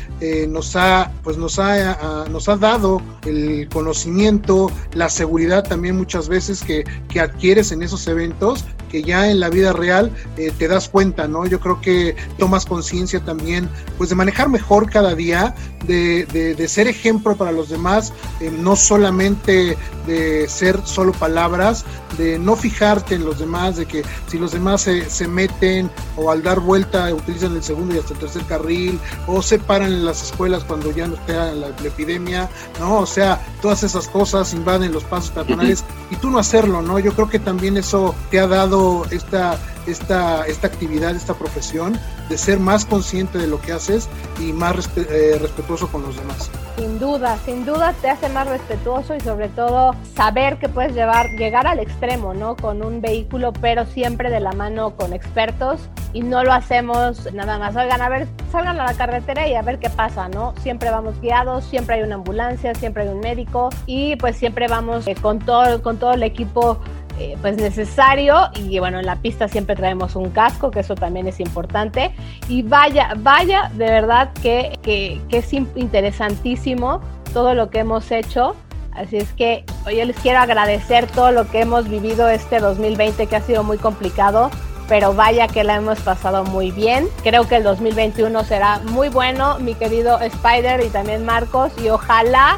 nos 0.50 0.76
ha, 0.76 1.12
pues 1.24 1.38
nos 1.38 1.60
ha, 1.60 2.28
nos 2.30 2.50
ha 2.50 2.58
dado 2.58 3.02
el 3.26 3.70
conocimiento, 3.72 4.70
la 4.94 5.10
seguridad 5.10 5.64
también 5.64 5.96
muchas 5.96 6.28
veces 6.28 6.62
que, 6.62 6.84
que 7.08 7.22
adquieres 7.22 7.72
en 7.72 7.84
esos 7.84 8.06
eventos 8.08 8.66
que 8.90 9.04
ya 9.04 9.30
en 9.30 9.40
la 9.40 9.50
vida 9.50 9.72
real 9.72 10.12
eh, 10.38 10.52
te 10.58 10.68
das 10.68 10.90
cuenta, 10.90 11.28
¿no? 11.28 11.46
Yo 11.46 11.60
creo 11.60 11.82
que 11.82 12.16
tomas 12.38 12.66
conciencia 12.66 13.20
también, 13.20 13.70
pues 13.98 14.10
de 14.10 14.16
manejar 14.16 14.50
mejor 14.50 14.90
cada 14.90 15.16
día, 15.16 15.56
de, 15.86 16.26
de, 16.26 16.56
de 16.56 16.68
ser 16.68 16.88
ejemplo 16.88 17.36
para 17.36 17.52
los 17.52 17.70
demás, 17.70 18.14
eh, 18.40 18.52
no 18.52 18.76
solamente 18.76 19.78
de 20.06 20.48
ser 20.48 20.80
solo 20.86 21.12
palabras, 21.12 21.86
de 22.18 22.40
no 22.40 22.56
fijarte 22.56 23.16
en 23.16 23.26
los 23.26 23.40
demás, 23.40 23.78
de 23.78 23.86
que 23.86 24.04
si 24.28 24.38
los 24.38 24.52
demás 24.52 24.82
se, 24.82 25.10
se 25.10 25.28
meten 25.28 25.90
o 26.16 26.32
al 26.32 26.44
dar 26.44 26.60
vuelta 26.60 27.14
utilizan 27.14 27.56
el 27.56 27.64
segundo 27.64 27.96
y 27.96 28.00
hasta 28.00 28.14
el 28.14 28.20
tercer 28.20 28.44
carril, 28.44 29.00
o 29.28 29.42
se 29.42 29.60
paran 29.60 29.92
en 29.92 30.06
las 30.06 30.24
escuelas 30.24 30.64
cuando 30.64 30.92
ya 30.92 31.08
no 31.08 31.16
está 31.16 31.54
la, 31.54 31.70
la 31.70 31.88
epidemia, 31.88 32.50
¿no? 32.80 33.00
O 33.00 33.06
sea, 33.06 33.40
todas 33.62 33.84
esas 33.84 34.08
cosas 34.08 34.54
invaden 34.54 34.92
los 34.92 35.04
pasos 35.04 35.32
peatonales 35.32 35.84
y 36.10 36.16
tú 36.16 36.30
no 36.30 36.40
hacerlo, 36.40 36.82
¿no? 36.82 37.00
Yo 37.00 37.14
creo 37.14 37.30
que 37.30 37.40
también 37.40 37.78
eso 37.78 38.16
te 38.32 38.40
ha 38.40 38.48
dado 38.48 39.06
esta 39.12 39.60
esta, 39.90 40.46
esta 40.46 40.68
actividad, 40.68 41.16
esta 41.16 41.34
profesión, 41.34 42.00
de 42.30 42.38
ser 42.38 42.60
más 42.60 42.86
consciente 42.86 43.38
de 43.38 43.48
lo 43.48 43.62
que 43.62 43.72
haces 43.72 44.08
y 44.40 44.54
más 44.54 44.90
eh, 44.96 45.38
respetuoso 45.40 45.69
con 45.78 46.02
los 46.02 46.18
demás. 46.18 46.50
Sin 46.78 46.98
duda, 46.98 47.38
sin 47.46 47.64
duda 47.64 47.94
te 48.02 48.10
hace 48.10 48.28
más 48.30 48.48
respetuoso 48.48 49.16
y 49.16 49.20
sobre 49.20 49.50
todo 49.50 49.94
saber 50.16 50.58
que 50.58 50.68
puedes 50.68 50.96
llevar, 50.96 51.28
llegar 51.38 51.68
al 51.68 51.80
extremo, 51.80 52.34
¿no? 52.34 52.56
Con 52.56 52.82
un 52.82 53.02
vehículo, 53.02 53.54
pero 53.54 53.86
siempre 53.86 54.32
de 54.32 54.40
la 54.40 54.52
mano 54.54 54.96
con 54.96 55.14
expertos 55.14 55.82
y 56.12 56.22
no 56.22 56.44
lo 56.44 56.54
hacemos 56.54 57.32
nada 57.34 57.60
más. 57.60 57.76
Oigan, 57.76 58.02
a 58.02 58.10
ver, 58.10 58.28
salgan 58.52 58.80
a 58.80 58.86
la 58.86 58.94
carretera 58.96 59.48
y 59.48 59.54
a 59.54 59.62
ver 59.62 59.78
qué 59.78 59.92
pasa, 59.92 60.28
¿no? 60.28 60.56
Siempre 60.62 60.90
vamos 60.90 61.22
guiados, 61.22 61.66
siempre 61.66 61.96
hay 61.96 62.02
una 62.02 62.16
ambulancia, 62.16 62.74
siempre 62.74 63.04
hay 63.04 63.10
un 63.10 63.20
médico 63.20 63.70
y 63.86 64.16
pues 64.16 64.38
siempre 64.38 64.68
vamos 64.68 65.06
eh, 65.06 65.16
con, 65.16 65.38
todo, 65.38 65.84
con 65.84 65.98
todo 65.98 66.14
el 66.14 66.24
equipo 66.24 66.80
eh, 67.20 67.38
pues 67.42 67.58
necesario. 67.58 68.50
Y 68.56 68.80
bueno 68.80 69.00
en 69.00 69.06
la 69.06 69.18
pista 69.18 69.48
siempre 69.48 69.76
traemos 69.76 70.16
un 70.16 70.30
casco 70.30 70.72
que 70.72 70.80
eso 70.80 70.96
también 70.96 71.28
es 71.28 71.40
importante. 71.40 72.12
Y 72.48 72.64
vaya 72.64 73.14
vaya 73.18 73.70
de 73.76 73.86
verdad 73.86 74.32
que, 74.42 74.80
que, 74.82 75.22
que 75.30 75.40
es 75.40 75.54
interesantísimo 75.54 77.02
todo 77.34 77.54
lo 77.54 77.70
que 77.70 77.80
hemos 77.80 78.12
hecho. 78.12 78.56
Así 78.94 79.18
es 79.18 79.32
que 79.34 79.64
hoy 79.86 80.04
les 80.04 80.18
quiero 80.18 80.40
agradecer 80.40 81.08
todo 81.08 81.32
lo 81.32 81.50
que 81.50 81.62
hemos 81.62 81.88
vivido 81.88 82.28
este 82.28 82.60
2020 82.60 83.28
que 83.28 83.36
ha 83.36 83.42
sido 83.42 83.64
muy 83.64 83.78
complicado 83.78 84.50
pero 84.90 85.14
vaya 85.14 85.48
que 85.48 85.64
la 85.64 85.76
hemos 85.76 86.00
pasado 86.00 86.44
muy 86.44 86.72
bien. 86.72 87.08
Creo 87.22 87.48
que 87.48 87.58
el 87.58 87.64
2021 87.64 88.44
será 88.44 88.80
muy 88.80 89.08
bueno, 89.08 89.60
mi 89.60 89.76
querido 89.76 90.20
Spider 90.20 90.84
y 90.84 90.90
también 90.90 91.24
Marcos, 91.24 91.72
y 91.82 91.90
ojalá 91.90 92.58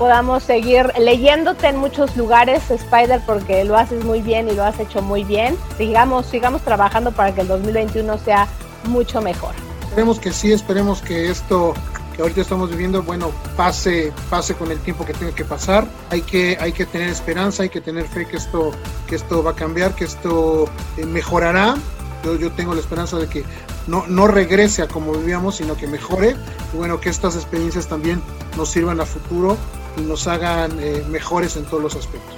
podamos 0.00 0.42
seguir 0.44 0.90
leyéndote 0.98 1.68
en 1.68 1.76
muchos 1.76 2.16
lugares, 2.16 2.70
Spider, 2.70 3.20
porque 3.26 3.64
lo 3.64 3.76
haces 3.76 4.02
muy 4.02 4.22
bien 4.22 4.48
y 4.48 4.52
lo 4.52 4.64
has 4.64 4.80
hecho 4.80 5.02
muy 5.02 5.24
bien. 5.24 5.58
Sigamos, 5.76 6.24
sigamos 6.24 6.62
trabajando 6.62 7.12
para 7.12 7.34
que 7.34 7.42
el 7.42 7.48
2021 7.48 8.16
sea 8.16 8.48
mucho 8.84 9.20
mejor. 9.20 9.54
Esperemos 9.82 10.18
que 10.18 10.32
sí, 10.32 10.52
esperemos 10.52 11.02
que 11.02 11.28
esto 11.28 11.74
que 12.16 12.22
ahorita 12.22 12.40
estamos 12.40 12.70
viviendo, 12.70 13.02
bueno, 13.02 13.30
pase, 13.58 14.10
pase 14.30 14.54
con 14.54 14.70
el 14.70 14.78
tiempo 14.78 15.04
que 15.04 15.12
tenga 15.12 15.34
que 15.34 15.44
pasar. 15.44 15.86
Hay 16.08 16.22
que, 16.22 16.56
hay 16.58 16.72
que 16.72 16.86
tener 16.86 17.10
esperanza, 17.10 17.64
hay 17.64 17.68
que 17.68 17.82
tener 17.82 18.06
fe 18.06 18.26
que 18.26 18.38
esto, 18.38 18.70
que 19.06 19.16
esto 19.16 19.44
va 19.44 19.50
a 19.50 19.54
cambiar, 19.54 19.94
que 19.94 20.04
esto 20.04 20.64
eh, 20.96 21.04
mejorará. 21.04 21.76
Yo, 22.24 22.36
yo 22.36 22.50
tengo 22.52 22.72
la 22.72 22.80
esperanza 22.80 23.18
de 23.18 23.26
que 23.26 23.44
no, 23.86 24.06
no 24.06 24.26
regrese 24.28 24.80
a 24.80 24.88
como 24.88 25.12
vivíamos, 25.12 25.56
sino 25.56 25.76
que 25.76 25.86
mejore. 25.86 26.36
Y 26.72 26.76
bueno, 26.78 27.00
que 27.00 27.10
estas 27.10 27.36
experiencias 27.36 27.86
también 27.86 28.22
nos 28.56 28.70
sirvan 28.70 28.98
a 29.02 29.04
futuro 29.04 29.58
y 29.96 30.02
nos 30.02 30.26
hagan 30.26 30.78
eh, 30.80 31.02
mejores 31.08 31.56
en 31.56 31.64
todos 31.64 31.82
los 31.82 31.96
aspectos. 31.96 32.34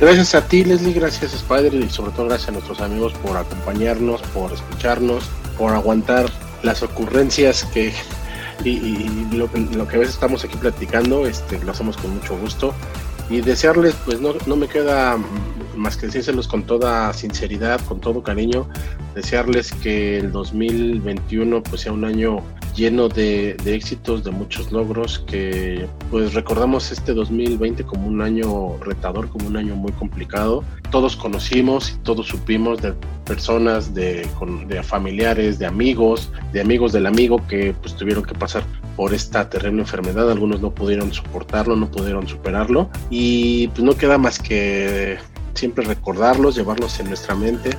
Gracias 0.00 0.34
a 0.34 0.46
ti, 0.46 0.64
Leslie, 0.64 0.94
gracias 0.94 1.34
Spider 1.34 1.74
y 1.74 1.90
sobre 1.90 2.12
todo 2.12 2.26
gracias 2.26 2.48
a 2.48 2.52
nuestros 2.52 2.80
amigos 2.80 3.12
por 3.22 3.36
acompañarnos, 3.36 4.22
por 4.34 4.50
escucharnos, 4.52 5.24
por 5.58 5.74
aguantar 5.74 6.26
las 6.62 6.82
ocurrencias 6.82 7.64
que 7.64 7.92
y, 8.64 9.28
lo, 9.32 9.50
que 9.50 9.96
a 9.96 9.98
veces 9.98 10.14
estamos 10.14 10.44
aquí 10.44 10.56
platicando, 10.56 11.26
este, 11.26 11.58
lo 11.64 11.72
hacemos 11.72 11.96
con 11.96 12.14
mucho 12.14 12.36
gusto 12.38 12.74
y 13.28 13.42
desearles, 13.42 13.94
pues 14.04 14.20
no, 14.20 14.34
no 14.46 14.56
me 14.56 14.68
queda 14.68 15.18
más 15.76 15.96
que 15.96 16.06
decírselos 16.06 16.48
con 16.48 16.64
toda 16.64 17.12
sinceridad, 17.12 17.80
con 17.86 18.00
todo 18.00 18.22
cariño, 18.22 18.66
desearles 19.14 19.72
que 19.72 20.18
el 20.18 20.32
2021 20.32 21.62
pues 21.62 21.82
sea 21.82 21.92
un 21.92 22.04
año 22.04 22.42
lleno 22.74 23.08
de, 23.08 23.56
éxitos, 23.66 24.24
de 24.24 24.30
muchos 24.30 24.72
logros, 24.72 25.18
que 25.20 25.86
pues 26.10 26.34
recordamos 26.34 26.92
este 26.92 27.12
2020 27.12 27.84
como 27.84 28.06
un 28.06 28.22
año 28.22 28.76
retador, 28.78 29.28
como 29.28 29.48
un 29.48 29.56
año 29.56 29.76
muy 29.76 29.92
complicado. 29.92 30.64
Todos 30.90 31.16
conocimos 31.16 31.90
y 31.90 31.96
todos 31.98 32.26
supimos 32.28 32.80
de 32.82 32.94
personas, 33.24 33.94
de, 33.94 34.26
de 34.66 34.82
familiares, 34.82 35.58
de 35.58 35.66
amigos, 35.66 36.30
de 36.52 36.60
amigos 36.60 36.92
del 36.92 37.06
amigo 37.06 37.46
que 37.46 37.74
pues 37.80 37.94
tuvieron 37.94 38.24
que 38.24 38.34
pasar 38.34 38.64
por 38.96 39.14
esta 39.14 39.48
terrible 39.48 39.82
enfermedad. 39.82 40.30
Algunos 40.30 40.60
no 40.60 40.70
pudieron 40.70 41.12
soportarlo, 41.12 41.76
no 41.76 41.90
pudieron 41.90 42.26
superarlo 42.26 42.90
y 43.10 43.68
pues 43.68 43.82
no 43.82 43.96
queda 43.96 44.18
más 44.18 44.38
que 44.38 45.18
siempre 45.54 45.84
recordarlos, 45.84 46.56
llevarlos 46.56 46.98
en 47.00 47.08
nuestra 47.08 47.34
mente 47.34 47.70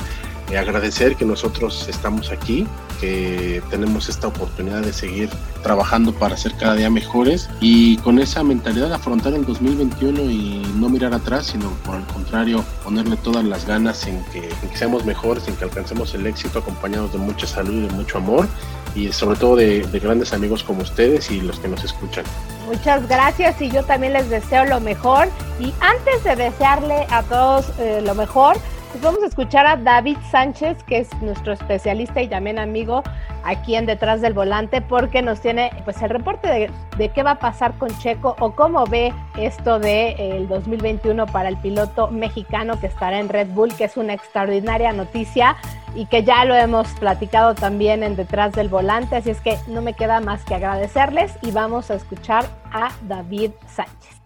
eh, 0.52 0.58
agradecer 0.58 1.16
que 1.16 1.26
nosotros 1.26 1.88
estamos 1.88 2.32
aquí, 2.32 2.68
que 3.00 3.64
tenemos 3.70 4.10
esta 4.10 4.28
oportunidad 4.28 4.82
de 4.82 4.94
seguir 4.94 5.30
trabajando 5.64 6.14
para 6.14 6.36
ser 6.36 6.54
cada 6.56 6.76
día 6.76 6.90
mejores 6.90 7.50
y 7.60 7.98
con 7.98 8.20
esa 8.20 8.44
mentalidad 8.44 8.90
de 8.90 8.96
afrontar 8.96 9.34
el 9.34 9.46
2021 9.46 10.22
y 10.24 10.62
no 10.76 10.90
mirar 10.90 11.14
atrás, 11.14 11.48
sino 11.48 11.70
por 11.86 11.96
el 11.96 12.04
contrario, 12.06 12.64
ponerle 12.84 13.16
todas 13.18 13.46
las 13.46 13.66
ganas 13.66 14.06
en 14.08 14.24
que, 14.26 14.50
seamos 14.76 15.06
mejores, 15.06 15.48
en 15.48 15.56
que 15.56 15.64
alcancemos 15.64 16.14
el 16.16 16.28
éxito 16.28 16.60
acompañados 16.60 17.14
de 17.14 17.20
mucha 17.20 17.48
salud 17.48 17.74
y 17.74 17.88
de 17.88 17.94
mucho 17.94 18.18
amor 18.18 18.48
y 18.94 19.12
sobre 19.14 19.38
todo 19.38 19.56
de, 19.56 19.88
grandes 20.02 20.34
amigos 20.34 20.64
como 20.64 20.82
ustedes 20.82 21.32
y 21.32 21.42
los 21.42 21.60
que 21.60 21.68
nos 21.68 21.84
escuchan. 21.84 22.26
Muchas 22.68 23.08
gracias 23.08 23.62
y 23.62 23.70
yo 23.70 23.84
también 23.84 24.14
les 24.14 24.30
deseo 24.30 24.66
lo 24.66 24.80
mejor 24.80 25.30
y 25.60 25.74
antes 25.80 26.24
de 26.24 26.36
desearle 26.36 27.08
a 27.10 27.24
todos 27.24 27.72
eh, 27.80 28.02
lo 28.06 28.16
mejor, 28.16 28.58
pues 28.92 29.04
vamos 29.04 29.24
a 29.24 29.28
escuchar 29.28 29.66
a 29.66 29.78
David 29.78 30.18
Sánchez, 30.30 30.84
que 30.84 31.00
es 31.00 31.22
nuestro 31.22 31.54
especialista 31.54 32.22
y 32.22 32.28
también 32.28 32.60
amigo 32.60 33.04
aquí 33.44 33.76
en 33.76 33.86
Detrás 33.86 34.20
del 34.22 34.34
Volante, 34.34 34.82
porque 34.82 35.22
nos 35.22 35.40
tiene 35.40 35.72
pues 35.86 36.02
el 36.02 36.10
reporte 36.10 36.70
de, 36.98 37.10
qué 37.10 37.24
va 37.24 37.32
a 37.32 37.40
pasar 37.40 37.74
con 37.78 37.90
Checo 38.00 38.36
o 38.40 38.52
cómo 38.52 38.86
ve 38.86 39.14
esto 39.38 39.80
del 39.80 40.18
de, 40.18 40.46
2021 40.50 41.26
para 41.28 41.48
el 41.50 41.58
piloto 41.58 42.10
mexicano 42.10 42.80
que 42.80 42.88
estará 42.88 43.20
en 43.20 43.30
Red 43.30 43.48
Bull, 43.50 43.74
que 43.74 43.86
es 43.86 43.96
una 43.96 44.14
extraordinaria 44.14 44.92
noticia 44.92 45.56
y 45.96 46.06
que 46.06 46.24
ya 46.24 46.44
lo 46.46 46.56
hemos 46.56 46.90
platicado 47.00 47.56
también 47.56 48.04
en 48.04 48.16
Detrás 48.16 48.52
del 48.52 48.68
Volante, 48.68 49.16
así 49.16 49.30
es 49.30 49.40
que 49.40 49.58
no 49.68 49.82
me 49.82 49.94
queda 49.94 50.20
más 50.20 50.44
que 50.44 50.56
agradecerles 50.56 51.34
y 51.42 51.52
vamos 51.52 51.92
a 51.92 51.96
escuchar 51.96 52.46
a 52.72 52.92
David 53.08 53.52
Sánchez. 53.68 54.21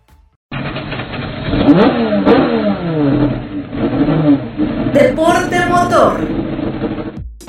Deporte 4.95 5.59
Motor. 5.65 6.25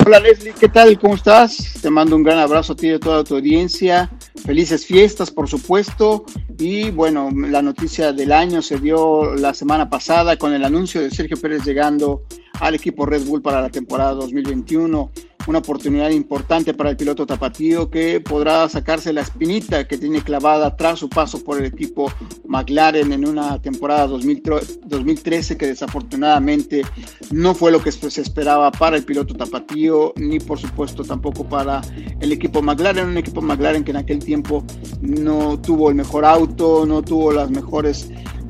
Hola 0.05 0.19
Leslie, 0.19 0.53
¿qué 0.59 0.67
tal? 0.67 0.99
¿Cómo 0.99 1.15
estás? 1.15 1.79
Te 1.81 1.89
mando 1.89 2.17
un 2.17 2.23
gran 2.23 2.39
abrazo 2.39 2.73
a 2.73 2.75
ti 2.75 2.87
y 2.87 2.91
a 2.91 2.99
toda 2.99 3.23
tu 3.23 3.35
audiencia. 3.35 4.11
Felices 4.45 4.85
fiestas, 4.85 5.31
por 5.31 5.47
supuesto. 5.47 6.25
Y 6.59 6.91
bueno, 6.91 7.29
la 7.33 7.61
noticia 7.61 8.11
del 8.11 8.33
año 8.33 8.61
se 8.61 8.79
dio 8.79 9.33
la 9.35 9.53
semana 9.53 9.89
pasada 9.89 10.35
con 10.35 10.53
el 10.53 10.65
anuncio 10.65 10.99
de 10.99 11.09
Sergio 11.09 11.37
Pérez 11.37 11.63
llegando 11.63 12.23
al 12.59 12.75
equipo 12.75 13.05
Red 13.05 13.25
Bull 13.25 13.41
para 13.41 13.61
la 13.61 13.69
temporada 13.69 14.13
2021 14.13 15.11
una 15.47 15.59
oportunidad 15.59 16.09
importante 16.09 16.73
para 16.73 16.89
el 16.89 16.97
piloto 16.97 17.25
tapatío 17.25 17.89
que 17.89 18.19
podrá 18.19 18.67
sacarse 18.67 19.13
la 19.13 19.21
espinita 19.21 19.87
que 19.87 19.97
tiene 19.97 20.21
clavada 20.21 20.75
tras 20.75 20.99
su 20.99 21.09
paso 21.09 21.43
por 21.43 21.57
el 21.57 21.65
equipo 21.65 22.11
McLaren 22.47 23.13
en 23.13 23.27
una 23.27 23.61
temporada 23.61 24.07
2013 24.07 25.57
que 25.57 25.67
desafortunadamente 25.67 26.83
no 27.31 27.55
fue 27.55 27.71
lo 27.71 27.81
que 27.81 27.91
se 27.91 28.21
esperaba 28.21 28.71
para 28.71 28.97
el 28.97 29.05
piloto 29.05 29.33
tapatío 29.33 30.13
ni 30.17 30.39
por 30.39 30.59
supuesto 30.59 31.03
tampoco 31.03 31.45
para 31.45 31.81
el 32.19 32.31
equipo 32.31 32.61
McLaren, 32.61 33.07
un 33.07 33.17
equipo 33.17 33.41
McLaren 33.41 33.83
que 33.83 33.91
en 33.91 33.97
aquel 33.97 34.19
tiempo 34.19 34.65
no 35.01 35.59
tuvo 35.59 35.89
el 35.89 35.95
mejor 35.95 36.25
auto, 36.25 36.85
no 36.85 37.01
tuvo 37.01 37.31
las 37.31 37.49
mejores 37.49 38.09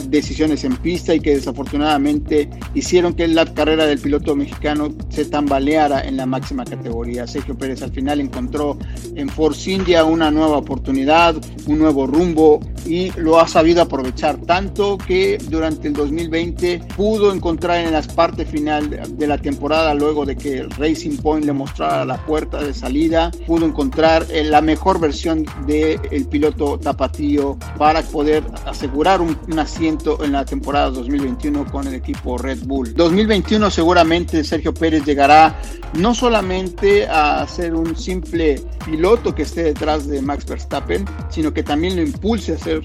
decisiones 0.10 0.64
en 0.64 0.76
pista 0.78 1.14
y 1.14 1.20
que 1.20 1.36
desafortunadamente 1.36 2.50
hicieron 2.74 3.14
que 3.14 3.28
la 3.28 3.46
carrera 3.46 3.86
del 3.86 4.00
piloto 4.00 4.36
mexicano 4.36 4.90
se 5.10 5.26
tambaleara 5.26 6.02
en 6.02 6.18
la 6.18 6.26
máxima 6.26 6.64
categoría. 6.66 7.28
Sergio 7.28 7.58
Pérez 7.58 7.82
al 7.82 7.92
final 7.92 8.20
encontró 8.20 8.78
en 9.16 9.30
Force 9.30 9.72
India 9.72 10.06
una 10.06 10.32
nueva 10.32 10.58
oportunidad, 10.58 11.36
un 11.66 11.80
nuevo 11.80 12.08
rumbo 12.08 12.60
y 12.86 13.12
lo 13.20 13.40
ha 13.40 13.48
sabido 13.48 13.82
aprovechar 13.82 14.38
tanto 14.38 14.98
que 14.98 15.38
durante 15.50 15.88
el 15.90 15.94
2020 15.94 16.80
pudo 16.96 17.34
encontrar 17.34 17.86
en 17.86 17.92
la 17.92 18.02
parte 18.02 18.46
final 18.46 19.18
de 19.18 19.28
la 19.28 19.38
temporada 19.38 19.94
luego 19.94 20.26
de 20.26 20.36
que 20.36 20.64
Racing 20.78 21.18
Point 21.18 21.46
le 21.46 21.54
mostrara 21.54 22.06
la 22.06 22.18
puerta 22.26 22.62
de 22.62 22.74
salida, 22.74 23.32
pudo 23.46 23.66
encontrar 23.66 24.26
eh, 24.32 24.44
la 24.44 24.62
mejor 24.62 25.00
versión 25.00 25.46
del 25.66 26.00
de 26.02 26.28
piloto 26.30 26.78
tapatío 26.80 27.58
para 27.78 28.02
poder 28.02 28.44
asegurar 28.66 29.22
un, 29.22 29.38
una 29.50 29.66
en 29.88 30.34
la 30.34 30.44
temporada 30.44 30.90
2021 30.90 31.72
con 31.72 31.88
el 31.88 31.94
equipo 31.94 32.38
Red 32.38 32.60
Bull. 32.66 32.94
2021 32.94 33.72
seguramente 33.72 34.44
Sergio 34.44 34.74
Pérez 34.74 35.06
llegará 35.06 35.56
no 35.94 36.14
solamente 36.14 37.08
a 37.08 37.48
ser 37.48 37.74
un 37.74 37.96
simple 37.96 38.62
piloto 38.86 39.34
que 39.34 39.44
esté 39.44 39.64
detrás 39.64 40.06
de 40.08 40.22
Max 40.22 40.46
Verstappen, 40.46 41.06
sino 41.30 41.54
que 41.54 41.64
también 41.64 41.96
lo 41.96 42.02
impulse 42.02 42.52
a 42.52 42.56
hacer 42.56 42.82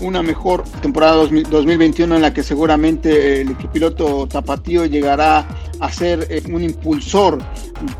una 0.00 0.22
mejor 0.22 0.64
temporada 0.80 1.16
2021 1.16 2.16
en 2.16 2.22
la 2.22 2.32
que 2.32 2.42
seguramente 2.42 3.42
el 3.42 3.54
piloto 3.54 4.26
Tapatío 4.26 4.86
llegará 4.86 5.46
a 5.80 5.92
ser 5.92 6.26
eh, 6.30 6.42
un 6.50 6.62
impulsor 6.62 7.38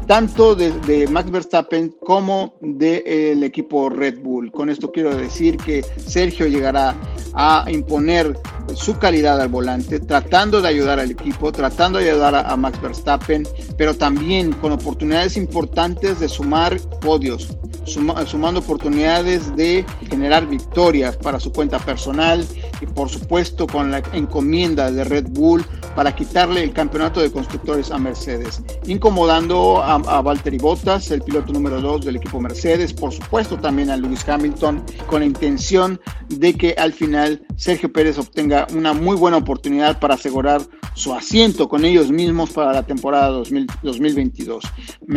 tanto 0.07 0.54
de, 0.54 1.07
Max 1.09 1.30
Verstappen 1.30 1.94
como 2.04 2.54
del 2.61 3.42
equipo 3.44 3.90
Red 3.90 4.20
Bull. 4.20 4.50
Con 4.50 4.70
esto 4.70 4.90
quiero 4.90 5.14
decir 5.14 5.57
que 5.59 5.82
Sergio 5.82 6.46
llegará 6.46 6.94
a 7.34 7.66
imponer 7.68 8.38
su 8.74 8.99
calidad 8.99 9.40
al 9.40 9.49
volante, 9.49 10.01
tratando 10.01 10.61
de 10.61 10.68
ayudar 10.68 11.01
al 11.01 11.11
equipo, 11.11 11.53
tratando 11.53 11.99
de 11.99 12.11
ayudar 12.11 12.34
a, 12.34 12.57
Max 12.57 12.80
Verstappen, 12.80 13.47
pero 13.76 13.94
también 13.94 14.53
con 14.53 14.72
oportunidades 14.72 15.36
importantes 15.36 16.20
de 16.20 16.28
sumar 16.28 16.78
podios, 17.01 17.49
sumando 17.87 18.61
oportunidades 18.61 19.55
de 19.57 19.84
generar 20.09 20.47
victorias 20.47 21.16
para 21.16 21.41
su 21.41 21.53
cuenta 21.53 21.78
personal 21.78 22.47
y 22.80 22.87
por 22.87 23.09
supuesto 23.09 23.66
con 23.66 23.91
la 23.91 24.03
encomienda 24.12 24.91
de 24.91 25.05
Red 25.05 25.26
Bull 25.30 25.64
para 25.95 26.14
quitarle 26.14 26.62
el 26.62 26.72
campeonato 26.72 27.20
de 27.20 27.30
constructores 27.30 27.91
a 27.91 27.99
Mercedes, 27.99 28.62
incomodando 28.87 29.82
a, 29.82 29.95
a 29.95 30.20
Valtteri 30.20 30.59
Bottas, 30.59 31.11
el 31.11 31.22
piloto 31.22 31.53
número 31.53 31.80
2 31.80 32.05
del 32.05 32.16
equipo 32.16 32.41
Mercedes, 32.41 32.93
por 32.93 33.12
supuesto 33.12 33.57
también 33.59 33.91
a 33.91 33.97
Lewis 33.97 34.28
Hamilton, 34.28 34.82
con 35.07 35.20
la 35.20 35.26
intención 35.26 36.01
de 36.28 36.55
que 36.55 36.74
al 36.76 36.93
final 36.93 37.47
Sergio 37.57 37.93
Pérez 37.93 38.18
obtenga 38.18 38.66
una 38.74 38.93
muy 38.93 39.16
buena 39.16 39.39
oportunidad 39.39 39.99
para 39.99 40.14
asegurar 40.14 40.62
su 40.95 41.14
asiento 41.14 41.68
con 41.68 41.84
ellos 41.84 42.11
mismos 42.11 42.51
para 42.51 42.72
la 42.72 42.82
temporada 42.82 43.28
2022. 43.28 44.64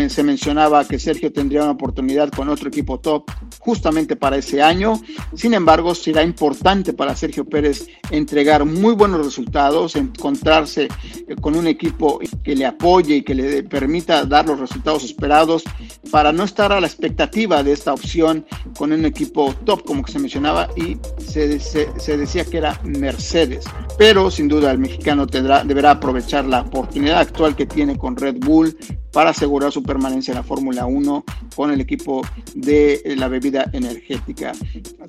se 0.09 0.23
mencionaba 0.23 0.85
que 0.85 0.99
Sergio 0.99 1.31
tendría 1.31 1.63
una 1.63 1.71
oportunidad 1.71 2.29
con 2.29 2.49
otro 2.59 2.69
equipo 2.69 2.99
top 2.99 3.31
justamente 3.59 4.15
para 4.15 4.37
ese 4.37 4.61
año. 4.61 5.01
Sin 5.33 5.53
embargo, 5.53 5.95
será 5.95 6.23
importante 6.23 6.93
para 6.93 7.15
Sergio 7.15 7.45
Pérez 7.45 7.87
entregar 8.11 8.65
muy 8.65 8.93
buenos 8.93 9.25
resultados, 9.25 9.95
encontrarse 9.95 10.89
eh, 11.27 11.35
con 11.39 11.55
un 11.55 11.67
equipo 11.67 12.19
que 12.43 12.55
le 12.55 12.65
apoye 12.65 13.15
y 13.15 13.21
que 13.23 13.33
le 13.33 13.63
permita 13.63 14.25
dar 14.25 14.47
los 14.47 14.59
resultados 14.59 15.03
esperados 15.03 15.63
para 16.11 16.33
no 16.33 16.43
estar 16.43 16.71
a 16.71 16.81
la 16.81 16.87
expectativa 16.87 17.63
de 17.63 17.71
esta 17.71 17.93
opción 17.93 18.45
con 18.77 18.91
un 18.91 19.05
equipo 19.05 19.53
top, 19.63 19.85
como 19.85 20.03
que 20.03 20.11
se 20.11 20.19
mencionaba, 20.19 20.67
y 20.75 20.97
se, 21.17 21.59
se 21.59 22.17
decía 22.17 22.43
que 22.43 22.57
era 22.57 22.79
Mercedes. 22.83 23.65
Pero 23.97 24.29
sin 24.31 24.47
duda 24.47 24.71
el 24.71 24.79
mexicano 24.79 25.27
tendrá, 25.27 25.63
deberá 25.63 25.91
aprovechar 25.91 26.45
la 26.45 26.61
oportunidad 26.61 27.19
actual 27.19 27.55
que 27.55 27.65
tiene 27.65 27.97
con 27.97 28.17
Red 28.17 28.37
Bull 28.39 28.75
para 29.11 29.31
asegurar 29.31 29.71
su 29.71 29.83
permanencia 29.83 30.31
en 30.31 30.37
la 30.37 30.43
Fórmula 30.43 30.85
1 30.85 31.23
con 31.55 31.71
el 31.71 31.81
equipo 31.81 32.21
de 32.55 33.01
la 33.17 33.27
bebida 33.27 33.69
energética. 33.73 34.53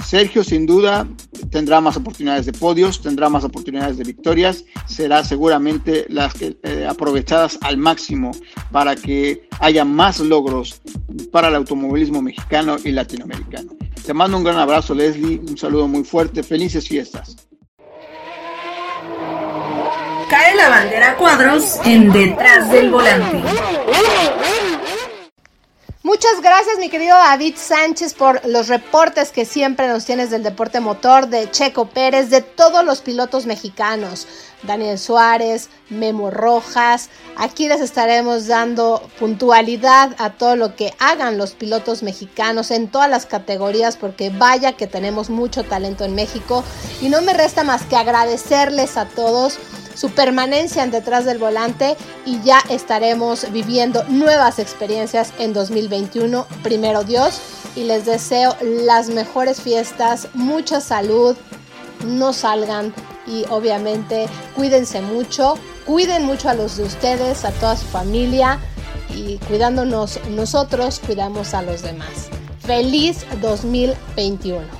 Sergio 0.04 0.44
sin 0.44 0.66
duda 0.66 1.06
tendrá 1.50 1.80
más 1.80 1.96
oportunidades 1.96 2.46
de 2.46 2.52
podios, 2.52 3.00
tendrá 3.00 3.28
más 3.28 3.44
oportunidades 3.44 3.98
de 3.98 4.04
victorias, 4.04 4.64
será 4.86 5.24
seguramente 5.24 6.06
las 6.08 6.34
que, 6.34 6.56
eh, 6.62 6.86
aprovechadas 6.88 7.58
al 7.62 7.76
máximo 7.76 8.30
para 8.70 8.96
que 8.96 9.48
haya 9.60 9.84
más 9.84 10.20
logros 10.20 10.80
para 11.32 11.48
el 11.48 11.54
automovilismo 11.54 12.22
mexicano 12.22 12.76
y 12.82 12.92
latinoamericano. 12.92 13.72
Te 14.04 14.14
mando 14.14 14.36
un 14.36 14.44
gran 14.44 14.58
abrazo 14.58 14.94
Leslie, 14.94 15.38
un 15.38 15.58
saludo 15.58 15.86
muy 15.86 16.04
fuerte, 16.04 16.42
felices 16.42 16.88
fiestas. 16.88 17.36
Cae 20.30 20.54
la 20.54 20.68
bandera 20.68 21.16
cuadros 21.16 21.80
en 21.84 22.12
detrás 22.12 22.70
del 22.70 22.90
volante. 22.90 23.42
Muchas 26.02 26.40
gracias, 26.40 26.78
mi 26.78 26.88
querido 26.88 27.14
David 27.14 27.56
Sánchez, 27.58 28.14
por 28.14 28.40
los 28.48 28.68
reportes 28.68 29.32
que 29.32 29.44
siempre 29.44 29.86
nos 29.86 30.06
tienes 30.06 30.30
del 30.30 30.42
deporte 30.42 30.80
motor, 30.80 31.28
de 31.28 31.50
Checo 31.50 31.90
Pérez, 31.90 32.30
de 32.30 32.40
todos 32.40 32.82
los 32.86 33.02
pilotos 33.02 33.44
mexicanos. 33.44 34.26
Daniel 34.62 34.98
Suárez, 34.98 35.68
Memo 35.90 36.30
Rojas. 36.30 37.10
Aquí 37.36 37.68
les 37.68 37.82
estaremos 37.82 38.46
dando 38.46 39.02
puntualidad 39.18 40.16
a 40.16 40.30
todo 40.30 40.56
lo 40.56 40.74
que 40.74 40.94
hagan 41.00 41.36
los 41.36 41.52
pilotos 41.52 42.02
mexicanos 42.02 42.70
en 42.70 42.88
todas 42.88 43.10
las 43.10 43.26
categorías, 43.26 43.98
porque 43.98 44.30
vaya 44.30 44.72
que 44.72 44.86
tenemos 44.86 45.28
mucho 45.28 45.64
talento 45.64 46.04
en 46.04 46.14
México. 46.14 46.64
Y 47.02 47.10
no 47.10 47.20
me 47.20 47.34
resta 47.34 47.62
más 47.62 47.82
que 47.82 47.96
agradecerles 47.96 48.96
a 48.96 49.04
todos 49.04 49.58
su 49.94 50.10
permanencia 50.10 50.82
en 50.82 50.90
detrás 50.90 51.24
del 51.24 51.38
volante 51.38 51.96
y 52.24 52.40
ya 52.42 52.62
estaremos 52.68 53.50
viviendo 53.52 54.04
nuevas 54.04 54.58
experiencias 54.58 55.32
en 55.38 55.52
2021, 55.52 56.46
primero 56.62 57.04
Dios, 57.04 57.40
y 57.76 57.84
les 57.84 58.04
deseo 58.04 58.56
las 58.62 59.08
mejores 59.08 59.60
fiestas, 59.60 60.28
mucha 60.34 60.80
salud, 60.80 61.36
no 62.06 62.32
salgan 62.32 62.94
y 63.26 63.44
obviamente 63.50 64.26
cuídense 64.56 65.00
mucho, 65.02 65.54
cuiden 65.86 66.24
mucho 66.24 66.48
a 66.48 66.54
los 66.54 66.76
de 66.76 66.84
ustedes, 66.84 67.44
a 67.44 67.52
toda 67.52 67.76
su 67.76 67.86
familia 67.86 68.58
y 69.14 69.38
cuidándonos 69.48 70.20
nosotros, 70.30 71.00
cuidamos 71.04 71.54
a 71.54 71.62
los 71.62 71.82
demás. 71.82 72.28
Feliz 72.60 73.24
2021. 73.40 74.79